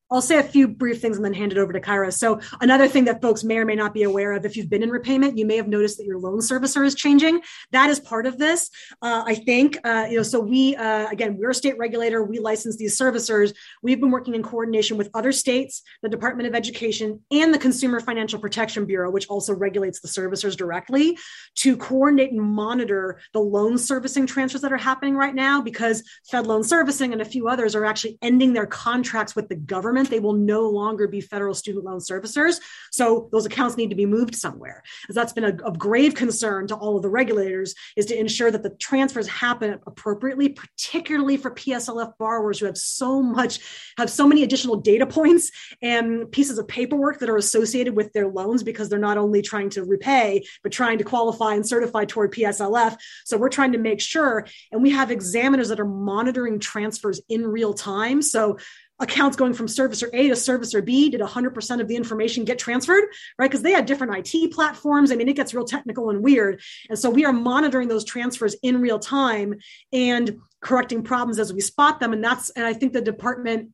I'll 0.08 0.22
say 0.22 0.38
a 0.38 0.42
few 0.42 0.68
brief 0.68 1.00
things 1.00 1.16
and 1.16 1.24
then 1.24 1.34
hand 1.34 1.50
it 1.50 1.58
over 1.58 1.72
to 1.72 1.80
Kyra. 1.80 2.12
So, 2.12 2.40
another 2.60 2.86
thing 2.86 3.06
that 3.06 3.20
folks 3.20 3.42
may 3.42 3.58
or 3.58 3.64
may 3.64 3.74
not 3.74 3.92
be 3.92 4.04
aware 4.04 4.32
of, 4.32 4.44
if 4.44 4.56
you've 4.56 4.70
been 4.70 4.84
in 4.84 4.90
repayment, 4.90 5.36
you 5.36 5.44
may 5.44 5.56
have 5.56 5.66
noticed 5.66 5.98
that 5.98 6.04
your 6.04 6.20
loan 6.20 6.38
servicer 6.38 6.86
is 6.86 6.94
changing. 6.94 7.40
That 7.72 7.90
is 7.90 7.98
part 7.98 8.26
of 8.26 8.38
this. 8.38 8.70
Uh, 9.02 9.24
I 9.26 9.34
think, 9.34 9.78
uh, 9.82 10.06
you 10.08 10.16
know, 10.16 10.22
so 10.22 10.38
we, 10.38 10.76
uh, 10.76 11.08
again, 11.10 11.36
we're 11.36 11.50
a 11.50 11.54
state 11.54 11.76
regulator. 11.76 12.22
We 12.22 12.38
license 12.38 12.76
these 12.76 12.96
servicers. 12.96 13.52
We've 13.82 14.00
been 14.00 14.12
working 14.12 14.36
in 14.36 14.44
coordination 14.44 14.96
with 14.96 15.10
other 15.12 15.32
states, 15.32 15.82
the 16.02 16.08
Department 16.08 16.48
of 16.48 16.54
Education, 16.54 17.20
and 17.32 17.52
the 17.52 17.58
Consumer 17.58 17.98
Financial 17.98 18.38
Protection 18.38 18.86
Bureau, 18.86 19.10
which 19.10 19.26
also 19.26 19.54
regulates 19.54 20.00
the 20.00 20.08
servicers 20.08 20.56
directly, 20.56 21.18
to 21.56 21.76
coordinate 21.76 22.30
and 22.30 22.40
monitor 22.40 23.18
the 23.32 23.40
loan 23.40 23.76
servicing 23.76 24.26
transfers 24.26 24.60
that 24.60 24.72
are 24.72 24.76
happening 24.76 25.16
right 25.16 25.34
now 25.34 25.60
because 25.60 26.04
Fed 26.30 26.46
Loan 26.46 26.62
Servicing 26.62 27.12
and 27.12 27.20
a 27.20 27.24
few 27.24 27.48
others 27.48 27.74
are 27.74 27.84
actually 27.84 28.18
ending 28.22 28.52
their 28.52 28.66
contracts 28.66 29.34
with 29.34 29.48
the 29.48 29.56
government 29.56 29.95
government, 29.96 30.10
they 30.10 30.20
will 30.20 30.34
no 30.34 30.68
longer 30.68 31.08
be 31.08 31.20
federal 31.20 31.54
student 31.54 31.84
loan 31.84 31.98
servicers. 31.98 32.60
So 32.90 33.28
those 33.32 33.46
accounts 33.46 33.76
need 33.76 33.90
to 33.90 33.96
be 33.96 34.06
moved 34.06 34.34
somewhere. 34.34 34.82
That's 35.08 35.32
been 35.32 35.44
a, 35.44 35.56
of 35.64 35.78
grave 35.78 36.14
concern 36.14 36.66
to 36.68 36.76
all 36.76 36.96
of 36.96 37.02
the 37.02 37.08
regulators 37.08 37.74
is 37.96 38.06
to 38.06 38.18
ensure 38.18 38.50
that 38.50 38.62
the 38.62 38.70
transfers 38.70 39.26
happen 39.26 39.78
appropriately, 39.86 40.50
particularly 40.50 41.36
for 41.36 41.50
PSLF 41.50 42.12
borrowers 42.18 42.58
who 42.58 42.66
have 42.66 42.76
so 42.76 43.22
much, 43.22 43.60
have 43.96 44.10
so 44.10 44.26
many 44.26 44.42
additional 44.42 44.76
data 44.76 45.06
points 45.06 45.50
and 45.80 46.30
pieces 46.30 46.58
of 46.58 46.68
paperwork 46.68 47.18
that 47.20 47.30
are 47.30 47.36
associated 47.36 47.96
with 47.96 48.12
their 48.12 48.28
loans 48.28 48.62
because 48.62 48.88
they're 48.88 48.98
not 48.98 49.18
only 49.18 49.40
trying 49.40 49.70
to 49.70 49.84
repay, 49.84 50.44
but 50.62 50.72
trying 50.72 50.98
to 50.98 51.04
qualify 51.04 51.54
and 51.54 51.66
certify 51.66 52.04
toward 52.04 52.32
PSLF. 52.32 52.96
So 53.24 53.38
we're 53.38 53.48
trying 53.48 53.72
to 53.72 53.78
make 53.78 54.00
sure, 54.00 54.46
and 54.72 54.82
we 54.82 54.90
have 54.90 55.10
examiners 55.10 55.68
that 55.68 55.80
are 55.80 55.86
monitoring 55.86 56.58
transfers 56.58 57.20
in 57.28 57.46
real 57.46 57.72
time. 57.72 58.20
So 58.22 58.58
accounts 58.98 59.36
going 59.36 59.52
from 59.52 59.66
servicer 59.66 60.08
A 60.12 60.28
to 60.28 60.34
servicer 60.34 60.84
B? 60.84 61.10
Did 61.10 61.20
100% 61.20 61.80
of 61.80 61.88
the 61.88 61.96
information 61.96 62.44
get 62.44 62.58
transferred? 62.58 63.04
Right? 63.38 63.50
Because 63.50 63.62
they 63.62 63.72
had 63.72 63.86
different 63.86 64.26
IT 64.26 64.52
platforms. 64.52 65.12
I 65.12 65.16
mean, 65.16 65.28
it 65.28 65.36
gets 65.36 65.54
real 65.54 65.64
technical 65.64 66.10
and 66.10 66.22
weird. 66.22 66.60
And 66.88 66.98
so 66.98 67.10
we 67.10 67.24
are 67.24 67.32
monitoring 67.32 67.88
those 67.88 68.04
transfers 68.04 68.56
in 68.62 68.80
real 68.80 68.98
time 68.98 69.56
and 69.92 70.38
correcting 70.60 71.02
problems 71.02 71.38
as 71.38 71.52
we 71.52 71.60
spot 71.60 72.00
them. 72.00 72.12
And 72.12 72.24
that's, 72.24 72.50
and 72.50 72.66
I 72.66 72.72
think 72.72 72.92
the 72.92 73.00
department 73.00 73.70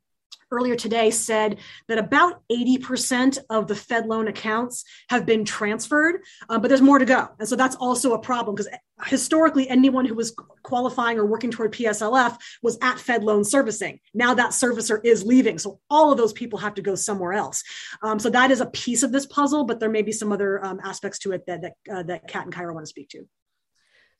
earlier 0.52 0.76
today 0.76 1.10
said 1.10 1.58
that 1.88 1.98
about 1.98 2.42
80% 2.52 3.38
of 3.50 3.66
the 3.66 3.74
Fed 3.74 4.06
loan 4.06 4.28
accounts 4.28 4.84
have 5.08 5.26
been 5.26 5.44
transferred, 5.44 6.20
uh, 6.48 6.58
but 6.58 6.68
there's 6.68 6.80
more 6.80 6.98
to 6.98 7.04
go. 7.04 7.28
And 7.38 7.48
so 7.48 7.56
that's 7.56 7.76
also 7.76 8.12
a 8.12 8.18
problem 8.18 8.54
because 8.54 8.70
historically, 9.06 9.68
anyone 9.68 10.04
who 10.04 10.14
was 10.14 10.36
qualifying 10.62 11.18
or 11.18 11.26
working 11.26 11.50
toward 11.50 11.72
PSLF 11.72 12.36
was 12.62 12.78
at 12.82 12.98
Fed 12.98 13.24
loan 13.24 13.44
servicing. 13.44 13.98
Now 14.14 14.34
that 14.34 14.50
servicer 14.50 15.00
is 15.04 15.24
leaving. 15.24 15.58
So 15.58 15.80
all 15.90 16.12
of 16.12 16.18
those 16.18 16.32
people 16.32 16.58
have 16.60 16.74
to 16.74 16.82
go 16.82 16.94
somewhere 16.94 17.32
else. 17.32 17.64
Um, 18.02 18.18
so 18.18 18.30
that 18.30 18.50
is 18.50 18.60
a 18.60 18.66
piece 18.66 19.02
of 19.02 19.10
this 19.10 19.26
puzzle, 19.26 19.64
but 19.64 19.80
there 19.80 19.90
may 19.90 20.02
be 20.02 20.12
some 20.12 20.32
other 20.32 20.64
um, 20.64 20.80
aspects 20.84 21.18
to 21.20 21.32
it 21.32 21.46
that, 21.46 21.62
that, 21.62 21.72
uh, 21.90 22.02
that 22.04 22.28
Kat 22.28 22.44
and 22.44 22.54
Kyra 22.54 22.74
want 22.74 22.84
to 22.84 22.90
speak 22.90 23.08
to. 23.10 23.26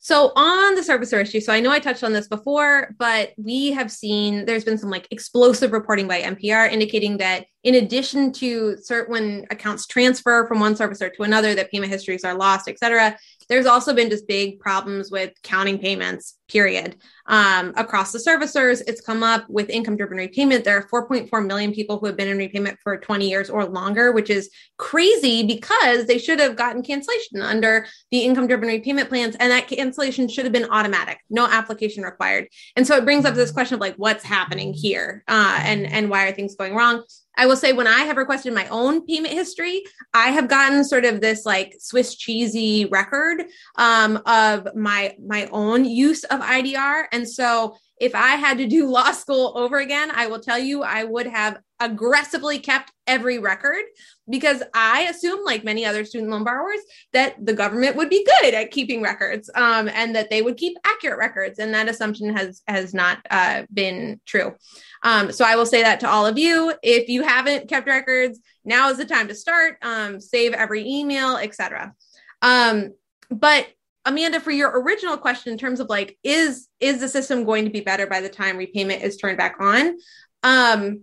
So 0.04 0.32
on 0.34 0.74
the 0.74 0.80
servicer 0.80 1.22
issue, 1.22 1.40
so 1.40 1.52
I 1.52 1.60
know 1.60 1.70
I 1.70 1.78
touched 1.78 2.02
on 2.02 2.12
this 2.12 2.26
before, 2.26 2.92
but 2.98 3.34
we 3.36 3.70
have 3.70 3.88
seen 3.88 4.46
there's 4.46 4.64
been 4.64 4.76
some 4.76 4.90
like 4.90 5.06
explosive 5.12 5.70
reporting 5.70 6.08
by 6.08 6.22
NPR 6.22 6.68
indicating 6.72 7.18
that 7.18 7.46
in 7.62 7.76
addition 7.76 8.32
to 8.32 8.76
certain 8.82 9.12
when 9.12 9.46
accounts 9.52 9.86
transfer 9.86 10.44
from 10.48 10.58
one 10.58 10.74
servicer 10.74 11.14
to 11.14 11.22
another, 11.22 11.54
that 11.54 11.70
payment 11.70 11.92
histories 11.92 12.24
are 12.24 12.34
lost, 12.34 12.66
et 12.66 12.80
cetera, 12.80 13.16
there's 13.48 13.66
also 13.66 13.94
been 13.94 14.10
just 14.10 14.26
big 14.26 14.60
problems 14.60 15.10
with 15.10 15.32
counting 15.42 15.78
payments, 15.78 16.38
period. 16.48 16.96
Um, 17.26 17.72
across 17.76 18.12
the 18.12 18.18
servicers, 18.18 18.82
it's 18.86 19.00
come 19.00 19.22
up 19.22 19.48
with 19.48 19.70
income 19.70 19.96
driven 19.96 20.18
repayment. 20.18 20.64
There 20.64 20.76
are 20.76 21.06
4.4 21.06 21.46
million 21.46 21.72
people 21.72 21.98
who 21.98 22.06
have 22.06 22.16
been 22.16 22.28
in 22.28 22.38
repayment 22.38 22.78
for 22.82 22.96
20 22.98 23.28
years 23.28 23.48
or 23.48 23.64
longer, 23.64 24.12
which 24.12 24.30
is 24.30 24.50
crazy 24.76 25.46
because 25.46 26.06
they 26.06 26.18
should 26.18 26.40
have 26.40 26.56
gotten 26.56 26.82
cancellation 26.82 27.40
under 27.40 27.86
the 28.10 28.20
income 28.20 28.46
driven 28.46 28.68
repayment 28.68 29.08
plans. 29.08 29.36
And 29.38 29.50
that 29.50 29.68
cancellation 29.68 30.28
should 30.28 30.44
have 30.44 30.52
been 30.52 30.70
automatic, 30.70 31.18
no 31.30 31.46
application 31.46 32.02
required. 32.02 32.48
And 32.76 32.86
so 32.86 32.96
it 32.96 33.04
brings 33.04 33.24
up 33.24 33.34
this 33.34 33.52
question 33.52 33.76
of 33.76 33.80
like, 33.80 33.96
what's 33.96 34.24
happening 34.24 34.74
here 34.74 35.24
uh, 35.28 35.60
and, 35.62 35.86
and 35.86 36.10
why 36.10 36.26
are 36.26 36.32
things 36.32 36.54
going 36.54 36.74
wrong? 36.74 37.04
I 37.36 37.46
will 37.46 37.56
say 37.56 37.72
when 37.72 37.86
I 37.86 38.00
have 38.00 38.16
requested 38.16 38.52
my 38.52 38.66
own 38.68 39.06
payment 39.06 39.32
history, 39.32 39.82
I 40.12 40.28
have 40.28 40.48
gotten 40.48 40.84
sort 40.84 41.04
of 41.04 41.20
this 41.20 41.46
like 41.46 41.76
Swiss 41.78 42.14
cheesy 42.14 42.84
record 42.86 43.44
um, 43.76 44.20
of 44.26 44.74
my 44.74 45.16
my 45.24 45.48
own 45.50 45.84
use 45.84 46.24
of 46.24 46.40
IDR, 46.40 47.04
and 47.12 47.28
so 47.28 47.76
if 48.02 48.14
I 48.16 48.30
had 48.30 48.58
to 48.58 48.66
do 48.66 48.86
law 48.90 49.12
school 49.12 49.52
over 49.56 49.78
again, 49.78 50.10
I 50.12 50.26
will 50.26 50.40
tell 50.40 50.58
you 50.58 50.82
I 50.82 51.04
would 51.04 51.26
have 51.26 51.58
aggressively 51.80 52.58
kept 52.58 52.92
every 53.06 53.38
record 53.38 53.82
because 54.28 54.62
I 54.74 55.02
assume, 55.02 55.44
like 55.44 55.64
many 55.64 55.84
other 55.84 56.04
student 56.04 56.30
loan 56.30 56.44
borrowers, 56.44 56.80
that 57.12 57.34
the 57.44 57.52
government 57.54 57.96
would 57.96 58.08
be 58.08 58.24
good 58.24 58.54
at 58.54 58.70
keeping 58.70 59.02
records 59.02 59.50
um, 59.54 59.88
and 59.88 60.14
that 60.14 60.30
they 60.30 60.42
would 60.42 60.56
keep 60.56 60.76
accurate 60.84 61.18
records, 61.18 61.58
and 61.58 61.72
that 61.74 61.88
assumption 61.88 62.36
has 62.36 62.62
has 62.66 62.92
not 62.92 63.18
uh, 63.30 63.62
been 63.72 64.20
true. 64.26 64.54
Um, 65.02 65.32
so 65.32 65.44
I 65.44 65.56
will 65.56 65.66
say 65.66 65.82
that 65.82 66.00
to 66.00 66.08
all 66.08 66.26
of 66.26 66.38
you. 66.38 66.74
If 66.82 67.08
you 67.08 67.22
haven't 67.22 67.68
kept 67.68 67.86
records, 67.86 68.40
now 68.64 68.90
is 68.90 68.98
the 68.98 69.04
time 69.04 69.28
to 69.28 69.34
start. 69.34 69.78
Um, 69.82 70.20
save 70.20 70.52
every 70.52 70.86
email, 70.86 71.36
etc. 71.36 71.94
Um, 72.40 72.94
but 73.30 73.66
Amanda, 74.04 74.40
for 74.40 74.50
your 74.50 74.80
original 74.82 75.16
question 75.16 75.52
in 75.52 75.58
terms 75.58 75.80
of 75.80 75.88
like, 75.88 76.18
is 76.22 76.68
is 76.80 77.00
the 77.00 77.08
system 77.08 77.44
going 77.44 77.64
to 77.64 77.70
be 77.70 77.80
better 77.80 78.06
by 78.06 78.20
the 78.20 78.28
time 78.28 78.56
repayment 78.56 79.02
is 79.02 79.16
turned 79.16 79.38
back 79.38 79.56
on? 79.60 79.96
Um, 80.42 81.02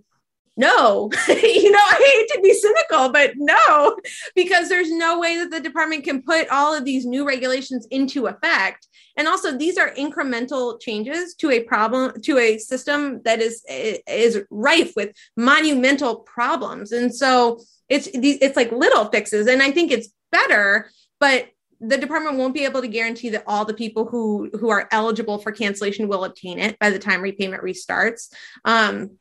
no, 0.60 1.10
you 1.30 1.72
know, 1.72 1.80
I 1.80 2.26
hate 2.28 2.36
to 2.36 2.42
be 2.44 2.54
cynical, 2.54 3.10
but 3.14 3.32
no, 3.38 3.98
because 4.36 4.68
there's 4.68 4.92
no 4.92 5.18
way 5.18 5.38
that 5.38 5.52
the 5.52 5.62
department 5.62 6.04
can 6.04 6.22
put 6.22 6.50
all 6.50 6.76
of 6.76 6.84
these 6.84 7.06
new 7.06 7.26
regulations 7.26 7.88
into 7.92 8.28
effect. 8.28 8.88
And 9.16 9.28
also, 9.28 9.58
these 9.58 9.78
are 9.78 9.94
incremental 9.96 10.80
changes 10.82 11.34
to 11.36 11.50
a 11.52 11.62
problem, 11.62 12.22
to 12.24 12.38
a 12.38 12.58
system 12.58 13.22
that 13.24 13.40
is 13.40 13.64
is 13.70 14.42
rife 14.50 14.94
with 14.98 15.16
monumental 15.38 16.18
problems. 16.18 16.92
And 16.92 17.16
so 17.16 17.60
it's 17.88 18.10
it's 18.14 18.58
like 18.58 18.72
little 18.74 19.06
fixes, 19.06 19.48
and 19.48 19.64
I 19.64 19.72
think 19.72 19.92
it's 19.92 20.10
better, 20.32 20.90
but 21.22 21.48
the 21.82 21.98
department 21.98 22.38
won't 22.38 22.54
be 22.54 22.66
able 22.66 22.82
to 22.82 22.88
guarantee 22.90 23.30
that 23.30 23.46
all 23.48 23.64
the 23.64 23.74
people 23.74 24.06
who 24.06 24.50
who 24.60 24.70
are 24.70 24.90
eligible 24.92 25.38
for 25.38 25.54
cancellation 25.54 26.10
will 26.10 26.26
obtain 26.26 26.60
it 26.60 26.78
by 26.80 26.90
the 26.90 27.00
time 27.00 27.22
repayment 27.22 27.64
restarts. 27.64 28.34
Um, 28.66 29.12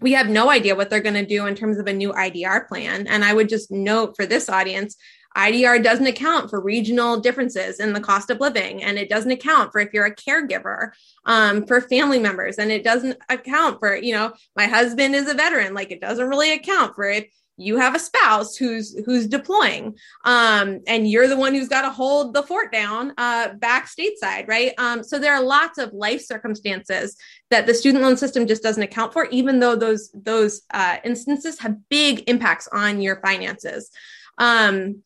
we 0.00 0.12
have 0.12 0.28
no 0.28 0.50
idea 0.50 0.76
what 0.76 0.90
they're 0.90 1.00
going 1.00 1.14
to 1.14 1.26
do 1.26 1.46
in 1.46 1.54
terms 1.54 1.78
of 1.78 1.86
a 1.86 1.92
new 1.92 2.12
IDR 2.12 2.68
plan. 2.68 3.06
And 3.06 3.24
I 3.24 3.32
would 3.32 3.48
just 3.48 3.70
note 3.70 4.14
for 4.16 4.26
this 4.26 4.48
audience, 4.48 4.96
IDR 5.36 5.82
doesn't 5.82 6.06
account 6.06 6.50
for 6.50 6.60
regional 6.60 7.20
differences 7.20 7.80
in 7.80 7.92
the 7.92 8.00
cost 8.00 8.30
of 8.30 8.40
living, 8.40 8.82
and 8.82 8.98
it 8.98 9.08
doesn't 9.08 9.30
account 9.30 9.70
for 9.70 9.80
if 9.80 9.92
you're 9.92 10.06
a 10.06 10.14
caregiver 10.14 10.90
um, 11.26 11.66
for 11.66 11.80
family 11.80 12.18
members, 12.18 12.58
and 12.58 12.72
it 12.72 12.82
doesn't 12.82 13.18
account 13.28 13.78
for, 13.78 13.94
you 13.94 14.14
know, 14.14 14.32
my 14.56 14.66
husband 14.66 15.14
is 15.14 15.28
a 15.28 15.34
veteran. 15.34 15.74
Like 15.74 15.90
it 15.90 16.00
doesn't 16.00 16.28
really 16.28 16.52
account 16.52 16.94
for 16.94 17.04
if 17.04 17.26
you 17.58 17.76
have 17.76 17.94
a 17.94 17.98
spouse 17.98 18.56
who's 18.56 18.96
who's 19.04 19.26
deploying 19.26 19.94
um, 20.24 20.80
and 20.86 21.10
you're 21.10 21.26
the 21.26 21.36
one 21.36 21.54
who's 21.54 21.68
got 21.68 21.82
to 21.82 21.90
hold 21.90 22.32
the 22.32 22.42
fort 22.42 22.72
down 22.72 23.12
uh, 23.18 23.52
back 23.54 23.88
stateside 23.88 24.48
right 24.48 24.72
um, 24.78 25.02
so 25.02 25.18
there 25.18 25.34
are 25.34 25.42
lots 25.42 25.76
of 25.76 25.92
life 25.92 26.22
circumstances 26.22 27.16
that 27.50 27.66
the 27.66 27.74
student 27.74 28.02
loan 28.02 28.16
system 28.16 28.46
just 28.46 28.62
doesn't 28.62 28.82
account 28.82 29.12
for 29.12 29.26
even 29.26 29.58
though 29.58 29.76
those 29.76 30.10
those 30.14 30.62
uh, 30.72 30.96
instances 31.04 31.58
have 31.58 31.76
big 31.88 32.28
impacts 32.28 32.68
on 32.72 33.02
your 33.02 33.20
finances 33.20 33.90
um, 34.38 35.02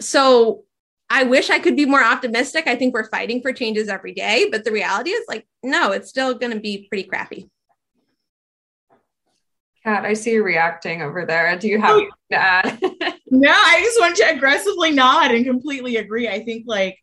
so 0.00 0.64
I 1.08 1.24
wish 1.24 1.50
I 1.50 1.58
could 1.58 1.76
be 1.76 1.84
more 1.84 2.02
optimistic. 2.02 2.66
I 2.66 2.74
think 2.74 2.94
we're 2.94 3.10
fighting 3.10 3.42
for 3.42 3.52
changes 3.52 3.88
every 3.88 4.14
day, 4.14 4.48
but 4.50 4.64
the 4.64 4.72
reality 4.72 5.10
is 5.10 5.26
like, 5.28 5.46
no, 5.62 5.92
it's 5.92 6.08
still 6.08 6.32
going 6.32 6.54
to 6.54 6.58
be 6.58 6.86
pretty 6.88 7.04
crappy. 7.04 7.50
Kat, 9.84 10.04
I 10.04 10.14
see 10.14 10.32
you 10.32 10.44
reacting 10.44 11.02
over 11.02 11.26
there. 11.26 11.56
Do 11.58 11.68
you 11.68 11.80
have 11.80 11.96
oh, 11.96 12.06
to 12.30 12.36
add? 12.36 12.80
no, 13.30 13.50
I 13.50 13.80
just 13.82 14.00
want 14.00 14.16
to 14.16 14.30
aggressively 14.30 14.92
nod 14.92 15.32
and 15.32 15.44
completely 15.44 15.96
agree. 15.96 16.28
I 16.28 16.44
think 16.44 16.64
like 16.66 16.98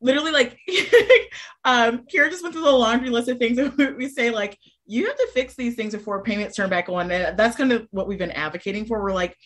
literally 0.00 0.32
like 0.32 0.58
um 1.64 2.06
Kyra 2.06 2.30
just 2.30 2.42
went 2.42 2.54
through 2.54 2.64
the 2.64 2.70
laundry 2.70 3.10
list 3.10 3.28
of 3.28 3.38
things 3.38 3.56
that 3.56 3.96
we 3.98 4.08
say 4.08 4.30
like 4.30 4.58
you 4.86 5.06
have 5.06 5.16
to 5.16 5.28
fix 5.32 5.54
these 5.54 5.76
things 5.76 5.94
before 5.94 6.22
payments 6.22 6.56
turn 6.56 6.68
back 6.68 6.88
on. 6.88 7.10
And 7.12 7.38
that's 7.38 7.56
kind 7.56 7.72
of 7.72 7.86
what 7.92 8.08
we've 8.08 8.18
been 8.18 8.32
advocating 8.32 8.86
for. 8.86 9.00
We're 9.00 9.12
like, 9.12 9.36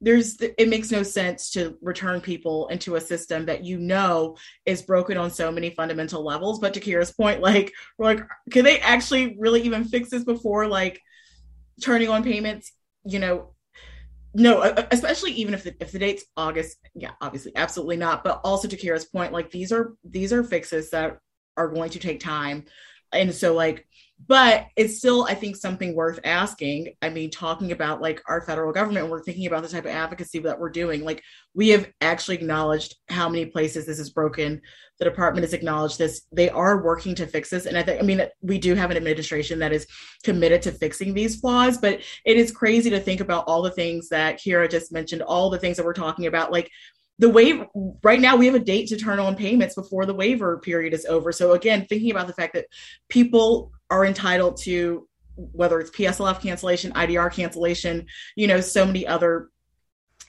there's 0.00 0.36
it 0.40 0.68
makes 0.68 0.90
no 0.90 1.02
sense 1.02 1.50
to 1.52 1.76
return 1.82 2.20
people 2.20 2.68
into 2.68 2.94
a 2.94 3.00
system 3.00 3.46
that 3.46 3.64
you 3.64 3.78
know 3.78 4.36
is 4.66 4.82
broken 4.82 5.16
on 5.16 5.30
so 5.30 5.50
many 5.50 5.70
fundamental 5.70 6.24
levels. 6.24 6.60
But 6.60 6.74
to 6.74 6.80
Kyra's 6.80 7.10
point, 7.10 7.40
like 7.40 7.72
we're 7.98 8.06
like, 8.06 8.20
can 8.50 8.64
they 8.64 8.78
actually 8.80 9.36
really 9.38 9.62
even 9.62 9.84
fix 9.84 10.10
this 10.10 10.24
before 10.24 10.66
like 10.68 11.00
turning 11.82 12.08
on 12.08 12.22
payments, 12.22 12.72
you 13.04 13.18
know, 13.18 13.54
no, 14.34 14.62
especially 14.90 15.32
even 15.32 15.54
if 15.54 15.62
the, 15.62 15.76
if 15.78 15.92
the 15.92 15.98
date's 15.98 16.24
August, 16.36 16.78
yeah, 16.94 17.12
obviously, 17.20 17.52
absolutely 17.54 17.96
not. 17.96 18.24
But 18.24 18.40
also 18.42 18.66
to 18.66 18.76
Kyra's 18.76 19.04
point, 19.04 19.32
like 19.32 19.50
these 19.50 19.70
are 19.70 19.94
these 20.02 20.32
are 20.32 20.42
fixes 20.42 20.90
that 20.90 21.18
are 21.56 21.68
going 21.68 21.90
to 21.90 22.00
take 22.00 22.18
time, 22.18 22.64
and 23.14 23.34
so 23.34 23.54
like 23.54 23.86
but 24.26 24.66
it's 24.76 24.98
still 24.98 25.24
i 25.24 25.34
think 25.34 25.56
something 25.56 25.94
worth 25.94 26.20
asking. 26.24 26.94
I 27.02 27.10
mean 27.10 27.30
talking 27.30 27.72
about 27.72 28.00
like 28.00 28.22
our 28.28 28.40
federal 28.42 28.72
government 28.72 29.10
we're 29.10 29.22
thinking 29.22 29.46
about 29.46 29.62
the 29.62 29.68
type 29.68 29.84
of 29.84 29.90
advocacy 29.90 30.38
that 30.40 30.58
we're 30.58 30.70
doing. 30.70 31.04
Like 31.04 31.22
we 31.54 31.68
have 31.70 31.90
actually 32.00 32.36
acknowledged 32.36 32.96
how 33.08 33.28
many 33.28 33.46
places 33.46 33.86
this 33.86 33.98
is 33.98 34.10
broken. 34.10 34.60
The 34.98 35.04
department 35.04 35.44
has 35.44 35.52
acknowledged 35.52 35.98
this. 35.98 36.22
They 36.32 36.48
are 36.48 36.82
working 36.82 37.14
to 37.16 37.26
fix 37.26 37.50
this. 37.50 37.66
And 37.66 37.76
i 37.76 37.82
think 37.82 38.00
i 38.00 38.04
mean 38.04 38.22
we 38.40 38.58
do 38.58 38.74
have 38.74 38.90
an 38.90 38.96
administration 38.96 39.58
that 39.58 39.72
is 39.72 39.86
committed 40.22 40.62
to 40.62 40.72
fixing 40.72 41.12
these 41.12 41.40
flaws 41.40 41.78
but 41.78 42.00
it 42.24 42.36
is 42.36 42.52
crazy 42.52 42.90
to 42.90 43.00
think 43.00 43.20
about 43.20 43.44
all 43.46 43.62
the 43.62 43.70
things 43.70 44.08
that 44.08 44.38
kyra 44.38 44.70
just 44.70 44.92
mentioned 44.92 45.22
all 45.22 45.50
the 45.50 45.58
things 45.58 45.76
that 45.76 45.84
we're 45.84 45.92
talking 45.92 46.26
about. 46.26 46.52
Like 46.52 46.70
the 47.18 47.28
waiver 47.28 47.66
right 48.02 48.20
now 48.20 48.34
we 48.34 48.46
have 48.46 48.54
a 48.54 48.60
date 48.60 48.88
to 48.88 48.96
turn 48.96 49.20
on 49.20 49.36
payments 49.36 49.74
before 49.74 50.04
the 50.04 50.14
waiver 50.14 50.58
period 50.58 50.92
is 50.92 51.06
over 51.06 51.30
so 51.30 51.52
again 51.52 51.86
thinking 51.88 52.10
about 52.10 52.26
the 52.26 52.32
fact 52.32 52.54
that 52.54 52.66
people 53.08 53.70
are 53.90 54.04
entitled 54.04 54.56
to 54.56 55.06
whether 55.36 55.80
it's 55.80 55.90
PSLF 55.90 56.40
cancellation, 56.40 56.92
IDR 56.92 57.32
cancellation, 57.32 58.06
you 58.36 58.46
know, 58.46 58.60
so 58.60 58.86
many 58.86 59.06
other 59.06 59.50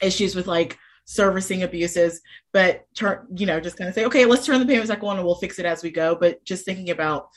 issues 0.01 0.35
with 0.35 0.47
like 0.47 0.77
servicing 1.05 1.63
abuses, 1.63 2.21
but 2.51 2.85
turn, 2.95 3.27
you 3.35 3.45
know, 3.45 3.59
just 3.59 3.77
kind 3.77 3.87
of 3.87 3.93
say, 3.93 4.05
okay, 4.05 4.25
let's 4.25 4.45
turn 4.45 4.59
the 4.59 4.65
payments 4.65 4.89
back 4.89 5.03
on 5.03 5.17
and 5.17 5.25
we'll 5.25 5.35
fix 5.35 5.59
it 5.59 5.65
as 5.65 5.83
we 5.83 5.91
go. 5.91 6.15
But 6.15 6.43
just 6.43 6.65
thinking 6.65 6.89
about, 6.89 7.29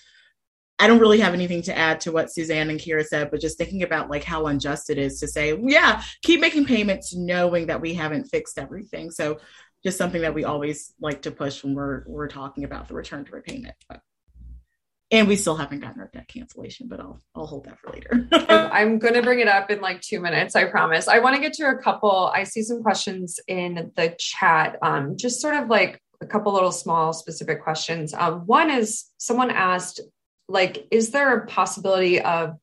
I 0.78 0.86
don't 0.86 1.00
really 1.00 1.20
have 1.20 1.34
anything 1.34 1.62
to 1.62 1.76
add 1.76 2.00
to 2.00 2.12
what 2.12 2.32
Suzanne 2.32 2.70
and 2.70 2.78
Kyra 2.78 3.04
said, 3.04 3.30
but 3.30 3.40
just 3.40 3.58
thinking 3.58 3.82
about 3.82 4.10
like 4.10 4.24
how 4.24 4.46
unjust 4.46 4.90
it 4.90 4.98
is 4.98 5.18
to 5.20 5.28
say, 5.28 5.58
yeah, 5.60 6.02
keep 6.22 6.40
making 6.40 6.66
payments 6.66 7.14
knowing 7.14 7.66
that 7.66 7.80
we 7.80 7.94
haven't 7.94 8.26
fixed 8.26 8.58
everything. 8.58 9.10
So 9.10 9.38
just 9.84 9.98
something 9.98 10.22
that 10.22 10.34
we 10.34 10.44
always 10.44 10.92
like 11.00 11.22
to 11.22 11.30
push 11.30 11.62
when 11.62 11.74
we're 11.74 12.04
we're 12.06 12.28
talking 12.28 12.64
about 12.64 12.88
the 12.88 12.94
return 12.94 13.24
to 13.24 13.32
repayment. 13.32 13.74
But 13.88 14.00
and 15.10 15.26
we 15.26 15.36
still 15.36 15.56
haven't 15.56 15.80
gotten 15.80 16.00
our 16.00 16.10
debt 16.12 16.28
cancellation, 16.28 16.86
but 16.88 17.00
I'll 17.00 17.18
I'll 17.34 17.46
hold 17.46 17.64
that 17.64 17.78
for 17.78 17.90
later. 17.92 18.28
I'm 18.48 19.00
to 19.00 19.22
bring 19.22 19.40
it 19.40 19.48
up 19.48 19.70
in 19.70 19.80
like 19.80 20.00
two 20.00 20.20
minutes. 20.20 20.54
I 20.54 20.64
promise. 20.64 21.08
I 21.08 21.20
want 21.20 21.36
to 21.36 21.40
get 21.40 21.54
to 21.54 21.68
a 21.68 21.78
couple. 21.78 22.30
I 22.34 22.44
see 22.44 22.62
some 22.62 22.82
questions 22.82 23.40
in 23.48 23.92
the 23.96 24.14
chat. 24.18 24.76
Um, 24.82 25.16
just 25.16 25.40
sort 25.40 25.54
of 25.54 25.68
like 25.68 26.00
a 26.20 26.26
couple 26.26 26.52
little 26.52 26.72
small 26.72 27.12
specific 27.12 27.62
questions. 27.62 28.12
Um, 28.12 28.40
one 28.40 28.70
is 28.70 29.06
someone 29.18 29.50
asked, 29.50 30.00
like, 30.48 30.86
is 30.90 31.10
there 31.10 31.36
a 31.36 31.46
possibility 31.46 32.20
of 32.20 32.56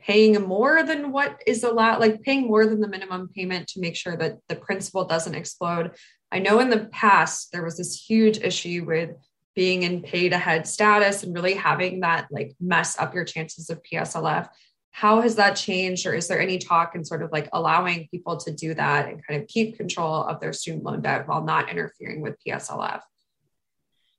paying 0.00 0.40
more 0.42 0.82
than 0.82 1.12
what 1.12 1.40
is 1.46 1.64
allowed, 1.64 2.00
like 2.00 2.22
paying 2.22 2.46
more 2.46 2.66
than 2.66 2.80
the 2.80 2.88
minimum 2.88 3.28
payment 3.34 3.68
to 3.68 3.80
make 3.80 3.96
sure 3.96 4.16
that 4.16 4.38
the 4.48 4.56
principal 4.56 5.04
doesn't 5.04 5.34
explode? 5.34 5.92
I 6.32 6.40
know 6.40 6.58
in 6.58 6.70
the 6.70 6.86
past 6.86 7.52
there 7.52 7.64
was 7.64 7.76
this 7.76 8.04
huge 8.04 8.38
issue 8.38 8.84
with 8.86 9.10
being 9.54 9.84
in 9.84 10.02
paid 10.02 10.32
ahead 10.32 10.66
status 10.66 11.22
and 11.22 11.34
really 11.34 11.54
having 11.54 12.00
that 12.00 12.26
like 12.30 12.54
mess 12.60 12.98
up 12.98 13.14
your 13.14 13.24
chances 13.24 13.70
of 13.70 13.80
PSLF. 13.82 14.48
How 14.90 15.20
has 15.22 15.36
that 15.36 15.56
changed, 15.56 16.06
or 16.06 16.14
is 16.14 16.28
there 16.28 16.40
any 16.40 16.58
talk 16.58 16.94
in 16.94 17.04
sort 17.04 17.22
of 17.22 17.32
like 17.32 17.48
allowing 17.52 18.08
people 18.10 18.36
to 18.38 18.52
do 18.52 18.74
that 18.74 19.08
and 19.08 19.24
kind 19.26 19.40
of 19.40 19.48
keep 19.48 19.76
control 19.76 20.24
of 20.24 20.40
their 20.40 20.52
student 20.52 20.84
loan 20.84 21.02
debt 21.02 21.26
while 21.26 21.42
not 21.42 21.68
interfering 21.68 22.20
with 22.20 22.36
PSLF? 22.46 23.00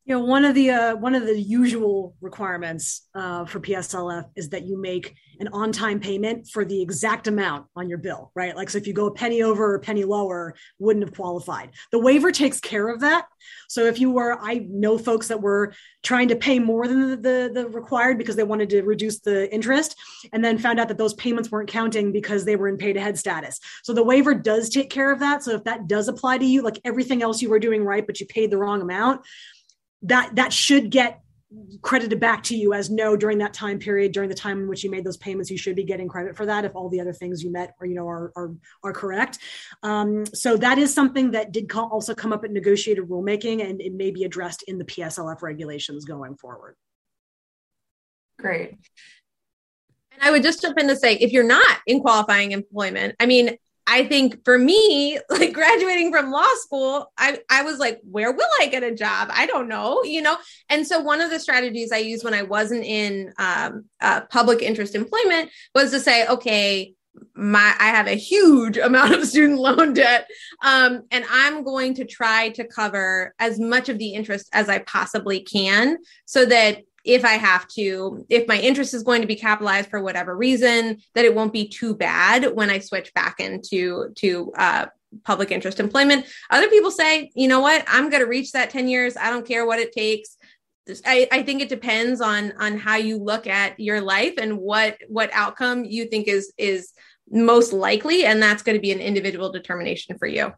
You 0.08 0.14
know, 0.14 0.24
one 0.24 0.45
of 0.45 0.53
the 0.53 0.70
uh, 0.70 0.95
one 0.97 1.16
of 1.16 1.26
the 1.26 1.41
usual 1.41 2.16
requirements 2.22 3.08
uh, 3.16 3.43
for 3.45 3.60
PSLF 3.60 4.26
is 4.36 4.49
that 4.49 4.64
you 4.64 4.80
make 4.80 5.16
an 5.39 5.47
on-time 5.47 5.99
payment 5.99 6.47
for 6.47 6.64
the 6.64 6.80
exact 6.80 7.26
amount 7.26 7.66
on 7.76 7.89
your 7.89 7.97
bill, 7.97 8.32
right? 8.36 8.56
Like, 8.56 8.70
so 8.70 8.78
if 8.78 8.86
you 8.86 8.93
go 8.93 9.08
a 9.08 9.14
penny 9.14 9.41
over 9.41 9.72
or 9.72 9.76
a 9.76 9.80
penny 9.80 10.03
lower, 10.03 10.53
wouldn't 10.78 11.03
have 11.03 11.16
qualified. 11.16 11.72
The 11.91 11.97
waiver 11.97 12.32
takes 12.32 12.60
care 12.60 12.88
of 12.88 12.99
that. 12.99 13.26
So 13.68 13.86
if 13.86 13.99
you 13.99 14.12
were, 14.12 14.38
I 14.39 14.68
know 14.70 14.99
folks 14.99 15.28
that 15.30 15.41
were 15.41 15.74
trying 16.03 16.28
to 16.28 16.36
pay 16.36 16.60
more 16.60 16.88
than 16.88 17.10
the, 17.10 17.18
the, 17.18 17.51
the 17.53 17.70
required 17.70 18.20
because 18.20 18.36
they 18.36 18.43
wanted 18.43 18.70
to 18.70 18.84
reduce 18.84 19.22
the 19.22 19.51
interest, 19.51 19.95
and 20.32 20.45
then 20.45 20.60
found 20.60 20.80
out 20.80 20.88
that 20.89 20.99
those 20.99 21.16
payments 21.16 21.51
weren't 21.51 21.70
counting 21.70 22.12
because 22.12 22.45
they 22.45 22.56
were 22.56 22.68
in 22.68 22.78
pay-to-head 22.78 23.18
status. 23.18 23.60
So 23.84 23.91
the 23.91 24.03
waiver 24.03 24.36
does 24.36 24.70
take 24.70 24.91
care 24.91 25.12
of 25.12 25.20
that. 25.20 25.41
So 25.43 25.56
if 25.56 25.64
that 25.64 25.88
does 25.88 26.08
apply 26.08 26.38
to 26.38 26.45
you, 26.45 26.62
like 26.62 26.80
everything 26.86 27.24
else 27.24 27.41
you 27.41 27.49
were 27.49 27.60
doing 27.60 27.84
right, 27.84 28.06
but 28.06 28.20
you 28.20 28.28
paid 28.28 28.51
the 28.51 28.58
wrong 28.58 28.84
amount 28.84 29.22
that 30.08 30.36
that 30.36 30.53
should 30.53 30.89
get 30.89 31.22
credited 31.82 32.20
back 32.20 32.43
to 32.43 32.56
you 32.56 32.74
as 32.74 32.89
no 32.89 33.16
during 33.16 33.38
that 33.38 33.53
time 33.53 33.80
period 33.80 34.12
during 34.12 34.28
the 34.28 34.36
time 34.36 34.60
in 34.60 34.68
which 34.68 34.84
you 34.84 34.91
made 34.91 35.06
those 35.06 35.18
payments 35.18 35.49
you 35.49 35.58
should 35.58 35.76
be 35.76 35.84
getting 35.84 36.08
credit 36.08 36.36
for 36.36 36.45
that 36.45 36.66
if 36.66 36.76
all 36.76 36.89
the 36.89 36.99
other 36.99 37.14
things 37.14 37.43
you 37.43 37.51
met 37.51 37.74
or 37.80 37.86
you 37.86 37.95
know 37.95 38.08
are 38.08 38.32
are, 38.36 38.53
are 38.84 38.93
correct. 38.93 39.39
Um, 39.84 40.26
so 40.26 40.58
that 40.58 40.78
is 40.78 40.93
something 40.93 41.32
that 41.32 41.51
did 41.51 41.72
also 41.74 42.14
come 42.16 42.34
up 42.34 42.43
at 42.43 42.51
negotiated 42.51 43.08
rulemaking 43.08 43.68
and 43.68 43.82
it 43.82 43.93
may 43.93 44.12
be 44.12 44.24
addressed 44.24 44.64
in 44.68 44.78
the 44.78 44.86
pslf 44.86 45.41
regulations 45.41 46.06
going 46.06 46.36
forward. 46.36 46.76
Great. 48.38 48.78
And 50.12 50.22
I 50.22 50.32
would 50.32 50.43
just 50.43 50.62
jump 50.62 50.80
in 50.80 50.88
to 50.88 50.95
say, 50.95 51.16
if 51.16 51.32
you're 51.32 51.43
not 51.43 51.80
in 51.88 51.99
qualifying 51.99 52.51
employment, 52.51 53.16
I 53.20 53.26
mean, 53.26 53.58
I 53.88 54.06
think 54.06 54.44
for 54.44 54.58
me, 54.58 55.20
like 55.30 55.54
graduating 55.54 56.12
from 56.12 56.32
law 56.32 56.48
school, 56.56 57.12
I, 57.18 57.40
I 57.50 57.64
was 57.64 57.80
like, 57.80 58.00
where 58.10 58.32
will 58.32 58.48
I 58.60 58.68
get 58.68 58.84
a 58.84 58.94
job? 58.94 59.30
I 59.32 59.46
don't 59.46 59.68
know, 59.68 60.04
you 60.04 60.22
know? 60.22 60.38
And 60.70 60.88
so 60.88 61.00
one 61.00 61.22
of 61.22 61.30
the 61.30 61.40
strategies 61.40 61.92
I 61.92 61.98
used 61.98 62.24
when 62.24 62.34
I 62.34 62.44
wasn't 62.44 62.84
in 62.84 63.34
um, 63.38 63.86
uh, 64.02 64.22
public 64.22 64.62
interest 64.62 64.96
employment 64.96 65.52
was 65.74 65.92
to 65.92 66.00
say, 66.00 66.28
okay, 66.28 66.94
my 67.34 67.74
I 67.80 67.88
have 67.88 68.08
a 68.08 68.16
huge 68.16 68.78
amount 68.78 69.14
of 69.14 69.26
student 69.26 69.60
loan 69.60 69.94
debt, 69.94 70.28
um, 70.64 71.04
and 71.12 71.26
I'm 71.30 71.64
going 71.64 71.94
to 71.96 72.06
try 72.06 72.50
to 72.50 72.66
cover 72.66 73.34
as 73.40 73.60
much 73.60 73.90
of 73.90 73.98
the 73.98 74.14
interest 74.14 74.50
as 74.54 74.70
I 74.70 74.80
possibly 74.80 75.42
can, 75.42 75.98
so 76.26 76.46
that 76.46 76.84
if 77.06 77.24
I 77.24 77.34
have 77.34 77.68
to, 77.70 78.26
if 78.30 78.47
my 78.47 78.60
interest 78.60 78.93
is 78.93 79.03
going 79.03 79.22
to 79.22 79.28
be 79.28 79.36
capitalized 79.36 79.89
for 79.89 80.01
whatever 80.01 80.36
reason, 80.36 80.97
that 81.14 81.24
it 81.24 81.36
won't 81.36 81.53
be 81.53 81.68
too 81.68 81.95
bad 81.95 82.53
when 82.53 82.70
I 82.70 82.80
switch 82.80 83.14
back 83.14 83.39
into 83.39 84.12
to 84.16 84.51
uh, 84.58 84.86
public 85.24 85.51
interest 85.51 85.80
employment. 85.80 86.26
Other 86.49 86.68
people 86.68 86.91
say, 86.91 87.32
you 87.36 87.47
know 87.47 87.60
what, 87.60 87.86
I'm 87.88 88.10
going 88.10 88.24
to 88.24 88.30
reach 88.30 88.51
that 88.53 88.72
10 88.72 88.88
years. 88.88 89.16
I 89.16 89.30
don't 89.30 89.47
care 89.47 89.66
what 89.66 89.80
it 89.80 89.93
takes. 89.93 90.38
I, 91.06 91.28
I 91.32 91.43
think 91.43 91.62
it 91.62 91.70
depends 91.70 92.22
on 92.22 92.53
on 92.60 92.78
how 92.78 92.97
you 92.97 93.18
look 93.18 93.47
at 93.47 93.80
your 93.80 94.01
life 94.01 94.36
and 94.38 94.60
what 94.60 94.97
what 95.08 95.32
outcome 95.34 95.84
you 95.84 96.06
think 96.06 96.28
is 96.28 96.53
is 96.60 96.93
most 97.28 97.74
likely, 97.74 98.24
and 98.26 98.41
that's 98.41 98.62
going 98.62 98.78
to 98.78 98.82
be 98.82 98.91
an 98.91 98.99
individual 98.99 99.51
determination 99.51 100.18
for 100.20 100.28
you. 100.28 100.53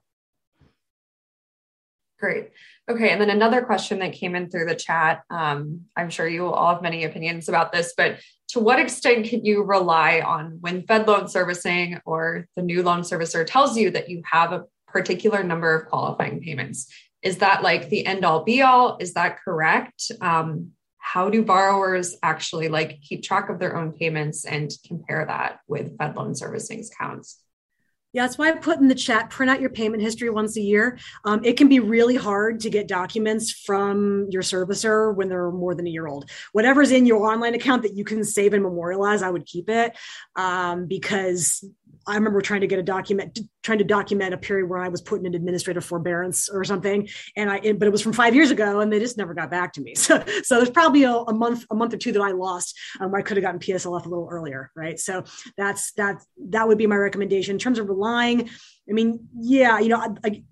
Great. 2.19 2.49
Okay, 2.89 3.09
and 3.09 3.19
then 3.19 3.29
another 3.29 3.63
question 3.63 3.99
that 3.99 4.13
came 4.13 4.33
in 4.33 4.49
through 4.49 4.65
the 4.65 4.75
chat. 4.75 5.23
Um, 5.29 5.81
I'm 5.97 6.09
sure 6.09 6.25
you 6.25 6.47
all 6.47 6.73
have 6.73 6.81
many 6.81 7.03
opinions 7.03 7.49
about 7.49 7.73
this, 7.73 7.93
but 7.97 8.19
to 8.49 8.61
what 8.61 8.79
extent 8.79 9.25
can 9.25 9.43
you 9.43 9.63
rely 9.63 10.21
on 10.21 10.59
when 10.61 10.83
Fed 10.83 11.05
loan 11.05 11.27
servicing 11.27 11.99
or 12.05 12.47
the 12.55 12.61
new 12.61 12.83
loan 12.83 13.01
servicer 13.01 13.45
tells 13.45 13.77
you 13.77 13.91
that 13.91 14.09
you 14.09 14.21
have 14.31 14.53
a 14.53 14.63
particular 14.87 15.43
number 15.43 15.75
of 15.75 15.89
qualifying 15.89 16.39
payments? 16.39 16.89
Is 17.21 17.39
that 17.39 17.61
like 17.61 17.89
the 17.89 18.05
end 18.05 18.23
all 18.23 18.45
be 18.45 18.61
all? 18.61 18.97
Is 19.01 19.15
that 19.15 19.39
correct? 19.43 20.09
Um, 20.21 20.71
how 20.97 21.29
do 21.29 21.43
borrowers 21.43 22.15
actually 22.23 22.69
like 22.69 23.01
keep 23.01 23.21
track 23.21 23.49
of 23.49 23.59
their 23.59 23.75
own 23.75 23.91
payments 23.91 24.45
and 24.45 24.71
compare 24.85 25.25
that 25.25 25.59
with 25.67 25.97
Fed 25.97 26.15
loan 26.15 26.35
servicing's 26.35 26.89
counts? 26.89 27.41
Yeah, 28.17 28.23
that's 28.23 28.39
why 28.39 28.49
I 28.49 28.53
put 28.53 28.79
in 28.79 28.87
the 28.87 28.95
chat 28.95 29.29
print 29.29 29.51
out 29.51 29.61
your 29.61 29.69
payment 29.69 30.01
history 30.01 30.31
once 30.31 30.57
a 30.57 30.59
year. 30.59 30.97
Um, 31.23 31.39
it 31.43 31.55
can 31.55 31.69
be 31.69 31.79
really 31.79 32.15
hard 32.15 32.59
to 32.61 32.69
get 32.71 32.87
documents 32.87 33.51
from 33.51 34.25
your 34.31 34.41
servicer 34.41 35.15
when 35.15 35.29
they're 35.29 35.51
more 35.51 35.75
than 35.75 35.85
a 35.85 35.91
year 35.91 36.07
old. 36.07 36.27
Whatever's 36.51 36.89
in 36.89 37.05
your 37.05 37.31
online 37.31 37.53
account 37.53 37.83
that 37.83 37.95
you 37.95 38.03
can 38.03 38.23
save 38.23 38.53
and 38.53 38.63
memorialize, 38.63 39.21
I 39.21 39.29
would 39.29 39.45
keep 39.45 39.69
it 39.69 39.95
um, 40.35 40.87
because 40.87 41.63
I 42.07 42.15
remember 42.15 42.41
trying 42.41 42.61
to 42.61 42.67
get 42.67 42.79
a 42.79 42.83
document, 42.83 43.39
trying 43.63 43.79
to 43.79 43.83
document 43.83 44.33
a 44.33 44.37
period 44.37 44.69
where 44.69 44.79
I 44.79 44.87
was 44.87 45.01
put 45.01 45.23
in 45.23 45.35
administrative 45.35 45.83
forbearance 45.83 46.47
or 46.49 46.63
something, 46.63 47.09
and 47.35 47.51
I, 47.51 47.59
but 47.73 47.87
it 47.87 47.91
was 47.91 48.01
from 48.01 48.13
five 48.13 48.33
years 48.33 48.49
ago, 48.49 48.79
and 48.79 48.91
they 48.91 48.99
just 48.99 49.17
never 49.17 49.33
got 49.33 49.51
back 49.51 49.73
to 49.73 49.81
me. 49.81 49.95
So, 50.07 50.23
so 50.43 50.55
there's 50.55 50.69
probably 50.69 51.03
a, 51.03 51.11
a 51.11 51.33
month, 51.33 51.65
a 51.69 51.75
month 51.75 51.93
or 51.93 51.97
two 51.97 52.13
that 52.13 52.21
I 52.21 52.31
lost. 52.31 52.77
Um, 53.01 53.11
where 53.11 53.19
I 53.19 53.23
could 53.23 53.35
have 53.35 53.43
gotten 53.43 53.59
PSLF 53.59 54.05
a 54.05 54.09
little 54.09 54.29
earlier, 54.31 54.71
right? 54.73 54.97
So 54.97 55.25
that's 55.57 55.91
that. 55.93 56.23
That 56.49 56.65
would 56.65 56.77
be 56.77 56.87
my 56.87 56.95
recommendation 56.95 57.55
in 57.55 57.59
terms 57.59 57.77
of 57.77 57.89
relying. 57.89 58.49
I 58.89 58.93
mean, 58.93 59.27
yeah, 59.37 59.79
you 59.79 59.89
know, 59.89 59.97
I, 59.97 60.07
I, 60.23 60.43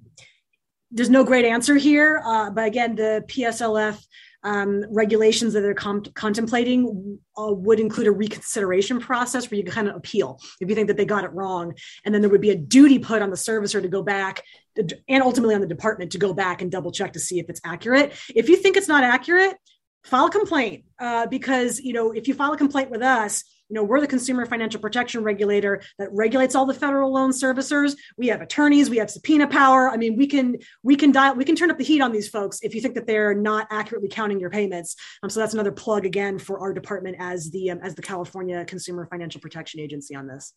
there's 0.91 1.09
no 1.09 1.23
great 1.23 1.45
answer 1.45 1.75
here, 1.75 2.21
uh, 2.25 2.49
but 2.49 2.65
again, 2.65 2.95
the 2.95 3.23
PSLF 3.27 4.03
um, 4.45 4.85
regulations 4.89 5.53
that 5.53 5.61
they're 5.61 5.73
com- 5.73 6.03
contemplating 6.13 7.19
uh, 7.37 7.51
would 7.51 7.79
include 7.79 8.07
a 8.07 8.11
reconsideration 8.11 8.99
process 8.99 9.49
where 9.49 9.57
you 9.57 9.63
kind 9.65 9.87
of 9.87 9.95
appeal 9.95 10.39
if 10.61 10.69
you 10.69 10.75
think 10.75 10.87
that 10.87 10.97
they 10.97 11.05
got 11.05 11.23
it 11.23 11.33
wrong. 11.33 11.73
And 12.05 12.13
then 12.13 12.21
there 12.21 12.29
would 12.29 12.41
be 12.41 12.51
a 12.51 12.55
duty 12.55 12.99
put 12.99 13.21
on 13.21 13.31
the 13.31 13.35
servicer 13.35 13.81
to 13.81 13.87
go 13.89 14.03
back 14.03 14.43
and 14.77 15.23
ultimately 15.23 15.55
on 15.55 15.61
the 15.61 15.67
department 15.67 16.11
to 16.11 16.17
go 16.17 16.33
back 16.33 16.61
and 16.61 16.71
double 16.71 16.91
check 16.91 17.13
to 17.13 17.19
see 17.19 17.39
if 17.39 17.49
it's 17.49 17.61
accurate. 17.65 18.13
If 18.35 18.47
you 18.47 18.55
think 18.55 18.77
it's 18.77 18.87
not 18.87 19.03
accurate, 19.03 19.55
file 20.03 20.27
a 20.27 20.31
complaint 20.31 20.85
uh, 20.99 21.25
because 21.25 21.79
you 21.79 21.91
know 21.91 22.11
if 22.11 22.27
you 22.27 22.35
file 22.35 22.53
a 22.53 22.57
complaint 22.57 22.91
with 22.91 23.01
us 23.01 23.43
you 23.69 23.73
know 23.73 23.83
we're 23.83 23.99
the 23.99 24.07
consumer 24.07 24.45
financial 24.45 24.79
protection 24.79 25.23
regulator 25.23 25.81
that 25.97 26.09
regulates 26.11 26.55
all 26.55 26.65
the 26.65 26.73
federal 26.73 27.11
loan 27.11 27.31
servicers 27.31 27.95
we 28.17 28.27
have 28.27 28.41
attorneys 28.41 28.89
we 28.89 28.97
have 28.97 29.09
subpoena 29.09 29.47
power 29.47 29.89
i 29.89 29.97
mean 29.97 30.15
we 30.15 30.27
can 30.27 30.55
we 30.83 30.95
can 30.95 31.11
dial 31.11 31.35
we 31.35 31.45
can 31.45 31.55
turn 31.55 31.71
up 31.71 31.77
the 31.77 31.83
heat 31.83 32.01
on 32.01 32.11
these 32.11 32.27
folks 32.27 32.59
if 32.61 32.75
you 32.75 32.81
think 32.81 32.95
that 32.95 33.07
they're 33.07 33.33
not 33.33 33.67
accurately 33.71 34.09
counting 34.09 34.39
your 34.39 34.49
payments 34.49 34.95
um, 35.23 35.29
so 35.29 35.39
that's 35.39 35.53
another 35.53 35.71
plug 35.71 36.05
again 36.05 36.37
for 36.37 36.59
our 36.59 36.73
department 36.73 37.15
as 37.19 37.49
the 37.51 37.71
um, 37.71 37.79
as 37.81 37.95
the 37.95 38.01
california 38.01 38.63
consumer 38.65 39.07
financial 39.09 39.41
protection 39.41 39.79
agency 39.79 40.15
on 40.15 40.27
this 40.27 40.53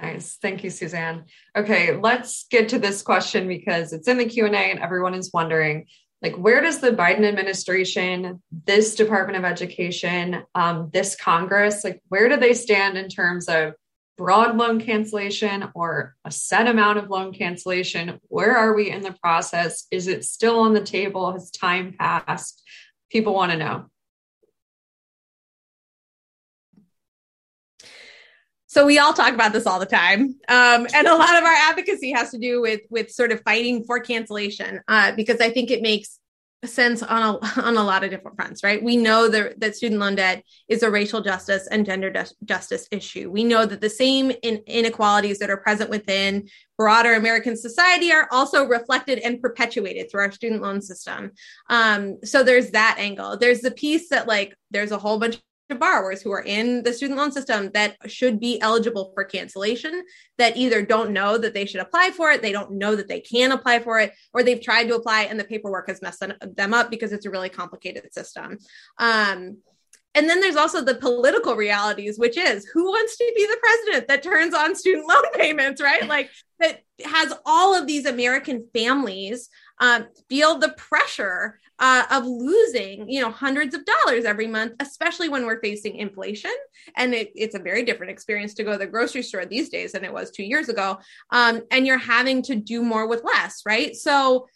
Nice. 0.00 0.38
Thank 0.40 0.62
you, 0.62 0.70
Suzanne. 0.70 1.24
Okay, 1.56 1.96
let's 1.96 2.46
get 2.52 2.68
to 2.68 2.78
this 2.78 3.02
question 3.02 3.48
because 3.48 3.92
it's 3.92 4.06
in 4.06 4.16
the 4.16 4.26
Q&A 4.26 4.50
and 4.50 4.78
everyone 4.78 5.12
is 5.12 5.32
wondering 5.34 5.86
like 6.22 6.36
where 6.36 6.60
does 6.60 6.80
the 6.80 6.90
biden 6.90 7.24
administration 7.24 8.42
this 8.66 8.94
department 8.94 9.38
of 9.38 9.44
education 9.44 10.42
um, 10.54 10.90
this 10.92 11.16
congress 11.16 11.84
like 11.84 12.00
where 12.08 12.28
do 12.28 12.36
they 12.36 12.54
stand 12.54 12.96
in 12.98 13.08
terms 13.08 13.48
of 13.48 13.74
broad 14.18 14.56
loan 14.56 14.80
cancellation 14.80 15.70
or 15.74 16.16
a 16.24 16.30
set 16.30 16.66
amount 16.66 16.98
of 16.98 17.08
loan 17.08 17.32
cancellation? 17.32 18.20
Where 18.24 18.54
are 18.56 18.74
we 18.74 18.90
in 18.90 19.00
the 19.00 19.16
process? 19.22 19.86
Is 19.90 20.08
it 20.08 20.24
still 20.24 20.58
on 20.58 20.74
the 20.74 20.82
table? 20.82 21.32
Has 21.32 21.50
time 21.50 21.94
passed? 21.98 22.62
People 23.10 23.32
want 23.32 23.52
to 23.52 23.58
know 23.58 23.86
so 28.68 28.86
we 28.86 28.98
all 28.98 29.14
talk 29.14 29.32
about 29.34 29.52
this 29.52 29.66
all 29.66 29.80
the 29.80 29.86
time. 29.86 30.36
Um, 30.48 30.86
and 30.94 31.08
a 31.08 31.16
lot 31.16 31.36
of 31.36 31.42
our 31.42 31.54
advocacy 31.54 32.12
has 32.12 32.30
to 32.30 32.38
do 32.38 32.60
with 32.60 32.82
with 32.90 33.10
sort 33.10 33.32
of 33.32 33.40
fighting 33.42 33.82
for 33.84 33.98
cancellation 33.98 34.80
uh, 34.88 35.12
because 35.16 35.40
i 35.40 35.50
think 35.50 35.70
it 35.70 35.82
makes 35.82 36.18
sense 36.64 37.02
on 37.02 37.22
a, 37.36 37.38
on 37.62 37.76
a 37.76 37.82
lot 37.82 38.04
of 38.04 38.10
different 38.10 38.36
fronts 38.36 38.64
right? 38.64 38.82
We 38.82 38.96
know 38.96 39.28
that, 39.28 39.60
that 39.60 39.76
student 39.76 40.00
loan 40.00 40.16
debt 40.16 40.42
is 40.66 40.82
a 40.82 40.90
racial 40.90 41.20
justice 41.20 41.68
and 41.68 41.86
gender 41.86 42.10
de- 42.10 42.26
justice 42.44 42.88
issue. 42.90 43.30
We 43.30 43.44
know 43.44 43.64
that 43.64 43.80
the 43.80 43.90
same 43.90 44.32
in- 44.42 44.62
inequalities 44.66 45.38
that 45.38 45.50
are 45.50 45.56
present 45.56 45.90
within 45.90 46.48
broader 46.76 47.14
american 47.14 47.56
society 47.56 48.12
are 48.12 48.28
also 48.30 48.64
reflected 48.64 49.18
and 49.18 49.40
perpetuated 49.40 50.10
through 50.10 50.22
our 50.22 50.32
student 50.32 50.62
loan 50.62 50.80
system. 50.80 51.32
Um, 51.70 52.18
so 52.24 52.42
there's 52.42 52.70
that 52.70 52.96
angle. 52.98 53.36
There's 53.36 53.60
the 53.60 53.70
piece 53.70 54.08
that 54.10 54.26
like 54.26 54.54
there's 54.70 54.92
a 54.92 54.98
whole 54.98 55.18
bunch 55.18 55.40
borrowers 55.76 56.22
who 56.22 56.32
are 56.32 56.42
in 56.42 56.82
the 56.82 56.92
student 56.92 57.18
loan 57.18 57.32
system 57.32 57.70
that 57.74 57.96
should 58.06 58.40
be 58.40 58.60
eligible 58.60 59.12
for 59.14 59.24
cancellation 59.24 60.04
that 60.38 60.56
either 60.56 60.82
don't 60.82 61.10
know 61.10 61.36
that 61.38 61.54
they 61.54 61.66
should 61.66 61.80
apply 61.80 62.10
for 62.10 62.30
it, 62.30 62.42
they 62.42 62.52
don't 62.52 62.72
know 62.72 62.96
that 62.96 63.08
they 63.08 63.20
can 63.20 63.52
apply 63.52 63.80
for 63.80 64.00
it, 64.00 64.12
or 64.32 64.42
they've 64.42 64.62
tried 64.62 64.84
to 64.84 64.96
apply 64.96 65.22
and 65.22 65.38
the 65.38 65.44
paperwork 65.44 65.88
has 65.88 66.02
messed 66.02 66.22
them 66.56 66.74
up 66.74 66.90
because 66.90 67.12
it's 67.12 67.26
a 67.26 67.30
really 67.30 67.48
complicated 67.48 68.12
system. 68.12 68.58
Um, 68.98 69.58
and 70.14 70.28
then 70.28 70.40
there's 70.40 70.56
also 70.56 70.82
the 70.82 70.96
political 70.96 71.54
realities, 71.54 72.18
which 72.18 72.36
is 72.36 72.66
who 72.72 72.86
wants 72.86 73.16
to 73.16 73.32
be 73.36 73.46
the 73.46 73.58
president 73.60 74.08
that 74.08 74.22
turns 74.22 74.54
on 74.54 74.74
student 74.74 75.06
loan 75.06 75.22
payments, 75.34 75.80
right? 75.80 76.08
Like 76.08 76.30
that 76.58 76.80
has 77.04 77.32
all 77.44 77.74
of 77.74 77.86
these 77.86 78.06
American 78.06 78.66
families 78.74 79.48
um, 79.80 80.06
feel 80.28 80.58
the 80.58 80.70
pressure 80.70 81.60
uh, 81.78 82.04
of 82.10 82.26
losing, 82.26 83.08
you 83.08 83.20
know, 83.20 83.30
hundreds 83.30 83.74
of 83.74 83.84
dollars 83.84 84.24
every 84.24 84.46
month, 84.46 84.72
especially 84.80 85.28
when 85.28 85.46
we're 85.46 85.60
facing 85.60 85.96
inflation. 85.96 86.54
And 86.96 87.14
it, 87.14 87.30
it's 87.36 87.54
a 87.54 87.60
very 87.60 87.84
different 87.84 88.10
experience 88.10 88.54
to 88.54 88.64
go 88.64 88.72
to 88.72 88.78
the 88.78 88.86
grocery 88.86 89.22
store 89.22 89.46
these 89.46 89.68
days 89.68 89.92
than 89.92 90.04
it 90.04 90.12
was 90.12 90.30
two 90.30 90.42
years 90.42 90.68
ago. 90.68 90.98
Um, 91.30 91.62
and 91.70 91.86
you're 91.86 91.98
having 91.98 92.42
to 92.42 92.56
do 92.56 92.82
more 92.82 93.06
with 93.06 93.22
less, 93.22 93.62
right? 93.64 93.94
So 93.94 94.48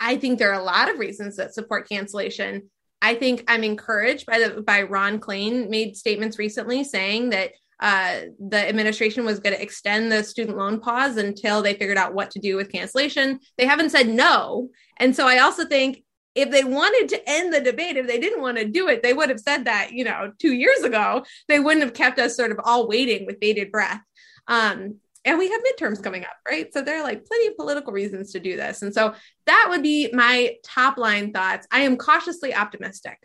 I 0.00 0.16
think 0.16 0.38
there 0.38 0.50
are 0.50 0.60
a 0.60 0.64
lot 0.64 0.90
of 0.90 0.98
reasons 0.98 1.36
that 1.36 1.54
support 1.54 1.88
cancellation. 1.88 2.70
I 3.00 3.14
think 3.14 3.44
I'm 3.46 3.62
encouraged 3.62 4.26
by 4.26 4.38
the 4.38 4.62
by 4.62 4.82
Ron 4.82 5.20
Klain 5.20 5.68
made 5.68 5.96
statements 5.96 6.38
recently 6.38 6.84
saying 6.84 7.30
that 7.30 7.52
uh, 7.84 8.20
the 8.40 8.66
administration 8.68 9.26
was 9.26 9.40
going 9.40 9.54
to 9.54 9.62
extend 9.62 10.10
the 10.10 10.24
student 10.24 10.56
loan 10.56 10.80
pause 10.80 11.18
until 11.18 11.60
they 11.60 11.74
figured 11.74 11.98
out 11.98 12.14
what 12.14 12.30
to 12.30 12.38
do 12.38 12.56
with 12.56 12.72
cancellation. 12.72 13.38
They 13.58 13.66
haven't 13.66 13.90
said 13.90 14.08
no, 14.08 14.70
and 14.98 15.14
so 15.14 15.28
I 15.28 15.38
also 15.38 15.66
think 15.66 16.02
if 16.34 16.50
they 16.50 16.64
wanted 16.64 17.10
to 17.10 17.30
end 17.30 17.52
the 17.52 17.60
debate, 17.60 17.96
if 17.96 18.06
they 18.06 18.18
didn't 18.18 18.40
want 18.40 18.56
to 18.56 18.64
do 18.64 18.88
it, 18.88 19.02
they 19.02 19.12
would 19.12 19.28
have 19.28 19.38
said 19.38 19.66
that, 19.66 19.92
you 19.92 20.02
know, 20.02 20.32
two 20.40 20.52
years 20.52 20.80
ago. 20.80 21.24
They 21.46 21.60
wouldn't 21.60 21.84
have 21.84 21.94
kept 21.94 22.18
us 22.18 22.36
sort 22.36 22.50
of 22.50 22.58
all 22.64 22.88
waiting 22.88 23.26
with 23.26 23.38
bated 23.38 23.70
breath. 23.70 24.00
Um, 24.48 24.98
and 25.24 25.38
we 25.38 25.50
have 25.50 25.60
midterms 25.60 26.02
coming 26.02 26.24
up, 26.24 26.36
right? 26.48 26.72
So 26.72 26.82
there 26.82 26.98
are 26.98 27.04
like 27.04 27.24
plenty 27.24 27.46
of 27.48 27.56
political 27.56 27.92
reasons 27.92 28.32
to 28.32 28.40
do 28.40 28.56
this. 28.56 28.82
And 28.82 28.92
so 28.92 29.14
that 29.46 29.66
would 29.70 29.82
be 29.82 30.10
my 30.12 30.56
top 30.64 30.98
line 30.98 31.32
thoughts. 31.32 31.66
I 31.70 31.80
am 31.80 31.96
cautiously 31.96 32.54
optimistic. 32.54 33.18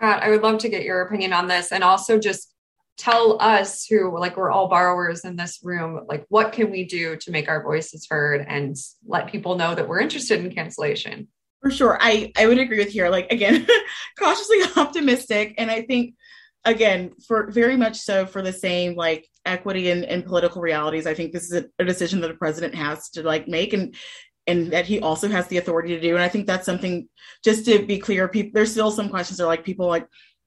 Kat, 0.00 0.22
I 0.22 0.30
would 0.30 0.42
love 0.42 0.58
to 0.58 0.68
get 0.68 0.82
your 0.82 1.02
opinion 1.02 1.32
on 1.32 1.46
this 1.46 1.72
and 1.72 1.84
also 1.84 2.18
just 2.18 2.52
tell 2.96 3.40
us 3.40 3.84
who 3.84 4.18
like 4.18 4.36
we're 4.36 4.50
all 4.50 4.68
borrowers 4.68 5.24
in 5.24 5.36
this 5.36 5.60
room 5.62 6.00
like 6.08 6.24
what 6.28 6.52
can 6.52 6.70
we 6.70 6.84
do 6.84 7.16
to 7.16 7.30
make 7.30 7.48
our 7.48 7.62
voices 7.62 8.06
heard 8.08 8.44
and 8.48 8.74
let 9.06 9.26
people 9.26 9.56
know 9.56 9.74
that 9.74 9.86
we're 9.86 10.00
interested 10.00 10.44
in 10.44 10.52
cancellation? 10.52 11.28
For 11.62 11.70
sure. 11.70 11.98
I 12.00 12.32
i 12.36 12.46
would 12.46 12.58
agree 12.58 12.78
with 12.78 12.94
Kyra 12.94 13.10
like 13.10 13.30
again 13.30 13.66
cautiously 14.18 14.58
optimistic. 14.76 15.54
And 15.58 15.70
i 15.70 15.82
think 15.82 16.14
again 16.64 17.12
for 17.26 17.50
very 17.50 17.76
much 17.76 17.98
so 17.98 18.26
for 18.26 18.42
the 18.42 18.52
same 18.52 18.96
like 18.96 19.28
equity 19.44 19.90
and, 19.90 20.04
and 20.04 20.24
political 20.24 20.60
realities 20.60 21.06
i 21.06 21.14
think 21.14 21.32
this 21.32 21.44
is 21.44 21.62
a, 21.62 21.66
a 21.78 21.84
decision 21.84 22.20
that 22.20 22.30
a 22.30 22.34
president 22.34 22.74
has 22.74 23.08
to 23.10 23.22
like 23.22 23.46
make 23.46 23.72
and 23.72 23.94
and 24.48 24.72
that 24.72 24.86
he 24.86 25.00
also 25.00 25.28
has 25.28 25.48
the 25.48 25.58
authority 25.58 25.94
to 25.94 26.00
do. 26.00 26.14
And 26.14 26.22
i 26.22 26.28
think 26.28 26.46
that's 26.46 26.66
something 26.66 27.08
just 27.44 27.64
to 27.66 27.84
be 27.84 27.98
clear 27.98 28.28
people 28.28 28.52
there's 28.54 28.72
still 28.72 28.90
some 28.90 29.08
questions 29.08 29.40
are 29.40 29.46
like 29.46 29.64
people 29.64 29.86
like 29.86 30.06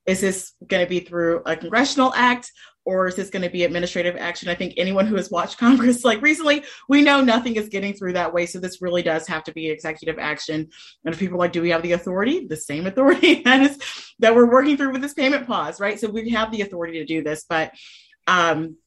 is 0.09 0.21
this 0.21 0.53
going 0.67 0.83
to 0.83 0.89
be 0.89 1.01
through 1.01 1.43
a 1.45 1.55
congressional 1.55 2.11
act 2.15 2.51
or 2.83 3.07
is 3.07 3.15
this 3.15 3.29
going 3.29 3.43
to 3.43 3.49
be 3.49 3.63
administrative 3.63 4.15
action? 4.17 4.49
I 4.49 4.55
think 4.55 4.73
anyone 4.75 5.05
who 5.05 5.15
has 5.17 5.29
watched 5.29 5.57
Congress 5.59 6.03
like 6.03 6.19
recently, 6.23 6.63
we 6.87 7.03
know 7.03 7.21
nothing 7.21 7.57
is 7.57 7.69
getting 7.69 7.93
through 7.93 8.13
that 8.13 8.33
way. 8.33 8.47
So 8.47 8.59
this 8.59 8.81
really 8.81 9.03
does 9.03 9.27
have 9.27 9.43
to 9.43 9.51
be 9.51 9.69
executive 9.69 10.17
action. 10.17 10.67
And 11.05 11.13
if 11.13 11.19
people 11.19 11.37
like, 11.37 11.51
do 11.51 11.61
we 11.61 11.69
have 11.69 11.83
the 11.83 11.91
authority? 11.91 12.47
The 12.47 12.57
same 12.57 12.87
authority 12.87 13.41
that 13.45 13.61
is 13.61 13.77
that 14.17 14.33
we're 14.33 14.49
working 14.49 14.77
through 14.77 14.93
with 14.93 15.03
this 15.03 15.13
payment 15.13 15.45
pause, 15.45 15.79
right? 15.79 15.99
So 15.99 16.09
we 16.09 16.31
have 16.31 16.51
the 16.51 16.61
authority 16.61 16.97
to 16.97 17.05
do 17.05 17.21
this, 17.21 17.45
but 17.47 17.71
um, 18.25 18.77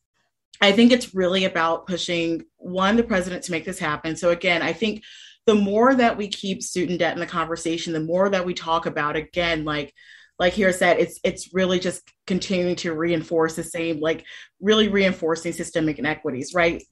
I 0.61 0.73
think 0.73 0.91
it's 0.91 1.15
really 1.15 1.45
about 1.45 1.87
pushing 1.87 2.43
one 2.57 2.97
the 2.97 3.05
president 3.05 3.45
to 3.45 3.53
make 3.53 3.65
this 3.65 3.79
happen. 3.79 4.17
So 4.17 4.31
again, 4.31 4.61
I 4.61 4.73
think 4.73 5.05
the 5.47 5.55
more 5.55 5.95
that 5.95 6.17
we 6.17 6.27
keep 6.27 6.65
student 6.65 6.99
debt 6.99 7.15
in 7.15 7.21
the 7.21 7.27
conversation, 7.27 7.93
the 7.93 8.01
more 8.01 8.29
that 8.29 8.45
we 8.45 8.55
talk 8.55 8.87
about 8.87 9.15
again, 9.15 9.65
like 9.65 9.95
like 10.39 10.55
Kyra 10.55 10.75
said, 10.75 10.99
it's 10.99 11.21
it's 11.25 11.55
really 11.55 11.79
just 11.79 12.03
continuing 12.27 12.77
to 12.77 12.95
reinforce 12.95 13.55
the 13.55 13.63
same, 13.65 14.01
like 14.01 14.25
really 14.61 14.89
reinforcing 14.89 15.53
systemic 15.53 15.99
inequities, 15.99 16.53
right? 16.55 16.83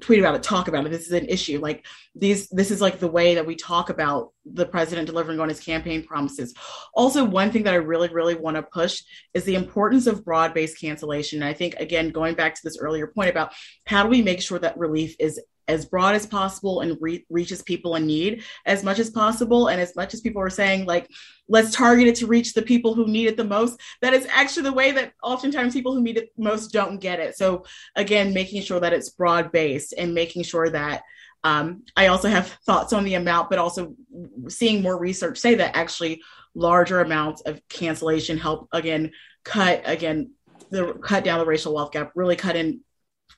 Tweet 0.00 0.20
about 0.20 0.36
it, 0.36 0.44
talk 0.44 0.68
about 0.68 0.86
it. 0.86 0.90
This 0.90 1.06
is 1.06 1.12
an 1.12 1.28
issue. 1.28 1.58
Like 1.58 1.84
these, 2.14 2.48
this 2.50 2.70
is 2.70 2.80
like 2.80 3.00
the 3.00 3.10
way 3.10 3.34
that 3.34 3.46
we 3.46 3.56
talk 3.56 3.90
about 3.90 4.28
the 4.44 4.64
president 4.64 5.06
delivering 5.06 5.40
on 5.40 5.48
his 5.48 5.58
campaign 5.58 6.04
promises. 6.06 6.54
Also, 6.94 7.24
one 7.24 7.50
thing 7.50 7.64
that 7.64 7.74
I 7.74 7.78
really, 7.78 8.08
really 8.08 8.36
want 8.36 8.56
to 8.56 8.62
push 8.62 9.02
is 9.34 9.42
the 9.42 9.56
importance 9.56 10.06
of 10.06 10.24
broad-based 10.24 10.80
cancellation. 10.80 11.42
And 11.42 11.48
I 11.48 11.54
think 11.54 11.74
again, 11.74 12.10
going 12.10 12.36
back 12.36 12.54
to 12.54 12.60
this 12.62 12.78
earlier 12.78 13.08
point 13.08 13.30
about 13.30 13.52
how 13.84 14.04
do 14.04 14.08
we 14.10 14.22
make 14.22 14.40
sure 14.40 14.60
that 14.60 14.78
relief 14.78 15.16
is 15.18 15.40
as 15.70 15.86
broad 15.86 16.14
as 16.14 16.26
possible 16.26 16.80
and 16.80 16.96
re- 17.00 17.24
reaches 17.30 17.62
people 17.62 17.96
in 17.96 18.06
need 18.06 18.42
as 18.66 18.82
much 18.82 18.98
as 18.98 19.10
possible. 19.10 19.68
And 19.68 19.80
as 19.80 19.96
much 19.96 20.12
as 20.14 20.20
people 20.20 20.42
are 20.42 20.50
saying, 20.50 20.86
like, 20.86 21.08
let's 21.48 21.74
target 21.74 22.08
it 22.08 22.16
to 22.16 22.26
reach 22.26 22.52
the 22.52 22.62
people 22.62 22.94
who 22.94 23.06
need 23.06 23.28
it 23.28 23.36
the 23.36 23.44
most, 23.44 23.80
that 24.02 24.12
is 24.12 24.26
actually 24.30 24.64
the 24.64 24.72
way 24.72 24.92
that 24.92 25.12
oftentimes 25.22 25.72
people 25.72 25.94
who 25.94 26.02
need 26.02 26.18
it 26.18 26.30
most 26.36 26.72
don't 26.72 27.00
get 27.00 27.20
it. 27.20 27.36
So, 27.36 27.64
again, 27.96 28.34
making 28.34 28.62
sure 28.62 28.80
that 28.80 28.92
it's 28.92 29.10
broad 29.10 29.52
based 29.52 29.94
and 29.96 30.14
making 30.14 30.42
sure 30.44 30.68
that. 30.68 31.02
Um, 31.42 31.84
I 31.96 32.08
also 32.08 32.28
have 32.28 32.48
thoughts 32.66 32.92
on 32.92 33.02
the 33.02 33.14
amount, 33.14 33.48
but 33.48 33.58
also 33.58 33.94
seeing 34.48 34.82
more 34.82 34.98
research 34.98 35.38
say 35.38 35.54
that 35.54 35.74
actually 35.74 36.20
larger 36.54 37.00
amounts 37.00 37.40
of 37.42 37.66
cancellation 37.70 38.36
help 38.36 38.68
again 38.72 39.12
cut 39.42 39.80
again 39.86 40.32
the 40.70 40.92
cut 41.02 41.24
down 41.24 41.38
the 41.38 41.46
racial 41.46 41.74
wealth 41.74 41.92
gap, 41.92 42.12
really 42.14 42.36
cut 42.36 42.56
in 42.56 42.80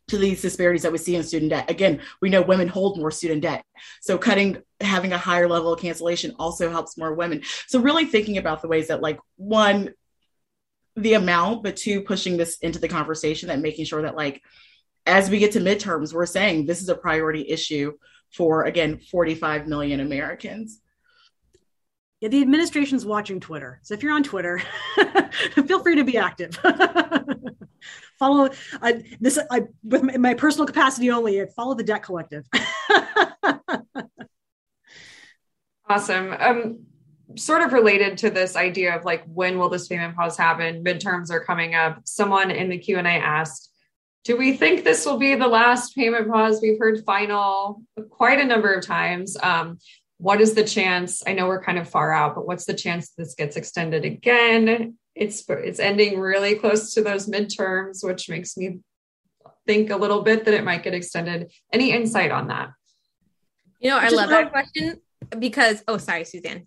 to 0.09 0.19
these 0.19 0.43
disparities 0.43 0.83
that 0.83 0.93
we 0.93 0.99
see 0.99 1.17
in 1.17 1.23
student 1.23 1.51
debt. 1.51 1.71
Again, 1.71 2.01
we 2.21 2.29
know 2.29 2.43
women 2.43 2.69
hold 2.69 2.99
more 2.99 3.11
student 3.11 3.43
debt. 3.43 3.65
So 4.01 4.19
cutting 4.19 4.59
having 4.81 5.13
a 5.13 5.19
higher 5.19 5.49
level 5.49 5.73
of 5.73 5.81
cancellation 5.81 6.35
also 6.39 6.71
helps 6.71 6.99
more 6.99 7.15
women. 7.15 7.43
So 7.67 7.81
really 7.81 8.05
thinking 8.05 8.39
about 8.39 8.63
the 8.63 8.69
ways 8.69 8.89
that 8.89 9.03
like 9.03 9.19
one 9.37 9.91
the 10.97 11.15
amount, 11.15 11.63
but 11.63 11.77
two 11.77 12.03
pushing 12.03 12.37
this 12.37 12.59
into 12.59 12.79
the 12.79 12.89
conversation 12.89 13.49
and 13.49 13.63
making 13.63 13.87
sure 13.87 14.03
that 14.03 14.17
like 14.17 14.43
as 15.07 15.31
we 15.31 15.39
get 15.39 15.53
to 15.53 15.61
midterms, 15.61 16.13
we're 16.13 16.27
saying 16.27 16.67
this 16.67 16.83
is 16.83 16.89
a 16.89 16.95
priority 16.95 17.49
issue 17.49 17.93
for 18.31 18.65
again 18.65 18.99
45 19.11 19.67
million 19.67 20.01
Americans. 20.01 20.81
Yeah, 22.21 22.29
the 22.29 22.43
administration's 22.43 23.05
watching 23.05 23.41
Twitter. 23.41 23.81
So 23.83 23.95
if 23.95 24.03
you're 24.03 24.13
on 24.13 24.23
Twitter, 24.23 24.63
feel 25.67 25.83
free 25.83 25.97
to 25.97 26.05
be 26.05 26.19
active. 26.19 26.57
follow 28.23 28.49
I, 28.81 29.03
this 29.21 29.37
I, 29.51 29.63
with 29.83 30.05
my, 30.05 30.17
my 30.17 30.35
personal 30.35 30.67
capacity 30.67 31.11
only. 31.11 31.43
I 31.43 31.47
Follow 31.47 31.75
the 31.75 31.83
Debt 31.83 32.05
Collective. 32.05 32.47
awesome. 35.89 36.33
Um, 36.39 36.85
sort 37.37 37.63
of 37.63 37.73
related 37.73 38.19
to 38.19 38.31
this 38.31 38.55
idea 38.55 38.95
of 38.97 39.05
like 39.05 39.25
when 39.27 39.59
will 39.59 39.69
this 39.69 39.89
payment 39.89 40.15
pause 40.15 40.37
happen? 40.37 40.85
Midterms 40.85 41.33
are 41.33 41.43
coming 41.43 41.75
up. 41.75 42.01
Someone 42.05 42.53
in 42.53 42.69
the 42.69 42.79
Q 42.79 42.99
and 42.99 43.09
A 43.09 43.11
asked, 43.11 43.71
"Do 44.25 44.37
we 44.37 44.57
think 44.57 44.85
this 44.85 45.05
will 45.05 45.19
be 45.19 45.35
the 45.35 45.49
last 45.49 45.97
payment 45.97 46.31
pause?" 46.31 46.61
We've 46.63 46.79
heard 46.79 47.03
final 47.05 47.83
quite 48.11 48.39
a 48.39 48.45
number 48.45 48.73
of 48.73 48.87
times. 48.87 49.37
Um, 49.43 49.79
what 50.19 50.41
is 50.41 50.55
the 50.55 50.63
chance? 50.65 51.25
I 51.27 51.33
know 51.33 51.49
we're 51.49 51.65
kind 51.65 51.79
of 51.79 51.89
far 51.89 52.13
out, 52.13 52.37
but 52.37 52.47
what's 52.47 52.67
the 52.67 52.75
chance 52.75 53.11
this 53.19 53.35
gets 53.35 53.57
extended 53.57 54.05
again? 54.05 54.97
It's 55.15 55.45
it's 55.49 55.79
ending 55.79 56.19
really 56.19 56.55
close 56.55 56.95
to 56.95 57.03
those 57.03 57.27
midterms, 57.27 58.05
which 58.05 58.29
makes 58.29 58.57
me 58.57 58.79
think 59.67 59.91
a 59.91 59.97
little 59.97 60.23
bit 60.23 60.45
that 60.45 60.55
it 60.55 60.65
might 60.65 60.83
get 60.83 60.95
extended. 60.95 61.53
Any 61.73 61.93
insight 61.93 62.31
on 62.31 62.49
that? 62.49 62.71
You 63.81 63.91
know, 63.91 63.99
I 63.99 64.09
love 64.09 64.31
that 64.31 64.51
question 64.51 65.01
because 65.39 65.83
oh, 65.89 65.99
sorry, 65.99 66.25
Suzanne. 66.25 66.67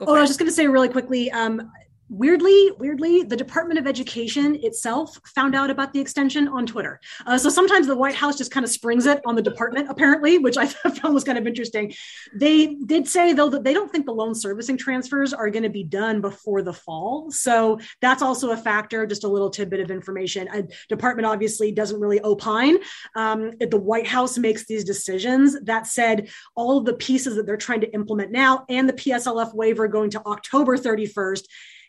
oh, 0.00 0.14
I 0.14 0.20
was 0.20 0.30
just 0.30 0.38
going 0.38 0.50
to 0.50 0.54
say 0.54 0.66
really 0.66 0.88
quickly. 0.88 1.30
Um, 1.30 1.70
weirdly 2.10 2.72
weirdly 2.78 3.22
the 3.22 3.36
department 3.36 3.78
of 3.78 3.86
education 3.86 4.56
itself 4.62 5.18
found 5.34 5.54
out 5.54 5.70
about 5.70 5.92
the 5.92 6.00
extension 6.00 6.48
on 6.48 6.66
twitter. 6.66 7.00
Uh, 7.24 7.38
so 7.38 7.48
sometimes 7.48 7.86
the 7.86 7.96
white 7.96 8.14
house 8.14 8.36
just 8.36 8.50
kind 8.50 8.64
of 8.64 8.70
springs 8.70 9.06
it 9.06 9.20
on 9.24 9.36
the 9.36 9.42
department 9.42 9.88
apparently 9.88 10.36
which 10.38 10.56
i 10.56 10.66
found 11.00 11.14
was 11.14 11.24
kind 11.24 11.38
of 11.38 11.46
interesting. 11.46 11.92
They 12.34 12.74
did 12.74 13.06
say 13.06 13.32
though 13.32 13.48
that 13.50 13.64
they 13.64 13.72
don't 13.72 13.90
think 13.90 14.06
the 14.06 14.12
loan 14.12 14.34
servicing 14.34 14.76
transfers 14.76 15.32
are 15.32 15.50
going 15.50 15.62
to 15.62 15.70
be 15.70 15.84
done 15.84 16.20
before 16.20 16.62
the 16.62 16.72
fall. 16.72 17.30
So 17.30 17.78
that's 18.00 18.22
also 18.22 18.50
a 18.50 18.56
factor 18.56 19.06
just 19.06 19.24
a 19.24 19.28
little 19.28 19.50
tidbit 19.50 19.80
of 19.80 19.90
information. 19.90 20.48
A 20.48 20.64
department 20.88 21.26
obviously 21.26 21.72
doesn't 21.72 22.00
really 22.00 22.20
opine. 22.22 22.78
Um, 23.14 23.52
the 23.60 23.78
white 23.78 24.06
house 24.06 24.36
makes 24.36 24.66
these 24.66 24.84
decisions 24.84 25.60
that 25.62 25.86
said 25.86 26.28
all 26.54 26.78
of 26.78 26.84
the 26.84 26.94
pieces 26.94 27.36
that 27.36 27.46
they're 27.46 27.56
trying 27.56 27.80
to 27.82 27.92
implement 27.92 28.32
now 28.32 28.64
and 28.68 28.88
the 28.88 28.92
pslf 28.92 29.54
waiver 29.54 29.88
going 29.88 30.10
to 30.10 30.24
october 30.26 30.76
31st 30.76 31.42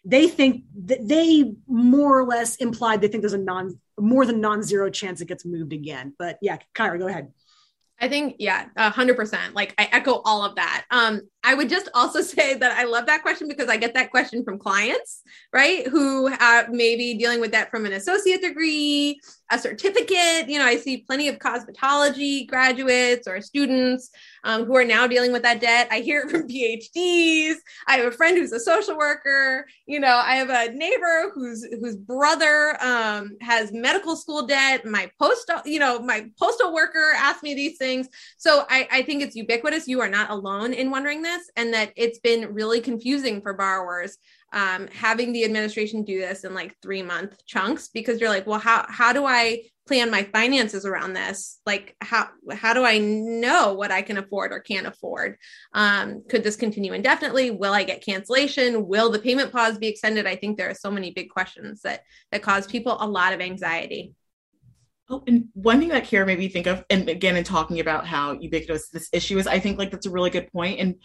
they 0.04 0.28
think 0.28 0.64
that 0.86 1.08
they 1.08 1.54
more 1.68 2.20
or 2.20 2.26
less 2.26 2.56
implied 2.56 3.02
they 3.02 3.08
think 3.08 3.22
there's 3.22 3.34
a 3.34 3.38
non 3.38 3.80
more 4.00 4.26
than 4.26 4.42
non-zero 4.42 4.90
chance 4.90 5.22
it 5.22 5.28
gets 5.28 5.46
moved 5.46 5.74
again. 5.74 6.14
But 6.18 6.38
yeah, 6.42 6.58
Kyra, 6.74 6.98
go 6.98 7.08
ahead. 7.08 7.32
I 8.00 8.10
think, 8.10 8.38
yeah, 8.40 8.66
hundred 8.76 9.16
percent. 9.16 9.54
Like 9.54 9.76
I 9.78 9.88
echo 9.92 10.22
all 10.26 10.44
of 10.44 10.56
that. 10.56 10.86
Um, 10.90 11.22
I 11.44 11.56
would 11.56 11.70
just 11.70 11.90
also 11.94 12.22
say 12.22 12.56
that 12.56 12.78
I 12.78 12.84
love 12.86 13.06
that 13.08 13.22
question 13.22 13.48
because 13.48 13.70
I 13.70 13.78
get 13.78 13.94
that 13.94 14.12
question 14.12 14.44
from 14.44 14.60
clients, 14.60 15.22
right? 15.54 15.88
Who 15.88 16.32
are 16.34 16.68
maybe 16.70 17.14
dealing 17.16 17.42
with 17.42 17.52
that 17.52 17.72
from 17.72 17.86
an 17.86 17.94
associate 17.94 18.42
degree, 18.42 19.20
a 19.52 19.60
certificate. 19.60 20.50
You 20.50 20.60
know, 20.60 20.66
I 20.66 20.78
see 20.78 20.98
plenty 20.98 21.28
of 21.28 21.38
cosmetology 21.38 22.48
graduates 22.48 23.28
or 23.28 23.42
students 23.42 24.10
um, 24.44 24.66
who 24.66 24.76
are 24.76 24.86
now 24.86 25.08
dealing 25.08 25.32
with 25.32 25.44
that 25.44 25.60
debt. 25.60 25.88
I 25.92 26.00
hear 26.00 26.22
it 26.22 26.32
from 26.32 26.48
PhDs. 26.48 27.56
I 27.88 27.98
have 27.98 28.06
a 28.06 28.16
friend 28.16 28.38
who's 28.38 28.54
a 28.54 28.60
social 28.60 28.98
worker. 28.98 29.66
You 29.86 30.00
know, 30.00 30.22
I 30.24 30.36
have 30.36 30.50
a 30.50 30.74
neighbor 30.74 31.32
whose 31.34 31.66
whose 31.80 31.96
brother 31.96 32.78
um, 32.82 33.38
has 33.42 33.72
medical 33.74 34.16
school 34.16 34.48
debt. 34.48 34.86
My 34.86 35.12
postal, 35.20 35.62
you 35.66 35.80
know, 35.80 36.00
my 36.00 36.30
postal 36.40 36.74
worker 36.74 37.12
asked 37.18 37.44
me 37.44 37.54
these 37.54 37.78
things. 37.78 38.08
So 38.38 38.66
I, 38.70 38.88
I 38.92 39.02
think 39.04 39.22
it's 39.22 39.36
ubiquitous. 39.36 39.88
You 39.88 40.02
are 40.02 40.10
not 40.10 40.30
alone 40.30 40.74
in 40.74 40.92
wondering 40.92 41.22
this, 41.22 41.31
and 41.56 41.74
that 41.74 41.92
it's 41.96 42.20
been 42.20 42.54
really 42.54 42.82
confusing 42.82 43.42
for 43.42 43.54
borrowers 43.54 44.18
um, 44.54 44.88
having 44.88 45.32
the 45.32 45.46
administration 45.46 46.04
do 46.04 46.20
this 46.20 46.44
in 46.44 46.54
like 46.54 46.76
three 46.82 47.02
month 47.02 47.46
chunks 47.46 47.88
because 47.88 48.20
you're 48.20 48.30
like, 48.30 48.46
well, 48.48 48.60
how 48.60 48.86
how 48.90 49.14
do 49.14 49.26
I 49.26 49.64
plan 49.88 50.12
my 50.12 50.24
finances 50.24 50.86
around 50.86 51.14
this? 51.14 51.60
Like 51.66 51.96
how 52.02 52.30
how 52.52 52.74
do 52.74 52.84
i 52.84 52.98
know 52.98 53.74
what 53.74 53.92
i 53.92 54.02
can 54.02 54.18
afford 54.18 54.52
or 54.52 54.60
can't 54.60 54.88
afford? 54.88 55.38
Um, 55.74 56.24
could 56.30 56.44
this 56.44 56.56
continue 56.56 56.94
indefinitely? 56.94 57.52
Will 57.52 57.74
i 57.74 57.84
get 57.84 58.06
cancellation? 58.06 58.88
Will 58.88 59.10
the 59.10 59.20
payment 59.20 59.52
pause 59.52 59.78
be 59.78 59.88
extended? 59.88 60.28
I 60.28 60.36
think 60.36 60.58
there 60.58 60.70
are 60.70 60.76
so 60.76 60.92
many 60.92 61.12
big 61.12 61.30
questions 61.30 61.82
that 61.82 62.04
that 62.32 62.42
cause 62.42 62.68
people 62.68 62.98
a 63.00 63.08
lot 63.08 63.34
of 63.34 63.42
anxiety 63.42 64.14
Oh, 65.12 65.22
and 65.28 65.50
one 65.54 65.80
thing 65.80 65.90
that 65.90 66.06
Kyra 66.06 66.26
made 66.26 66.40
me 66.40 66.48
think 66.48 66.68
of, 66.68 66.86
and 66.90 67.10
again, 67.10 67.36
in 67.36 67.44
talking 67.44 67.82
about 67.82 68.08
how 68.08 68.32
ubiquitous 68.32 68.88
this 68.88 69.10
issue 69.12 69.38
is, 69.38 69.46
I 69.46 69.60
think 69.60 69.78
like 69.78 69.92
that's 69.92 70.06
a 70.06 70.10
really 70.10 70.30
good 70.30 70.50
point. 70.54 70.80
And 70.80 70.96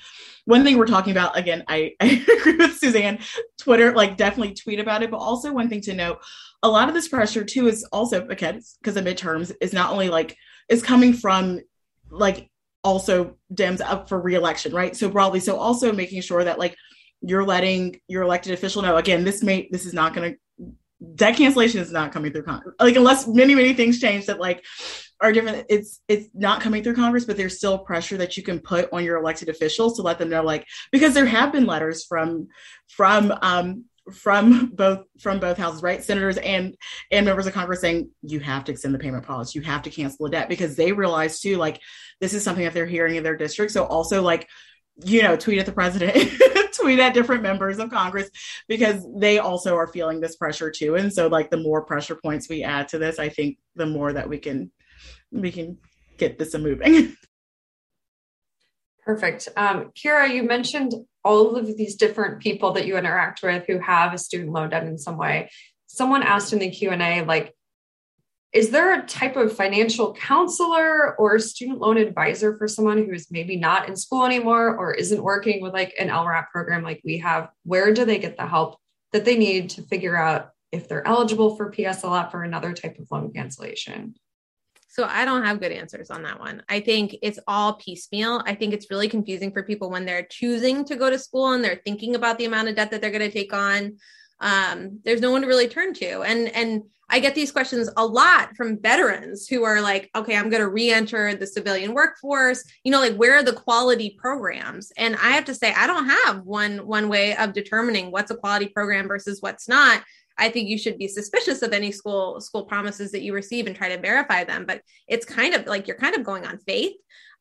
one 0.45 0.63
thing 0.63 0.79
we're 0.79 0.87
talking 0.87 1.11
about, 1.11 1.37
again, 1.37 1.65
I, 1.67 1.95
I 2.01 2.25
agree 2.39 2.57
with 2.57 2.79
Suzanne. 2.79 3.19
Twitter, 3.59 3.93
like 3.93 4.17
definitely 4.17 4.55
tweet 4.55 4.79
about 4.79 5.03
it, 5.03 5.11
but 5.11 5.17
also 5.17 5.53
one 5.53 5.69
thing 5.69 5.81
to 5.83 5.93
note, 5.93 6.21
a 6.63 6.69
lot 6.69 6.89
of 6.89 6.95
this 6.95 7.09
pressure 7.09 7.45
too 7.45 7.67
is 7.67 7.83
also 7.91 8.25
because 8.25 8.77
of 8.85 9.05
midterms 9.05 9.53
is 9.61 9.73
not 9.73 9.91
only 9.91 10.09
like 10.09 10.37
is 10.69 10.85
coming 10.85 11.13
from 11.13 11.61
like 12.09 12.49
also 12.85 13.37
Dems 13.53 13.81
up 13.81 14.09
for 14.09 14.21
reelection, 14.21 14.73
right? 14.73 14.97
So 14.97 15.11
broadly, 15.11 15.41
so 15.41 15.59
also 15.59 15.93
making 15.93 16.23
sure 16.23 16.45
that 16.45 16.61
like 16.61 16.77
you're 17.23 17.45
letting 17.45 18.01
your 18.07 18.23
elected 18.23 18.53
official 18.53 18.83
know 18.83 18.99
again, 18.99 19.25
this 19.25 19.43
may 19.43 19.69
this 19.73 19.85
is 19.85 19.93
not 19.93 20.15
going 20.15 20.33
to 20.33 20.39
debt 21.15 21.37
cancellation 21.37 21.81
is 21.81 21.93
not 21.93 22.13
coming 22.13 22.33
through 22.33 22.45
Congress. 22.45 22.75
Like 22.81 22.97
unless 22.97 23.27
many 23.27 23.55
many 23.55 23.75
things 23.75 24.01
change 24.01 24.27
that 24.27 24.41
like 24.41 24.65
are 25.21 25.33
different. 25.33 25.67
It's 25.69 26.01
it's 26.09 26.29
not 26.35 26.61
coming 26.61 26.83
through 26.83 26.95
Congress, 26.95 27.25
but 27.25 27.37
there's 27.37 27.57
still 27.57 27.79
pressure 27.79 28.17
that 28.19 28.37
you 28.37 28.43
can 28.43 28.61
put 28.61 28.93
on 28.93 29.05
your 29.05 29.17
elected 29.17 29.49
officials 29.49 29.97
to 29.97 30.03
let 30.03 30.19
them 30.19 30.29
know 30.29 30.43
like 30.43 30.67
because 30.93 31.15
there 31.15 31.27
have 31.27 31.53
been 31.53 31.67
letters 31.67 32.05
from 32.05 32.49
from 32.89 33.33
um 33.43 33.85
from 34.13 34.67
both 34.75 35.01
from 35.21 35.41
both 35.41 35.59
houses 35.59 35.83
right 35.83 36.05
senators 36.05 36.37
and 36.39 36.77
and 37.11 37.27
members 37.27 37.47
of 37.47 37.53
congress 37.53 37.81
saying 37.81 38.09
you 38.23 38.39
have 38.39 38.63
to 38.63 38.71
extend 38.71 38.95
the 38.95 38.99
payment 39.01 39.27
pause 39.27 39.53
you 39.53 39.61
have 39.63 39.83
to 39.83 39.91
cancel 39.91 40.25
the 40.25 40.31
debt 40.31 40.49
because 40.49 40.77
they 40.77 40.93
realize 40.93 41.41
too 41.41 41.57
like 41.57 41.81
this 42.21 42.33
is 42.33 42.45
something 42.45 42.63
that 42.63 42.73
they're 42.73 42.87
hearing 42.87 43.17
in 43.17 43.25
their 43.25 43.37
district 43.37 43.73
so 43.73 43.85
also 43.85 44.23
like 44.23 44.49
you 45.05 45.23
know 45.23 45.37
tweet 45.37 45.59
at 45.59 45.67
the 45.67 45.73
president 45.73 46.33
tweet 46.73 46.99
at 46.99 47.15
different 47.15 47.43
members 47.43 47.79
of 47.79 47.91
Congress 47.91 48.31
because 48.69 49.07
they 49.17 49.39
also 49.39 49.77
are 49.77 49.87
feeling 49.87 50.21
this 50.21 50.37
pressure 50.37 50.71
too. 50.71 50.95
And 50.95 51.13
so 51.13 51.27
like 51.27 51.51
the 51.51 51.57
more 51.57 51.83
pressure 51.83 52.17
points 52.17 52.49
we 52.49 52.63
add 52.63 52.89
to 52.89 52.99
this, 52.99 53.19
I 53.19 53.29
think 53.29 53.59
the 53.75 53.87
more 53.87 54.13
that 54.13 54.29
we 54.29 54.39
can 54.39 54.71
we 55.31 55.51
can 55.51 55.79
get 56.17 56.39
this 56.39 56.55
moving. 56.55 57.17
Perfect. 59.05 59.49
Um, 59.57 59.93
Kyra, 59.97 60.35
you 60.35 60.43
mentioned 60.43 60.93
all 61.25 61.57
of 61.57 61.77
these 61.77 61.95
different 61.95 62.41
people 62.41 62.73
that 62.73 62.87
you 62.87 62.97
interact 62.97 63.43
with 63.43 63.65
who 63.67 63.79
have 63.79 64.13
a 64.13 64.19
student 64.19 64.53
loan 64.53 64.71
debt 64.71 64.85
in 64.85 64.99
some 64.99 65.17
way. 65.17 65.51
Someone 65.87 66.25
asked 66.25 66.53
in 66.53 66.59
the 66.59 66.71
Q 66.71 66.91
and 66.91 67.03
A, 67.03 67.23
like, 67.23 67.55
is 68.57 68.71
there 68.71 68.99
a 68.99 69.03
type 69.05 69.37
of 69.37 69.55
financial 69.55 70.15
counselor 70.15 71.15
or 71.19 71.39
student 71.39 71.79
loan 71.79 71.99
advisor 71.99 72.57
for 72.57 72.67
someone 72.67 73.05
who 73.05 73.13
is 73.13 73.31
maybe 73.31 73.55
not 73.55 73.87
in 73.87 73.95
school 73.95 74.25
anymore 74.25 74.75
or 74.75 74.95
isn't 74.95 75.23
working 75.23 75.61
with 75.61 75.75
like 75.75 75.93
an 75.99 76.09
LRAP 76.09 76.49
program 76.49 76.83
like 76.83 77.03
we 77.05 77.19
have? 77.19 77.51
Where 77.65 77.93
do 77.93 78.07
they 78.07 78.17
get 78.17 78.39
the 78.39 78.47
help 78.47 78.79
that 79.13 79.27
they 79.27 79.37
need 79.37 79.69
to 79.71 79.83
figure 79.83 80.17
out 80.17 80.53
if 80.73 80.89
they're 80.89 81.07
eligible 81.07 81.55
for 81.55 81.71
PSLF 81.71 82.33
or 82.33 82.45
another 82.45 82.73
type 82.73 82.99
of 82.99 83.07
loan 83.11 83.31
cancellation? 83.31 84.15
So 84.89 85.05
I 85.05 85.27
don't 85.27 85.45
have 85.45 85.61
good 85.61 85.73
answers 85.73 86.11
on 86.11 86.23
that 86.23 86.41
one. 86.41 86.63
I 86.71 86.81
think 86.81 87.15
it's 87.21 87.39
all 87.47 87.75
piecemeal. 87.75 88.43
I 88.47 88.55
think 88.55 88.73
it's 88.73 88.91
really 88.91 89.11
confusing 89.11 89.53
for 89.53 89.65
people 89.65 89.91
when 89.91 90.07
they're 90.07 90.27
choosing 90.31 90.87
to 90.87 90.97
go 90.97 91.11
to 91.11 91.19
school 91.19 91.53
and 91.53 91.63
they're 91.63 91.83
thinking 91.85 92.15
about 92.15 92.39
the 92.39 92.47
amount 92.47 92.69
of 92.69 92.77
debt 92.77 92.91
that 92.91 93.03
they're 93.03 93.11
going 93.11 93.21
to 93.21 93.31
take 93.31 93.53
on. 93.53 93.99
Um, 94.41 95.01
there's 95.05 95.21
no 95.21 95.31
one 95.31 95.43
to 95.43 95.47
really 95.47 95.69
turn 95.69 95.93
to. 95.95 96.23
And 96.23 96.49
and 96.49 96.85
I 97.09 97.21
get 97.21 97.35
these 97.35 97.53
questions 97.53 97.89
a 97.97 98.05
lot 98.05 98.57
from 98.57 98.81
veterans 98.81 99.47
who 99.47 99.63
are 99.63 99.81
like, 99.81 100.11
okay, 100.17 100.37
I'm 100.37 100.51
going 100.51 100.63
to 100.63 100.69
re-enter 100.69 101.35
the 101.35 101.47
civilian 101.47 101.95
workforce. 101.95 102.65
You 102.83 102.91
know, 102.91 103.01
like 103.01 103.15
where 103.15 103.37
are 103.37 103.45
the 103.45 103.53
quality 103.53 104.17
programs? 104.19 104.91
And 104.97 105.15
I 105.17 105.31
have 105.31 105.45
to 105.45 105.55
say, 105.55 105.73
I 105.73 105.87
don't 105.87 106.09
have 106.09 106.43
one 106.43 106.79
one 106.87 107.09
way 107.09 107.37
of 107.37 107.53
determining 107.53 108.11
what's 108.11 108.31
a 108.31 108.37
quality 108.37 108.67
program 108.69 109.07
versus 109.07 109.41
what's 109.41 109.69
not. 109.69 110.03
I 110.39 110.51
think 110.51 110.69
you 110.69 110.79
should 110.79 110.99
be 110.99 111.09
suspicious 111.09 111.63
of 111.63 111.73
any 111.73 111.93
school 111.93 112.41
school 112.41 112.65
promises 112.65 113.13
that 113.13 113.23
you 113.23 113.33
receive 113.33 113.67
and 113.67 113.77
try 113.77 113.89
to 113.89 114.01
verify 114.03 114.45
them. 114.45 114.65
But 114.67 114.83
it's 115.07 115.25
kind 115.25 115.55
of 115.55 115.67
like 115.67 115.87
you're 115.87 115.97
kind 115.97 116.17
of 116.17 116.25
going 116.25 116.45
on 116.45 116.59
faith. 116.59 116.95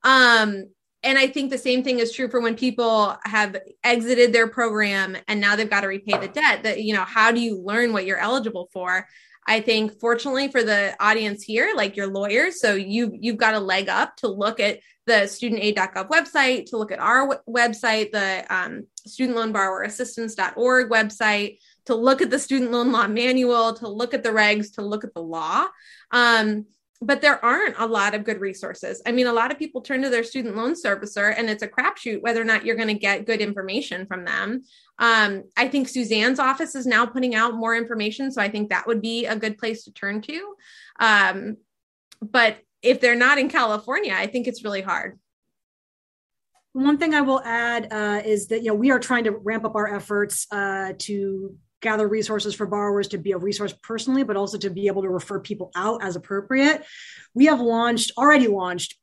Um, 0.03 0.65
and 1.03 1.19
I 1.19 1.27
think 1.27 1.51
the 1.51 1.57
same 1.57 1.83
thing 1.83 1.99
is 1.99 2.11
true 2.11 2.29
for 2.29 2.39
when 2.39 2.55
people 2.55 3.15
have 3.25 3.57
exited 3.83 4.33
their 4.33 4.47
program 4.47 5.15
and 5.27 5.39
now 5.39 5.55
they've 5.55 5.69
got 5.69 5.81
to 5.81 5.87
repay 5.87 6.17
the 6.17 6.27
debt. 6.27 6.63
That 6.63 6.83
you 6.83 6.93
know, 6.93 7.03
how 7.03 7.31
do 7.31 7.39
you 7.39 7.59
learn 7.59 7.93
what 7.93 8.05
you're 8.05 8.17
eligible 8.17 8.69
for? 8.71 9.07
I 9.47 9.61
think 9.61 9.99
fortunately 9.99 10.47
for 10.47 10.63
the 10.63 10.95
audience 10.99 11.43
here, 11.43 11.73
like 11.75 11.95
your 11.95 12.07
lawyers, 12.07 12.59
so 12.59 12.73
you 12.73 13.15
you've 13.19 13.37
got 13.37 13.53
a 13.53 13.59
leg 13.59 13.89
up 13.89 14.17
to 14.17 14.27
look 14.27 14.59
at 14.59 14.79
the 15.05 15.27
studentaid.gov 15.27 16.09
website, 16.09 16.65
to 16.67 16.77
look 16.77 16.91
at 16.91 16.99
our 16.99 17.27
w- 17.27 17.41
website, 17.47 18.11
the 18.11 18.45
um, 18.49 18.87
student 19.05 19.37
loan 19.37 19.51
borrower 19.51 19.83
assistance.org 19.83 20.89
website, 20.89 21.59
to 21.85 21.95
look 21.95 22.21
at 22.21 22.31
the 22.31 22.39
student 22.39 22.71
loan 22.71 22.91
law 22.91 23.07
manual, 23.07 23.73
to 23.73 23.87
look 23.87 24.13
at 24.13 24.23
the 24.23 24.29
regs, 24.29 24.73
to 24.75 24.81
look 24.81 25.03
at 25.03 25.13
the 25.13 25.21
law. 25.21 25.65
Um, 26.11 26.65
but 27.01 27.21
there 27.21 27.43
aren't 27.43 27.75
a 27.77 27.85
lot 27.85 28.15
of 28.15 28.23
good 28.23 28.39
resources. 28.39 29.01
I 29.05 29.11
mean, 29.11 29.27
a 29.27 29.33
lot 29.33 29.51
of 29.51 29.59
people 29.59 29.81
turn 29.81 30.01
to 30.01 30.09
their 30.09 30.23
student 30.23 30.55
loan 30.55 30.73
servicer 30.73 31.33
and 31.37 31.49
it's 31.49 31.61
a 31.61 31.67
crapshoot 31.67 32.21
whether 32.21 32.41
or 32.41 32.45
not 32.45 32.65
you're 32.65 32.77
going 32.77 32.87
to 32.87 32.93
get 32.93 33.25
good 33.25 33.41
information 33.41 34.07
from 34.07 34.25
them. 34.25 34.63
Um, 34.97 35.43
I 35.57 35.67
think 35.67 35.87
Suzanne's 35.87 36.39
office 36.39 36.75
is 36.75 36.85
now 36.85 37.05
putting 37.05 37.35
out 37.35 37.55
more 37.55 37.75
information. 37.75 38.31
So 38.31 38.41
I 38.41 38.49
think 38.49 38.69
that 38.69 38.87
would 38.87 39.01
be 39.01 39.25
a 39.25 39.35
good 39.35 39.57
place 39.57 39.83
to 39.83 39.91
turn 39.91 40.21
to. 40.21 40.55
Um, 40.99 41.57
but 42.21 42.57
if 42.81 43.01
they're 43.01 43.15
not 43.15 43.37
in 43.37 43.49
California, 43.49 44.13
I 44.15 44.27
think 44.27 44.47
it's 44.47 44.63
really 44.63 44.81
hard. 44.81 45.19
One 46.73 46.97
thing 46.97 47.13
I 47.13 47.21
will 47.21 47.41
add 47.41 47.91
uh, 47.91 48.21
is 48.25 48.47
that 48.47 48.61
you 48.61 48.67
know 48.67 48.75
we 48.75 48.91
are 48.91 48.99
trying 48.99 49.23
to 49.25 49.31
ramp 49.31 49.65
up 49.65 49.75
our 49.75 49.93
efforts 49.93 50.45
uh, 50.51 50.93
to 50.99 51.55
gather 51.81 52.07
resources 52.07 52.55
for 52.55 52.65
borrowers 52.65 53.07
to 53.09 53.17
be 53.17 53.31
a 53.31 53.37
resource 53.37 53.73
personally, 53.83 54.23
but 54.23 54.35
also 54.35 54.57
to 54.57 54.69
be 54.69 54.87
able 54.87 55.03
to 55.03 55.09
refer 55.09 55.39
people 55.39 55.71
out 55.75 56.03
as 56.03 56.15
appropriate. 56.15 56.83
We 57.33 57.45
have 57.45 57.61
launched, 57.61 58.11
already 58.17 58.47
launched 58.47 58.95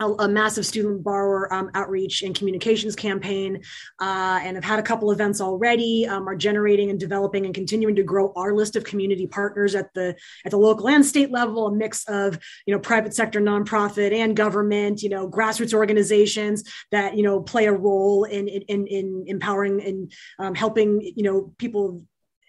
a, 0.00 0.06
a, 0.06 0.28
massive 0.28 0.66
student 0.66 1.02
borrower 1.02 1.52
um, 1.52 1.70
outreach 1.74 2.22
and 2.22 2.34
communications 2.34 2.96
campaign 2.96 3.62
uh, 4.00 4.40
and 4.42 4.56
have 4.56 4.64
had 4.64 4.78
a 4.78 4.82
couple 4.82 5.10
events 5.10 5.40
already 5.40 6.06
um, 6.06 6.28
are 6.28 6.34
generating 6.34 6.90
and 6.90 6.98
developing 6.98 7.44
and 7.44 7.54
continuing 7.54 7.94
to 7.94 8.02
grow 8.02 8.32
our 8.36 8.54
list 8.54 8.76
of 8.76 8.84
community 8.84 9.26
partners 9.26 9.74
at 9.74 9.92
the 9.94 10.16
at 10.44 10.50
the 10.50 10.56
local 10.56 10.88
and 10.88 11.04
state 11.04 11.30
level 11.30 11.66
a 11.66 11.72
mix 11.72 12.04
of 12.08 12.38
you 12.66 12.74
know 12.74 12.80
private 12.80 13.14
sector 13.14 13.40
nonprofit 13.40 14.12
and 14.12 14.36
government 14.36 15.02
you 15.02 15.08
know 15.08 15.28
grassroots 15.28 15.74
organizations 15.74 16.64
that 16.90 17.16
you 17.16 17.22
know 17.22 17.40
play 17.40 17.66
a 17.66 17.72
role 17.72 18.24
in 18.24 18.48
in, 18.48 18.86
in 18.86 19.24
empowering 19.26 19.82
and 19.82 20.12
um, 20.38 20.54
helping 20.54 21.00
you 21.00 21.22
know 21.22 21.52
people 21.58 22.02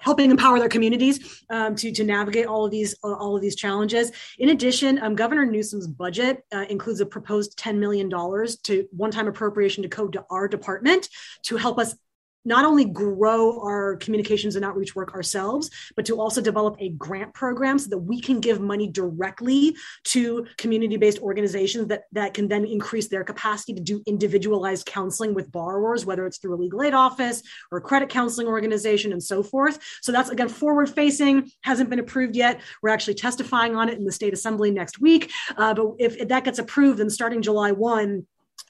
helping 0.04 0.30
empower 0.30 0.60
their 0.60 0.70
communities 0.70 1.44
um, 1.50 1.76
to, 1.76 1.92
to 1.92 2.04
navigate 2.04 2.46
all 2.46 2.66
of 2.66 2.72
these 2.72 2.94
uh, 3.04 3.14
all 3.14 3.36
of 3.36 3.42
these 3.42 3.56
challenges. 3.56 4.12
In 4.38 4.50
addition, 4.50 5.02
um, 5.02 5.16
Governor 5.16 5.46
Newsom's 5.46 5.88
budget 5.88 6.44
uh, 6.54 6.66
includes 6.70 7.00
a 7.00 7.06
proposed 7.06 7.58
$10 7.58 7.78
million 7.78 8.10
to 8.10 8.88
one-time 8.92 9.28
appropriation 9.28 9.84
to 9.84 9.90
code 9.90 10.14
to 10.14 10.26
our 10.30 10.48
department 10.48 11.10
to 11.44 11.58
help 11.58 11.80
us 11.80 11.96
not 12.46 12.66
only 12.66 12.86
grow 12.86 13.60
our 13.62 13.96
communications 13.98 14.56
and 14.56 14.66
outreach 14.66 14.96
work 14.96 15.14
ourselves, 15.14 15.70
but 15.96 16.06
to 16.06 16.20
also 16.20 16.42
develop 16.42 16.76
a 16.80 16.90
grant 16.90 17.34
program 17.34 17.80
so 17.80 17.90
that 17.90 17.98
we 17.98 18.20
can 18.20 18.40
give 18.40 18.60
money 18.60 18.88
directly 18.88 19.76
to 20.04 20.46
community-based 20.58 21.20
organizations 21.20 21.88
that, 21.88 22.04
that 22.12 22.34
can 22.34 22.48
then 22.48 22.66
increase 22.66 23.08
their 23.08 23.24
capacity 23.24 23.74
to 23.74 23.82
do 23.82 24.02
individualized 24.06 24.86
counseling 24.86 25.34
with 25.34 25.52
borrowers, 25.52 26.06
whether 26.06 26.26
it's 26.26 26.38
through 26.38 26.56
a 26.56 26.58
legal 26.58 26.82
aid 26.84 26.94
office 26.94 27.42
or 27.72 27.78
a 27.78 27.82
credit 27.82 28.10
counseling 28.10 28.48
organization 28.48 29.12
and 29.12 29.24
so 29.24 29.44
forth. 29.44 29.80
So 30.02 30.12
that's 30.12 30.30
again 30.30 30.50
forward 30.50 30.90
facing, 30.90 31.50
hasn't 31.62 31.90
been 31.90 32.00
approved 32.00 32.36
yet. 32.36 32.62
We're 32.82 32.90
actually 32.90 33.16
testifying 33.16 33.76
on 33.76 33.90
it 33.90 33.98
in 33.98 34.06
the 34.06 34.12
state 34.12 34.34
assembly 34.34 34.72
next 34.72 35.00
week. 35.00 35.32
Uh, 35.58 35.74
but 35.74 35.88
if, 36.00 36.18
if 36.18 36.28
that 36.30 36.44
gets 36.44 36.60
approved, 36.60 37.00
then 37.00 37.10
starting 37.10 37.42
July 37.42 37.72
1, 37.72 38.26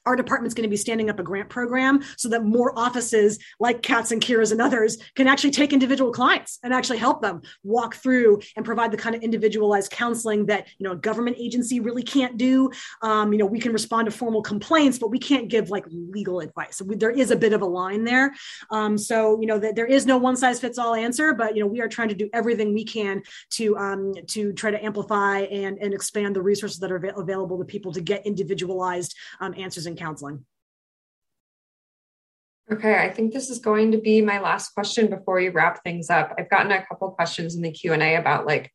our 0.05 0.15
department's 0.15 0.53
going 0.53 0.63
to 0.63 0.69
be 0.69 0.77
standing 0.77 1.09
up 1.09 1.19
a 1.19 1.23
grant 1.23 1.49
program 1.49 2.01
so 2.17 2.29
that 2.29 2.43
more 2.43 2.77
offices 2.77 3.39
like 3.59 3.81
Kat's 3.81 4.11
and 4.11 4.21
Kyra's 4.21 4.51
and 4.51 4.61
others 4.61 4.97
can 5.15 5.27
actually 5.27 5.51
take 5.51 5.73
individual 5.73 6.11
clients 6.11 6.59
and 6.63 6.73
actually 6.73 6.97
help 6.97 7.21
them 7.21 7.41
walk 7.63 7.95
through 7.95 8.41
and 8.55 8.65
provide 8.65 8.91
the 8.91 8.97
kind 8.97 9.15
of 9.15 9.21
individualized 9.21 9.91
counseling 9.91 10.45
that 10.47 10.67
you 10.77 10.85
know 10.85 10.93
a 10.93 10.95
government 10.95 11.37
agency 11.39 11.79
really 11.79 12.03
can't 12.03 12.37
do. 12.37 12.71
Um, 13.01 13.31
you 13.31 13.39
know, 13.39 13.45
we 13.45 13.59
can 13.59 13.73
respond 13.73 14.05
to 14.05 14.11
formal 14.11 14.41
complaints, 14.41 14.99
but 14.99 15.09
we 15.09 15.19
can't 15.19 15.47
give 15.47 15.69
like 15.69 15.85
legal 15.89 16.39
advice. 16.39 16.81
We, 16.81 16.95
there 16.95 17.11
is 17.11 17.31
a 17.31 17.35
bit 17.35 17.53
of 17.53 17.61
a 17.61 17.65
line 17.65 18.03
there. 18.03 18.33
Um, 18.69 18.97
so 18.97 19.39
you 19.39 19.47
know 19.47 19.59
that 19.59 19.75
there 19.75 19.85
is 19.85 20.05
no 20.05 20.17
one 20.17 20.35
size 20.35 20.59
fits 20.59 20.77
all 20.77 20.95
answer, 20.95 21.33
but 21.33 21.55
you 21.55 21.61
know 21.61 21.67
we 21.67 21.81
are 21.81 21.87
trying 21.87 22.09
to 22.09 22.15
do 22.15 22.29
everything 22.33 22.73
we 22.73 22.83
can 22.83 23.23
to 23.51 23.77
um, 23.77 24.13
to 24.27 24.53
try 24.53 24.71
to 24.71 24.83
amplify 24.83 25.39
and 25.39 25.77
and 25.79 25.93
expand 25.93 26.35
the 26.35 26.41
resources 26.41 26.79
that 26.79 26.91
are 26.91 27.05
av- 27.05 27.17
available 27.17 27.57
to 27.57 27.65
people 27.65 27.91
to 27.93 28.01
get 28.01 28.25
individualized 28.25 29.15
um, 29.39 29.53
answers 29.57 29.85
and 29.85 29.92
counseling. 29.95 30.45
Okay, 32.71 32.97
I 32.97 33.09
think 33.09 33.33
this 33.33 33.49
is 33.49 33.59
going 33.59 33.91
to 33.91 33.97
be 33.97 34.21
my 34.21 34.39
last 34.39 34.73
question 34.73 35.09
before 35.09 35.35
we 35.35 35.49
wrap 35.49 35.83
things 35.83 36.09
up. 36.09 36.33
I've 36.37 36.49
gotten 36.49 36.71
a 36.71 36.85
couple 36.85 37.11
questions 37.11 37.55
in 37.55 37.61
the 37.61 37.71
Q&A 37.71 38.15
about 38.15 38.45
like 38.45 38.71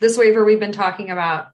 this 0.00 0.16
waiver 0.16 0.44
we've 0.44 0.60
been 0.60 0.72
talking 0.72 1.10
about, 1.10 1.48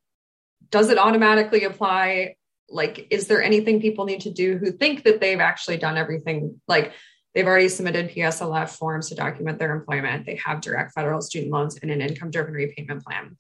does 0.70 0.90
it 0.90 0.98
automatically 0.98 1.64
apply? 1.64 2.36
Like, 2.68 3.08
is 3.10 3.26
there 3.26 3.42
anything 3.42 3.80
people 3.80 4.04
need 4.04 4.20
to 4.22 4.30
do 4.30 4.56
who 4.58 4.70
think 4.70 5.04
that 5.04 5.20
they've 5.20 5.40
actually 5.40 5.76
done 5.76 5.96
everything? 5.96 6.60
Like, 6.68 6.92
they've 7.34 7.46
already 7.46 7.68
submitted 7.68 8.10
PSLF 8.10 8.70
forms 8.70 9.08
to 9.08 9.14
document 9.14 9.58
their 9.58 9.74
employment, 9.74 10.26
they 10.26 10.40
have 10.44 10.60
direct 10.60 10.92
federal 10.92 11.20
student 11.20 11.52
loans 11.52 11.78
and 11.82 11.90
an 11.90 12.00
income 12.00 12.30
driven 12.30 12.54
repayment 12.54 13.04
plan. 13.04 13.36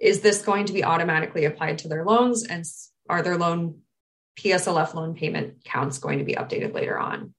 Is 0.00 0.20
this 0.20 0.42
going 0.42 0.66
to 0.66 0.72
be 0.72 0.84
automatically 0.84 1.44
applied 1.44 1.78
to 1.78 1.88
their 1.88 2.04
loans? 2.04 2.44
And 2.44 2.64
are 3.08 3.22
their 3.22 3.38
loan 3.38 3.82
PSLF 4.36 4.94
loan 4.94 5.14
payment 5.14 5.64
counts 5.64 5.98
going 5.98 6.18
to 6.18 6.24
be 6.24 6.34
updated 6.34 6.74
later 6.74 6.98
on? 6.98 7.34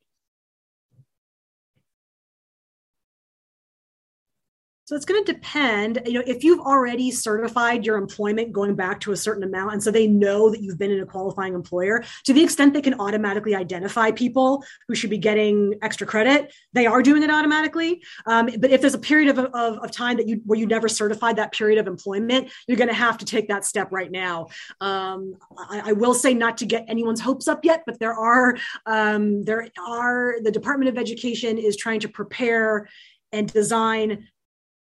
So 4.87 4.95
it's 4.95 5.03
going 5.03 5.21
to 5.21 5.33
depend, 5.33 6.01
you 6.05 6.13
know, 6.13 6.23
if 6.25 6.45
you've 6.45 6.61
already 6.61 7.11
certified 7.11 7.85
your 7.85 7.97
employment 7.97 8.53
going 8.53 8.73
back 8.73 9.01
to 9.01 9.11
a 9.11 9.17
certain 9.17 9.43
amount, 9.43 9.73
and 9.73 9.83
so 9.83 9.91
they 9.91 10.07
know 10.07 10.49
that 10.49 10.61
you've 10.61 10.79
been 10.79 10.91
in 10.91 11.01
a 11.01 11.05
qualifying 11.05 11.53
employer, 11.53 12.05
to 12.23 12.31
the 12.31 12.41
extent 12.41 12.73
they 12.73 12.81
can 12.81 12.97
automatically 12.97 13.53
identify 13.53 14.11
people 14.11 14.63
who 14.87 14.95
should 14.95 15.09
be 15.09 15.17
getting 15.17 15.73
extra 15.81 16.07
credit, 16.07 16.53
they 16.71 16.85
are 16.85 17.03
doing 17.03 17.21
it 17.21 17.29
automatically. 17.29 18.01
Um, 18.27 18.49
but 18.59 18.71
if 18.71 18.79
there's 18.79 18.93
a 18.93 18.99
period 18.99 19.37
of, 19.37 19.39
of, 19.53 19.77
of, 19.79 19.91
time 19.91 20.15
that 20.17 20.27
you 20.29 20.41
where 20.45 20.57
you 20.57 20.65
never 20.65 20.87
certified 20.87 21.35
that 21.35 21.51
period 21.51 21.79
of 21.79 21.87
employment, 21.87 22.49
you're 22.65 22.77
going 22.77 22.87
to 22.87 22.93
have 22.93 23.17
to 23.17 23.25
take 23.25 23.49
that 23.49 23.65
step 23.65 23.89
right 23.91 24.09
now. 24.09 24.47
Um, 24.79 25.35
I, 25.69 25.89
I, 25.89 25.91
will 25.93 26.13
say 26.13 26.33
not 26.33 26.59
to 26.59 26.65
get 26.65 26.85
anyone's 26.87 27.19
hopes 27.19 27.49
up 27.49 27.65
yet, 27.65 27.83
but 27.85 27.99
there 27.99 28.13
are 28.13 28.55
um, 28.85 29.43
there 29.43 29.67
are 29.85 30.35
the 30.41 30.51
Department 30.51 30.87
of 30.87 30.97
Education 30.97 31.57
is 31.57 31.75
trying 31.75 31.99
to 31.99 32.07
prepare 32.07 32.87
and 33.33 33.51
design 33.51 34.29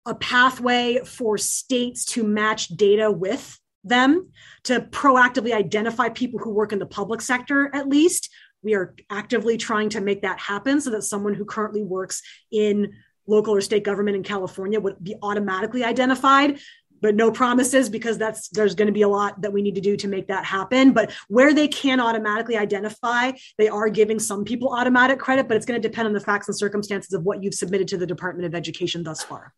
a 0.07 0.15
pathway 0.15 0.99
for 1.05 1.37
states 1.37 2.05
to 2.05 2.23
match 2.23 2.69
data 2.69 3.11
with 3.11 3.59
them 3.83 4.29
to 4.63 4.81
proactively 4.81 5.53
identify 5.53 6.09
people 6.09 6.39
who 6.39 6.51
work 6.51 6.71
in 6.71 6.79
the 6.79 6.85
public 6.85 7.21
sector 7.21 7.69
at 7.73 7.87
least. 7.87 8.29
We 8.63 8.73
are 8.73 8.95
actively 9.09 9.57
trying 9.57 9.89
to 9.89 10.01
make 10.01 10.23
that 10.23 10.39
happen 10.39 10.81
so 10.81 10.89
that 10.91 11.03
someone 11.03 11.33
who 11.33 11.45
currently 11.45 11.83
works 11.83 12.21
in 12.51 12.93
local 13.27 13.53
or 13.53 13.61
state 13.61 13.83
government 13.83 14.15
in 14.15 14.23
california 14.23 14.79
would 14.79 15.03
be 15.03 15.15
automatically 15.21 15.83
identified. 15.83 16.59
But 16.99 17.13
no 17.13 17.29
promises 17.29 17.89
because 17.89 18.17
that's 18.17 18.49
there's 18.49 18.73
going 18.73 18.87
to 18.87 18.91
be 18.91 19.03
a 19.03 19.07
lot 19.07 19.39
that 19.41 19.53
we 19.53 19.61
need 19.61 19.75
to 19.75 19.81
do 19.81 19.95
to 19.97 20.07
make 20.07 20.29
that 20.29 20.43
happen. 20.43 20.93
But 20.93 21.11
where 21.27 21.53
they 21.53 21.67
can 21.67 21.99
automatically 21.99 22.57
identify 22.57 23.33
they 23.59 23.67
are 23.67 23.87
giving 23.89 24.17
some 24.17 24.43
people 24.43 24.69
automatic 24.73 25.19
credit 25.19 25.47
but 25.47 25.55
it's 25.55 25.65
going 25.67 25.79
to 25.79 25.87
depend 25.87 26.07
on 26.07 26.13
the 26.13 26.19
facts 26.19 26.47
and 26.47 26.57
circumstances 26.57 27.13
of 27.13 27.21
what 27.23 27.43
you've 27.43 27.53
submitted 27.53 27.87
to 27.89 27.97
the 27.97 28.07
department 28.07 28.47
of 28.47 28.55
education 28.55 29.03
thus 29.03 29.21
far 29.21 29.53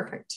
Perfect. 0.00 0.34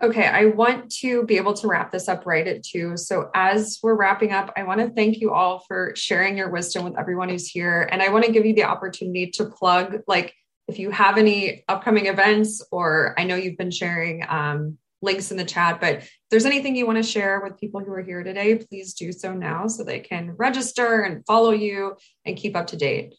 Okay, 0.00 0.26
I 0.26 0.46
want 0.46 0.90
to 0.98 1.24
be 1.24 1.36
able 1.36 1.54
to 1.54 1.66
wrap 1.66 1.90
this 1.90 2.08
up 2.08 2.24
right 2.24 2.46
at 2.46 2.62
two. 2.62 2.96
So, 2.96 3.30
as 3.34 3.78
we're 3.82 3.96
wrapping 3.96 4.32
up, 4.32 4.52
I 4.56 4.62
want 4.62 4.80
to 4.80 4.90
thank 4.90 5.20
you 5.20 5.32
all 5.32 5.64
for 5.66 5.92
sharing 5.96 6.36
your 6.36 6.50
wisdom 6.50 6.84
with 6.84 6.98
everyone 6.98 7.28
who's 7.28 7.48
here. 7.48 7.88
And 7.90 8.00
I 8.00 8.08
want 8.10 8.24
to 8.24 8.32
give 8.32 8.46
you 8.46 8.54
the 8.54 8.64
opportunity 8.64 9.30
to 9.32 9.46
plug, 9.46 9.98
like, 10.06 10.34
if 10.68 10.78
you 10.78 10.90
have 10.90 11.16
any 11.16 11.64
upcoming 11.68 12.06
events, 12.06 12.62
or 12.70 13.14
I 13.18 13.24
know 13.24 13.34
you've 13.34 13.56
been 13.56 13.70
sharing 13.70 14.24
um, 14.28 14.78
links 15.00 15.30
in 15.30 15.36
the 15.36 15.44
chat, 15.44 15.80
but 15.80 15.96
if 15.96 16.12
there's 16.30 16.46
anything 16.46 16.76
you 16.76 16.86
want 16.86 16.98
to 16.98 17.02
share 17.02 17.40
with 17.40 17.58
people 17.58 17.80
who 17.80 17.92
are 17.92 18.02
here 18.02 18.22
today, 18.22 18.56
please 18.56 18.94
do 18.94 19.10
so 19.12 19.32
now 19.32 19.66
so 19.66 19.82
they 19.82 20.00
can 20.00 20.32
register 20.36 21.02
and 21.02 21.24
follow 21.26 21.50
you 21.50 21.96
and 22.24 22.36
keep 22.36 22.56
up 22.56 22.68
to 22.68 22.76
date. 22.76 23.14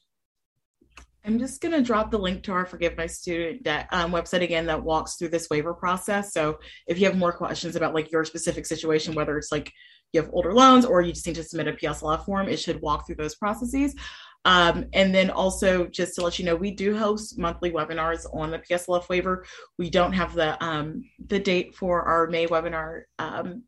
I'm 1.26 1.39
just 1.39 1.61
going 1.61 1.74
to 1.74 1.82
drop 1.82 2.11
the 2.11 2.17
link 2.17 2.43
to 2.43 2.51
our 2.53 2.65
Forgive 2.65 2.95
My 2.97 3.07
Student 3.07 3.63
Debt 3.63 3.88
um, 3.91 4.11
website 4.11 4.41
again 4.41 4.65
that 4.67 4.84
walks 4.84 5.15
through 5.15 5.30
this 5.30 5.49
waiver 5.49 5.74
process. 5.74 6.34
So 6.34 6.59
if 6.88 6.99
you 6.99 7.05
have 7.05 7.17
more 7.17 7.34
questions 7.34 7.76
about 7.76 7.93
like 7.93 8.11
your 8.11 8.24
specific 8.24 8.65
situation, 8.65 9.15
whether 9.15 9.38
it's 9.38 9.51
like 9.51 9.72
you 10.13 10.22
have 10.22 10.32
older 10.34 10.53
loans 10.53 10.86
or 10.86 11.01
you 11.01 11.11
just 11.11 11.28
need 11.28 11.36
to 11.36 11.43
submit 11.43 11.67
a 11.67 11.74
PSLF 11.74 12.26
form, 12.26 12.47
it 12.47 12.59
should 12.59 12.82
walk 12.82 13.05
through 13.05 13.17
those 13.17 13.36
processes. 13.36 13.95
Um, 14.45 14.86
and 14.93 15.13
then 15.13 15.30
also 15.30 15.86
just 15.88 16.15
to 16.15 16.22
let 16.22 16.39
you 16.39 16.45
know, 16.45 16.55
we 16.55 16.72
do 16.72 16.97
host 16.97 17.38
monthly 17.38 17.72
webinars 17.72 18.26
on 18.34 18.51
the 18.51 18.59
PSLF 18.59 19.09
waiver. 19.09 19.45
We 19.78 19.89
don't 19.89 20.13
have 20.13 20.34
the 20.34 20.61
um, 20.63 21.03
the 21.28 21.39
date 21.39 21.76
for 21.76 22.03
our 22.03 22.28
May 22.28 22.47
webinar 22.47 23.03
um, 23.20 23.63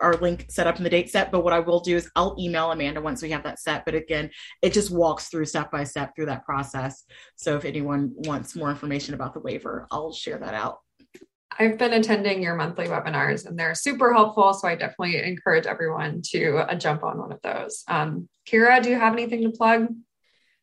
our 0.00 0.14
link 0.14 0.46
set 0.48 0.66
up 0.66 0.76
in 0.78 0.84
the 0.84 0.90
date 0.90 1.10
set. 1.10 1.30
But 1.30 1.44
what 1.44 1.52
I 1.52 1.60
will 1.60 1.80
do 1.80 1.96
is 1.96 2.10
I'll 2.16 2.36
email 2.38 2.70
Amanda 2.70 3.00
once 3.00 3.22
we 3.22 3.30
have 3.30 3.42
that 3.44 3.58
set. 3.58 3.84
But 3.84 3.94
again, 3.94 4.30
it 4.62 4.72
just 4.72 4.90
walks 4.90 5.28
through 5.28 5.46
step 5.46 5.70
by 5.70 5.84
step 5.84 6.14
through 6.14 6.26
that 6.26 6.44
process. 6.44 7.04
So 7.36 7.56
if 7.56 7.64
anyone 7.64 8.12
wants 8.14 8.56
more 8.56 8.70
information 8.70 9.14
about 9.14 9.34
the 9.34 9.40
waiver, 9.40 9.86
I'll 9.90 10.12
share 10.12 10.38
that 10.38 10.54
out. 10.54 10.78
I've 11.58 11.78
been 11.78 11.94
attending 11.94 12.42
your 12.42 12.54
monthly 12.54 12.86
webinars 12.86 13.46
and 13.46 13.58
they're 13.58 13.74
super 13.74 14.12
helpful. 14.12 14.52
So 14.52 14.68
I 14.68 14.74
definitely 14.74 15.22
encourage 15.22 15.66
everyone 15.66 16.20
to 16.30 16.58
uh, 16.58 16.74
jump 16.74 17.02
on 17.02 17.18
one 17.18 17.32
of 17.32 17.40
those. 17.42 17.82
Um, 17.88 18.28
Kyra, 18.46 18.82
do 18.82 18.90
you 18.90 18.96
have 18.96 19.14
anything 19.14 19.42
to 19.42 19.50
plug? 19.50 19.88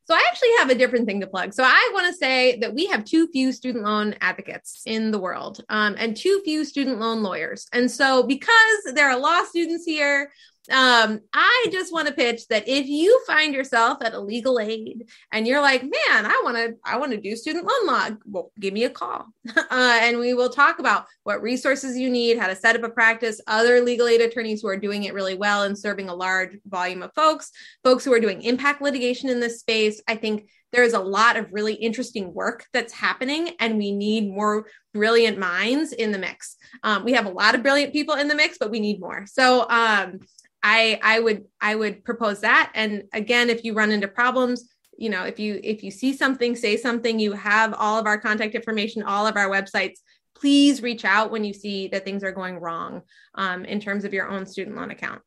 So 0.06 0.14
I 0.14 0.24
actually 0.30 0.50
have 0.60 0.70
a 0.70 0.76
different 0.76 1.06
thing 1.06 1.22
to 1.22 1.28
plug. 1.28 1.54
So 1.54 1.64
I 1.64 1.92
want 1.94 2.08
to 2.08 2.14
say 2.14 2.58
that 2.60 2.74
we 2.74 2.88
have 2.88 3.06
too 3.06 3.28
few 3.28 3.54
student 3.54 3.86
loan 3.86 4.16
advocates 4.20 4.82
in 4.86 5.12
the 5.12 5.20
world 5.20 5.64
um, 5.70 5.96
and 5.98 6.16
too 6.16 6.42
few 6.44 6.66
student 6.66 7.00
loan 7.00 7.24
lawyers. 7.24 7.68
And 7.72 7.90
so 7.90 8.24
because 8.24 8.94
there 8.96 9.10
are 9.10 9.18
law 9.18 9.44
students 9.44 9.86
here, 9.86 10.32
um, 10.72 11.20
I 11.34 11.68
just 11.72 11.92
want 11.92 12.08
to 12.08 12.14
pitch 12.14 12.48
that 12.48 12.68
if 12.68 12.88
you 12.88 13.22
find 13.28 13.54
yourself 13.54 13.98
at 14.02 14.14
a 14.14 14.20
legal 14.20 14.60
aid 14.60 15.10
and 15.32 15.46
you're 15.46 15.62
like, 15.62 15.82
man, 15.82 15.92
I 16.26 16.42
want 16.44 16.56
to, 16.56 16.76
I 16.86 16.98
want 16.98 17.12
to 17.12 17.20
do 17.20 17.36
student 17.36 17.66
loan 17.66 17.88
law, 17.88 18.10
well, 18.26 18.52
give 18.60 18.74
me 18.74 18.86
a 18.86 18.90
call, 18.90 19.26
uh, 19.58 19.64
and 19.72 20.20
we 20.20 20.34
will 20.34 20.50
talk 20.50 20.80
about 20.80 21.06
what 21.24 21.42
resources 21.42 21.98
you 21.98 22.10
need, 22.10 22.38
how 22.38 22.48
to 22.48 22.56
set 22.56 22.76
up 22.76 22.84
a 22.84 22.90
practice, 22.90 23.42
other 23.48 23.82
legal 23.82 24.08
aid 24.08 24.22
attorneys 24.22 24.62
who 24.62 24.70
are 24.70 24.78
doing 24.78 25.04
it 25.04 25.14
really 25.14 25.36
well 25.36 25.64
and 25.64 25.78
serving 25.78 26.08
a 26.08 26.16
large 26.16 26.58
volume 26.66 27.04
of 27.04 27.14
folks, 27.14 27.52
folks 27.84 28.06
who 28.06 28.14
are 28.14 28.20
doing 28.20 28.42
impact 28.42 28.82
litigation 28.82 29.30
in 29.30 29.40
this 29.42 29.60
space. 29.60 30.02
I 30.08 30.16
think 30.16 30.48
there's 30.74 30.94
a 30.94 31.00
lot 31.00 31.38
of 31.38 31.54
really 31.54 31.76
interesting 31.76 32.34
work 32.34 32.66
that's 32.74 32.92
happening, 32.92 33.52
and 33.60 33.78
we 33.78 33.92
need 33.92 34.30
more 34.30 34.66
brilliant 34.94 35.38
minds 35.38 35.94
in 35.94 36.12
the 36.12 36.20
mix. 36.20 36.58
Um, 36.84 37.06
we 37.06 37.14
have 37.14 37.26
a 37.26 37.30
lot 37.30 37.56
of 37.56 37.64
brilliant 37.64 37.94
people 37.94 38.16
in 38.16 38.28
the 38.28 38.36
mix, 38.36 38.58
but 38.58 38.72
we 38.72 38.80
need 38.80 39.00
more. 39.00 39.26
So, 39.28 39.70
um, 39.70 40.20
I 40.64 41.00
I 41.04 41.20
would 41.20 41.44
I 41.62 41.76
would 41.76 42.04
propose 42.04 42.42
that. 42.42 42.72
And 42.74 43.04
again, 43.14 43.50
if 43.50 43.64
you 43.64 43.74
run 43.74 43.92
into 43.92 44.08
problems, 44.08 44.74
you 44.98 45.10
know, 45.10 45.24
if 45.24 45.40
you 45.40 45.60
if 45.64 45.84
you 45.84 45.92
see 45.92 46.14
something, 46.14 46.56
say 46.56 46.78
something, 46.78 47.20
you 47.20 47.34
have 47.34 47.74
all 47.78 48.00
of 48.00 48.06
our 48.06 48.18
contact 48.18 48.56
information, 48.56 49.04
all 49.04 49.28
of 49.28 49.36
our 49.36 49.50
websites. 49.50 50.00
Please 50.36 50.82
reach 50.82 51.06
out 51.06 51.32
when 51.32 51.44
you 51.44 51.54
see 51.54 51.88
that 51.90 52.04
things 52.04 52.24
are 52.24 52.32
going 52.32 52.58
wrong 52.58 53.02
um, 53.36 53.66
in 53.66 53.80
terms 53.80 54.04
of 54.04 54.14
your 54.14 54.30
own 54.30 54.46
student 54.46 54.76
loan 54.76 54.92
account. 54.92 55.22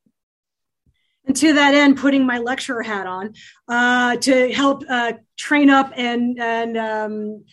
And 1.26 1.36
to 1.36 1.54
that 1.54 1.74
end, 1.74 1.96
putting 1.96 2.24
my 2.24 2.38
lecturer 2.38 2.82
hat 2.82 3.06
on 3.06 3.34
uh, 3.68 4.16
to 4.16 4.52
help 4.52 4.84
uh, 4.88 5.14
train 5.36 5.70
up 5.70 5.92
and 5.96 6.38
and 6.40 6.76
um, 6.76 7.44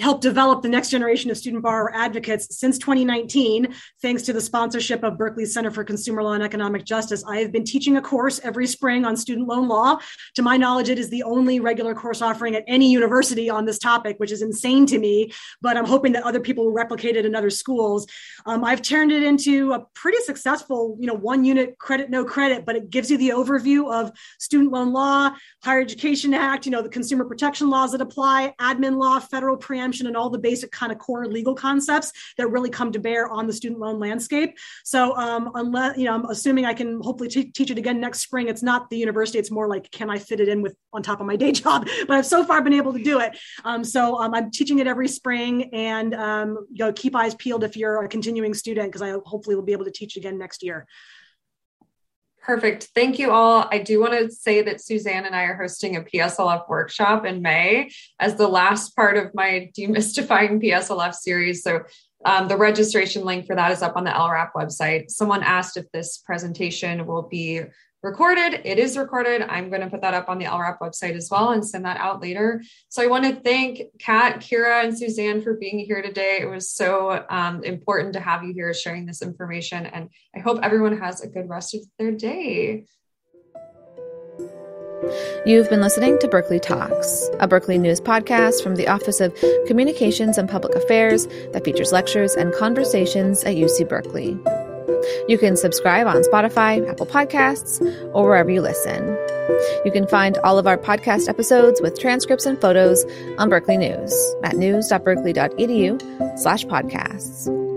help 0.00 0.20
develop 0.20 0.62
the 0.62 0.68
next 0.68 0.90
generation 0.90 1.30
of 1.30 1.36
student 1.36 1.62
borrower 1.62 1.92
advocates 1.94 2.56
since 2.56 2.78
2019 2.78 3.74
thanks 4.00 4.22
to 4.22 4.32
the 4.32 4.40
sponsorship 4.40 5.02
of 5.02 5.18
berkeley's 5.18 5.52
center 5.52 5.70
for 5.70 5.82
consumer 5.82 6.22
law 6.22 6.32
and 6.32 6.42
economic 6.42 6.84
justice. 6.84 7.24
I 7.26 7.38
have 7.38 7.50
been 7.50 7.64
teaching 7.64 7.96
a 7.96 8.02
course 8.02 8.40
every 8.44 8.66
spring 8.66 9.04
on 9.04 9.16
student 9.16 9.48
loan 9.48 9.66
law. 9.66 9.98
To 10.36 10.42
my 10.42 10.56
knowledge 10.56 10.88
it 10.88 10.98
is 10.98 11.10
the 11.10 11.24
only 11.24 11.58
regular 11.58 11.94
course 11.94 12.22
offering 12.22 12.54
at 12.54 12.64
any 12.68 12.90
university 12.90 13.50
on 13.50 13.64
this 13.64 13.78
topic 13.78 14.18
which 14.18 14.30
is 14.30 14.42
insane 14.42 14.86
to 14.86 14.98
me 14.98 15.32
but 15.60 15.76
i'm 15.76 15.86
hoping 15.86 16.12
that 16.12 16.22
other 16.22 16.40
people 16.40 16.64
will 16.64 16.72
replicate 16.72 17.16
it 17.16 17.26
in 17.26 17.34
other 17.34 17.50
schools. 17.50 18.06
Um, 18.46 18.64
i've 18.64 18.82
turned 18.82 19.10
it 19.10 19.24
into 19.24 19.72
a 19.72 19.80
pretty 19.94 20.18
successful 20.18 20.96
you 21.00 21.06
know 21.06 21.14
one 21.14 21.44
unit 21.44 21.76
credit 21.78 22.08
no 22.08 22.24
credit 22.24 22.64
but 22.64 22.76
it 22.76 22.90
gives 22.90 23.10
you 23.10 23.18
the 23.18 23.30
overview 23.30 23.92
of 23.92 24.12
student 24.38 24.70
loan 24.70 24.92
law 24.92 25.30
higher 25.64 25.80
education 25.80 26.34
act 26.34 26.66
you 26.66 26.72
know 26.72 26.82
the 26.82 26.88
consumer 26.88 27.24
protection 27.24 27.68
laws 27.68 27.92
that 27.92 28.00
apply 28.00 28.54
admin 28.60 28.96
law 28.96 29.18
federal 29.18 29.56
preemption 29.56 29.87
preemption 29.88 30.06
and 30.06 30.16
all 30.16 30.28
the 30.28 30.38
basic 30.38 30.70
kind 30.70 30.92
of 30.92 30.98
core 30.98 31.26
legal 31.26 31.54
concepts 31.54 32.12
that 32.36 32.50
really 32.50 32.68
come 32.68 32.92
to 32.92 32.98
bear 32.98 33.28
on 33.28 33.46
the 33.46 33.52
student 33.52 33.80
loan 33.80 33.98
landscape. 33.98 34.58
So 34.84 35.16
um, 35.16 35.50
unless, 35.54 35.96
you 35.96 36.04
know, 36.04 36.14
I'm 36.14 36.24
assuming 36.26 36.66
I 36.66 36.74
can 36.74 37.00
hopefully 37.02 37.30
t- 37.30 37.50
teach 37.50 37.70
it 37.70 37.78
again 37.78 38.00
next 38.00 38.20
spring. 38.20 38.48
It's 38.48 38.62
not 38.62 38.90
the 38.90 38.98
university. 38.98 39.38
It's 39.38 39.50
more 39.50 39.66
like, 39.66 39.90
can 39.90 40.10
I 40.10 40.18
fit 40.18 40.40
it 40.40 40.48
in 40.48 40.60
with 40.60 40.76
on 40.92 41.02
top 41.02 41.20
of 41.20 41.26
my 41.26 41.36
day 41.36 41.52
job? 41.62 41.88
But 42.06 42.18
I've 42.18 42.26
so 42.26 42.44
far 42.44 42.62
been 42.62 42.74
able 42.74 42.92
to 42.92 43.02
do 43.02 43.20
it. 43.20 43.38
Um, 43.64 43.82
so 43.82 44.20
um, 44.20 44.34
I'm 44.34 44.50
teaching 44.50 44.78
it 44.78 44.86
every 44.86 45.08
spring 45.08 45.70
and 45.72 46.14
um, 46.14 46.66
you 46.70 46.84
know, 46.84 46.92
keep 46.92 47.16
eyes 47.16 47.34
peeled 47.34 47.64
if 47.64 47.76
you're 47.76 48.04
a 48.04 48.08
continuing 48.08 48.54
student, 48.54 48.88
because 48.88 49.02
I 49.02 49.12
hopefully 49.24 49.56
will 49.56 49.62
be 49.62 49.72
able 49.72 49.86
to 49.86 49.90
teach 49.90 50.16
again 50.16 50.38
next 50.38 50.62
year. 50.62 50.86
Perfect. 52.48 52.88
Thank 52.94 53.18
you 53.18 53.30
all. 53.30 53.68
I 53.70 53.76
do 53.76 54.00
want 54.00 54.14
to 54.14 54.30
say 54.30 54.62
that 54.62 54.80
Suzanne 54.80 55.26
and 55.26 55.36
I 55.36 55.42
are 55.42 55.54
hosting 55.54 55.96
a 55.96 56.00
PSLF 56.00 56.66
workshop 56.66 57.26
in 57.26 57.42
May 57.42 57.90
as 58.18 58.36
the 58.36 58.48
last 58.48 58.96
part 58.96 59.18
of 59.18 59.34
my 59.34 59.70
demystifying 59.76 60.58
PSLF 60.64 61.12
series. 61.12 61.62
So 61.62 61.82
um, 62.24 62.48
the 62.48 62.56
registration 62.56 63.26
link 63.26 63.46
for 63.46 63.54
that 63.54 63.70
is 63.70 63.82
up 63.82 63.96
on 63.96 64.04
the 64.04 64.12
LRAP 64.12 64.52
website. 64.56 65.10
Someone 65.10 65.42
asked 65.42 65.76
if 65.76 65.92
this 65.92 66.16
presentation 66.24 67.06
will 67.06 67.28
be 67.28 67.64
recorded. 68.08 68.62
It 68.64 68.78
is 68.78 68.96
recorded. 68.96 69.42
I'm 69.42 69.68
going 69.68 69.82
to 69.82 69.90
put 69.90 70.00
that 70.00 70.14
up 70.14 70.28
on 70.28 70.38
the 70.38 70.46
LRAP 70.46 70.78
website 70.78 71.14
as 71.14 71.28
well 71.30 71.50
and 71.50 71.66
send 71.66 71.84
that 71.84 71.98
out 71.98 72.22
later. 72.22 72.62
So 72.88 73.02
I 73.02 73.06
want 73.06 73.24
to 73.24 73.34
thank 73.34 73.82
Kat, 73.98 74.40
Kyra, 74.40 74.84
and 74.84 74.96
Suzanne 74.96 75.42
for 75.42 75.54
being 75.54 75.78
here 75.78 76.00
today. 76.00 76.38
It 76.40 76.48
was 76.48 76.70
so 76.70 77.24
um, 77.28 77.62
important 77.64 78.14
to 78.14 78.20
have 78.20 78.42
you 78.44 78.54
here 78.54 78.72
sharing 78.72 79.04
this 79.04 79.20
information. 79.20 79.86
And 79.86 80.08
I 80.34 80.40
hope 80.40 80.60
everyone 80.62 80.98
has 80.98 81.20
a 81.20 81.28
good 81.28 81.48
rest 81.48 81.74
of 81.74 81.82
their 81.98 82.12
day. 82.12 82.86
You've 85.46 85.70
been 85.70 85.80
listening 85.80 86.18
to 86.18 86.28
Berkeley 86.28 86.58
Talks, 86.58 87.28
a 87.40 87.46
Berkeley 87.46 87.78
News 87.78 88.00
podcast 88.00 88.62
from 88.62 88.74
the 88.74 88.88
Office 88.88 89.20
of 89.20 89.36
Communications 89.66 90.38
and 90.38 90.48
Public 90.48 90.74
Affairs 90.74 91.26
that 91.52 91.64
features 91.64 91.92
lectures 91.92 92.34
and 92.34 92.52
conversations 92.54 93.44
at 93.44 93.54
UC 93.54 93.88
Berkeley. 93.88 94.38
You 95.28 95.38
can 95.38 95.56
subscribe 95.56 96.06
on 96.06 96.22
Spotify, 96.22 96.88
Apple 96.88 97.06
Podcasts, 97.06 97.80
or 98.14 98.24
wherever 98.24 98.50
you 98.50 98.60
listen. 98.60 99.16
You 99.84 99.92
can 99.92 100.06
find 100.06 100.38
all 100.38 100.58
of 100.58 100.66
our 100.66 100.78
podcast 100.78 101.28
episodes 101.28 101.80
with 101.80 101.98
transcripts 101.98 102.46
and 102.46 102.60
photos 102.60 103.04
on 103.38 103.48
Berkeley 103.48 103.76
News 103.76 104.34
at 104.44 104.56
news.berkeley.edu 104.56 106.38
slash 106.38 106.64
podcasts. 106.66 107.67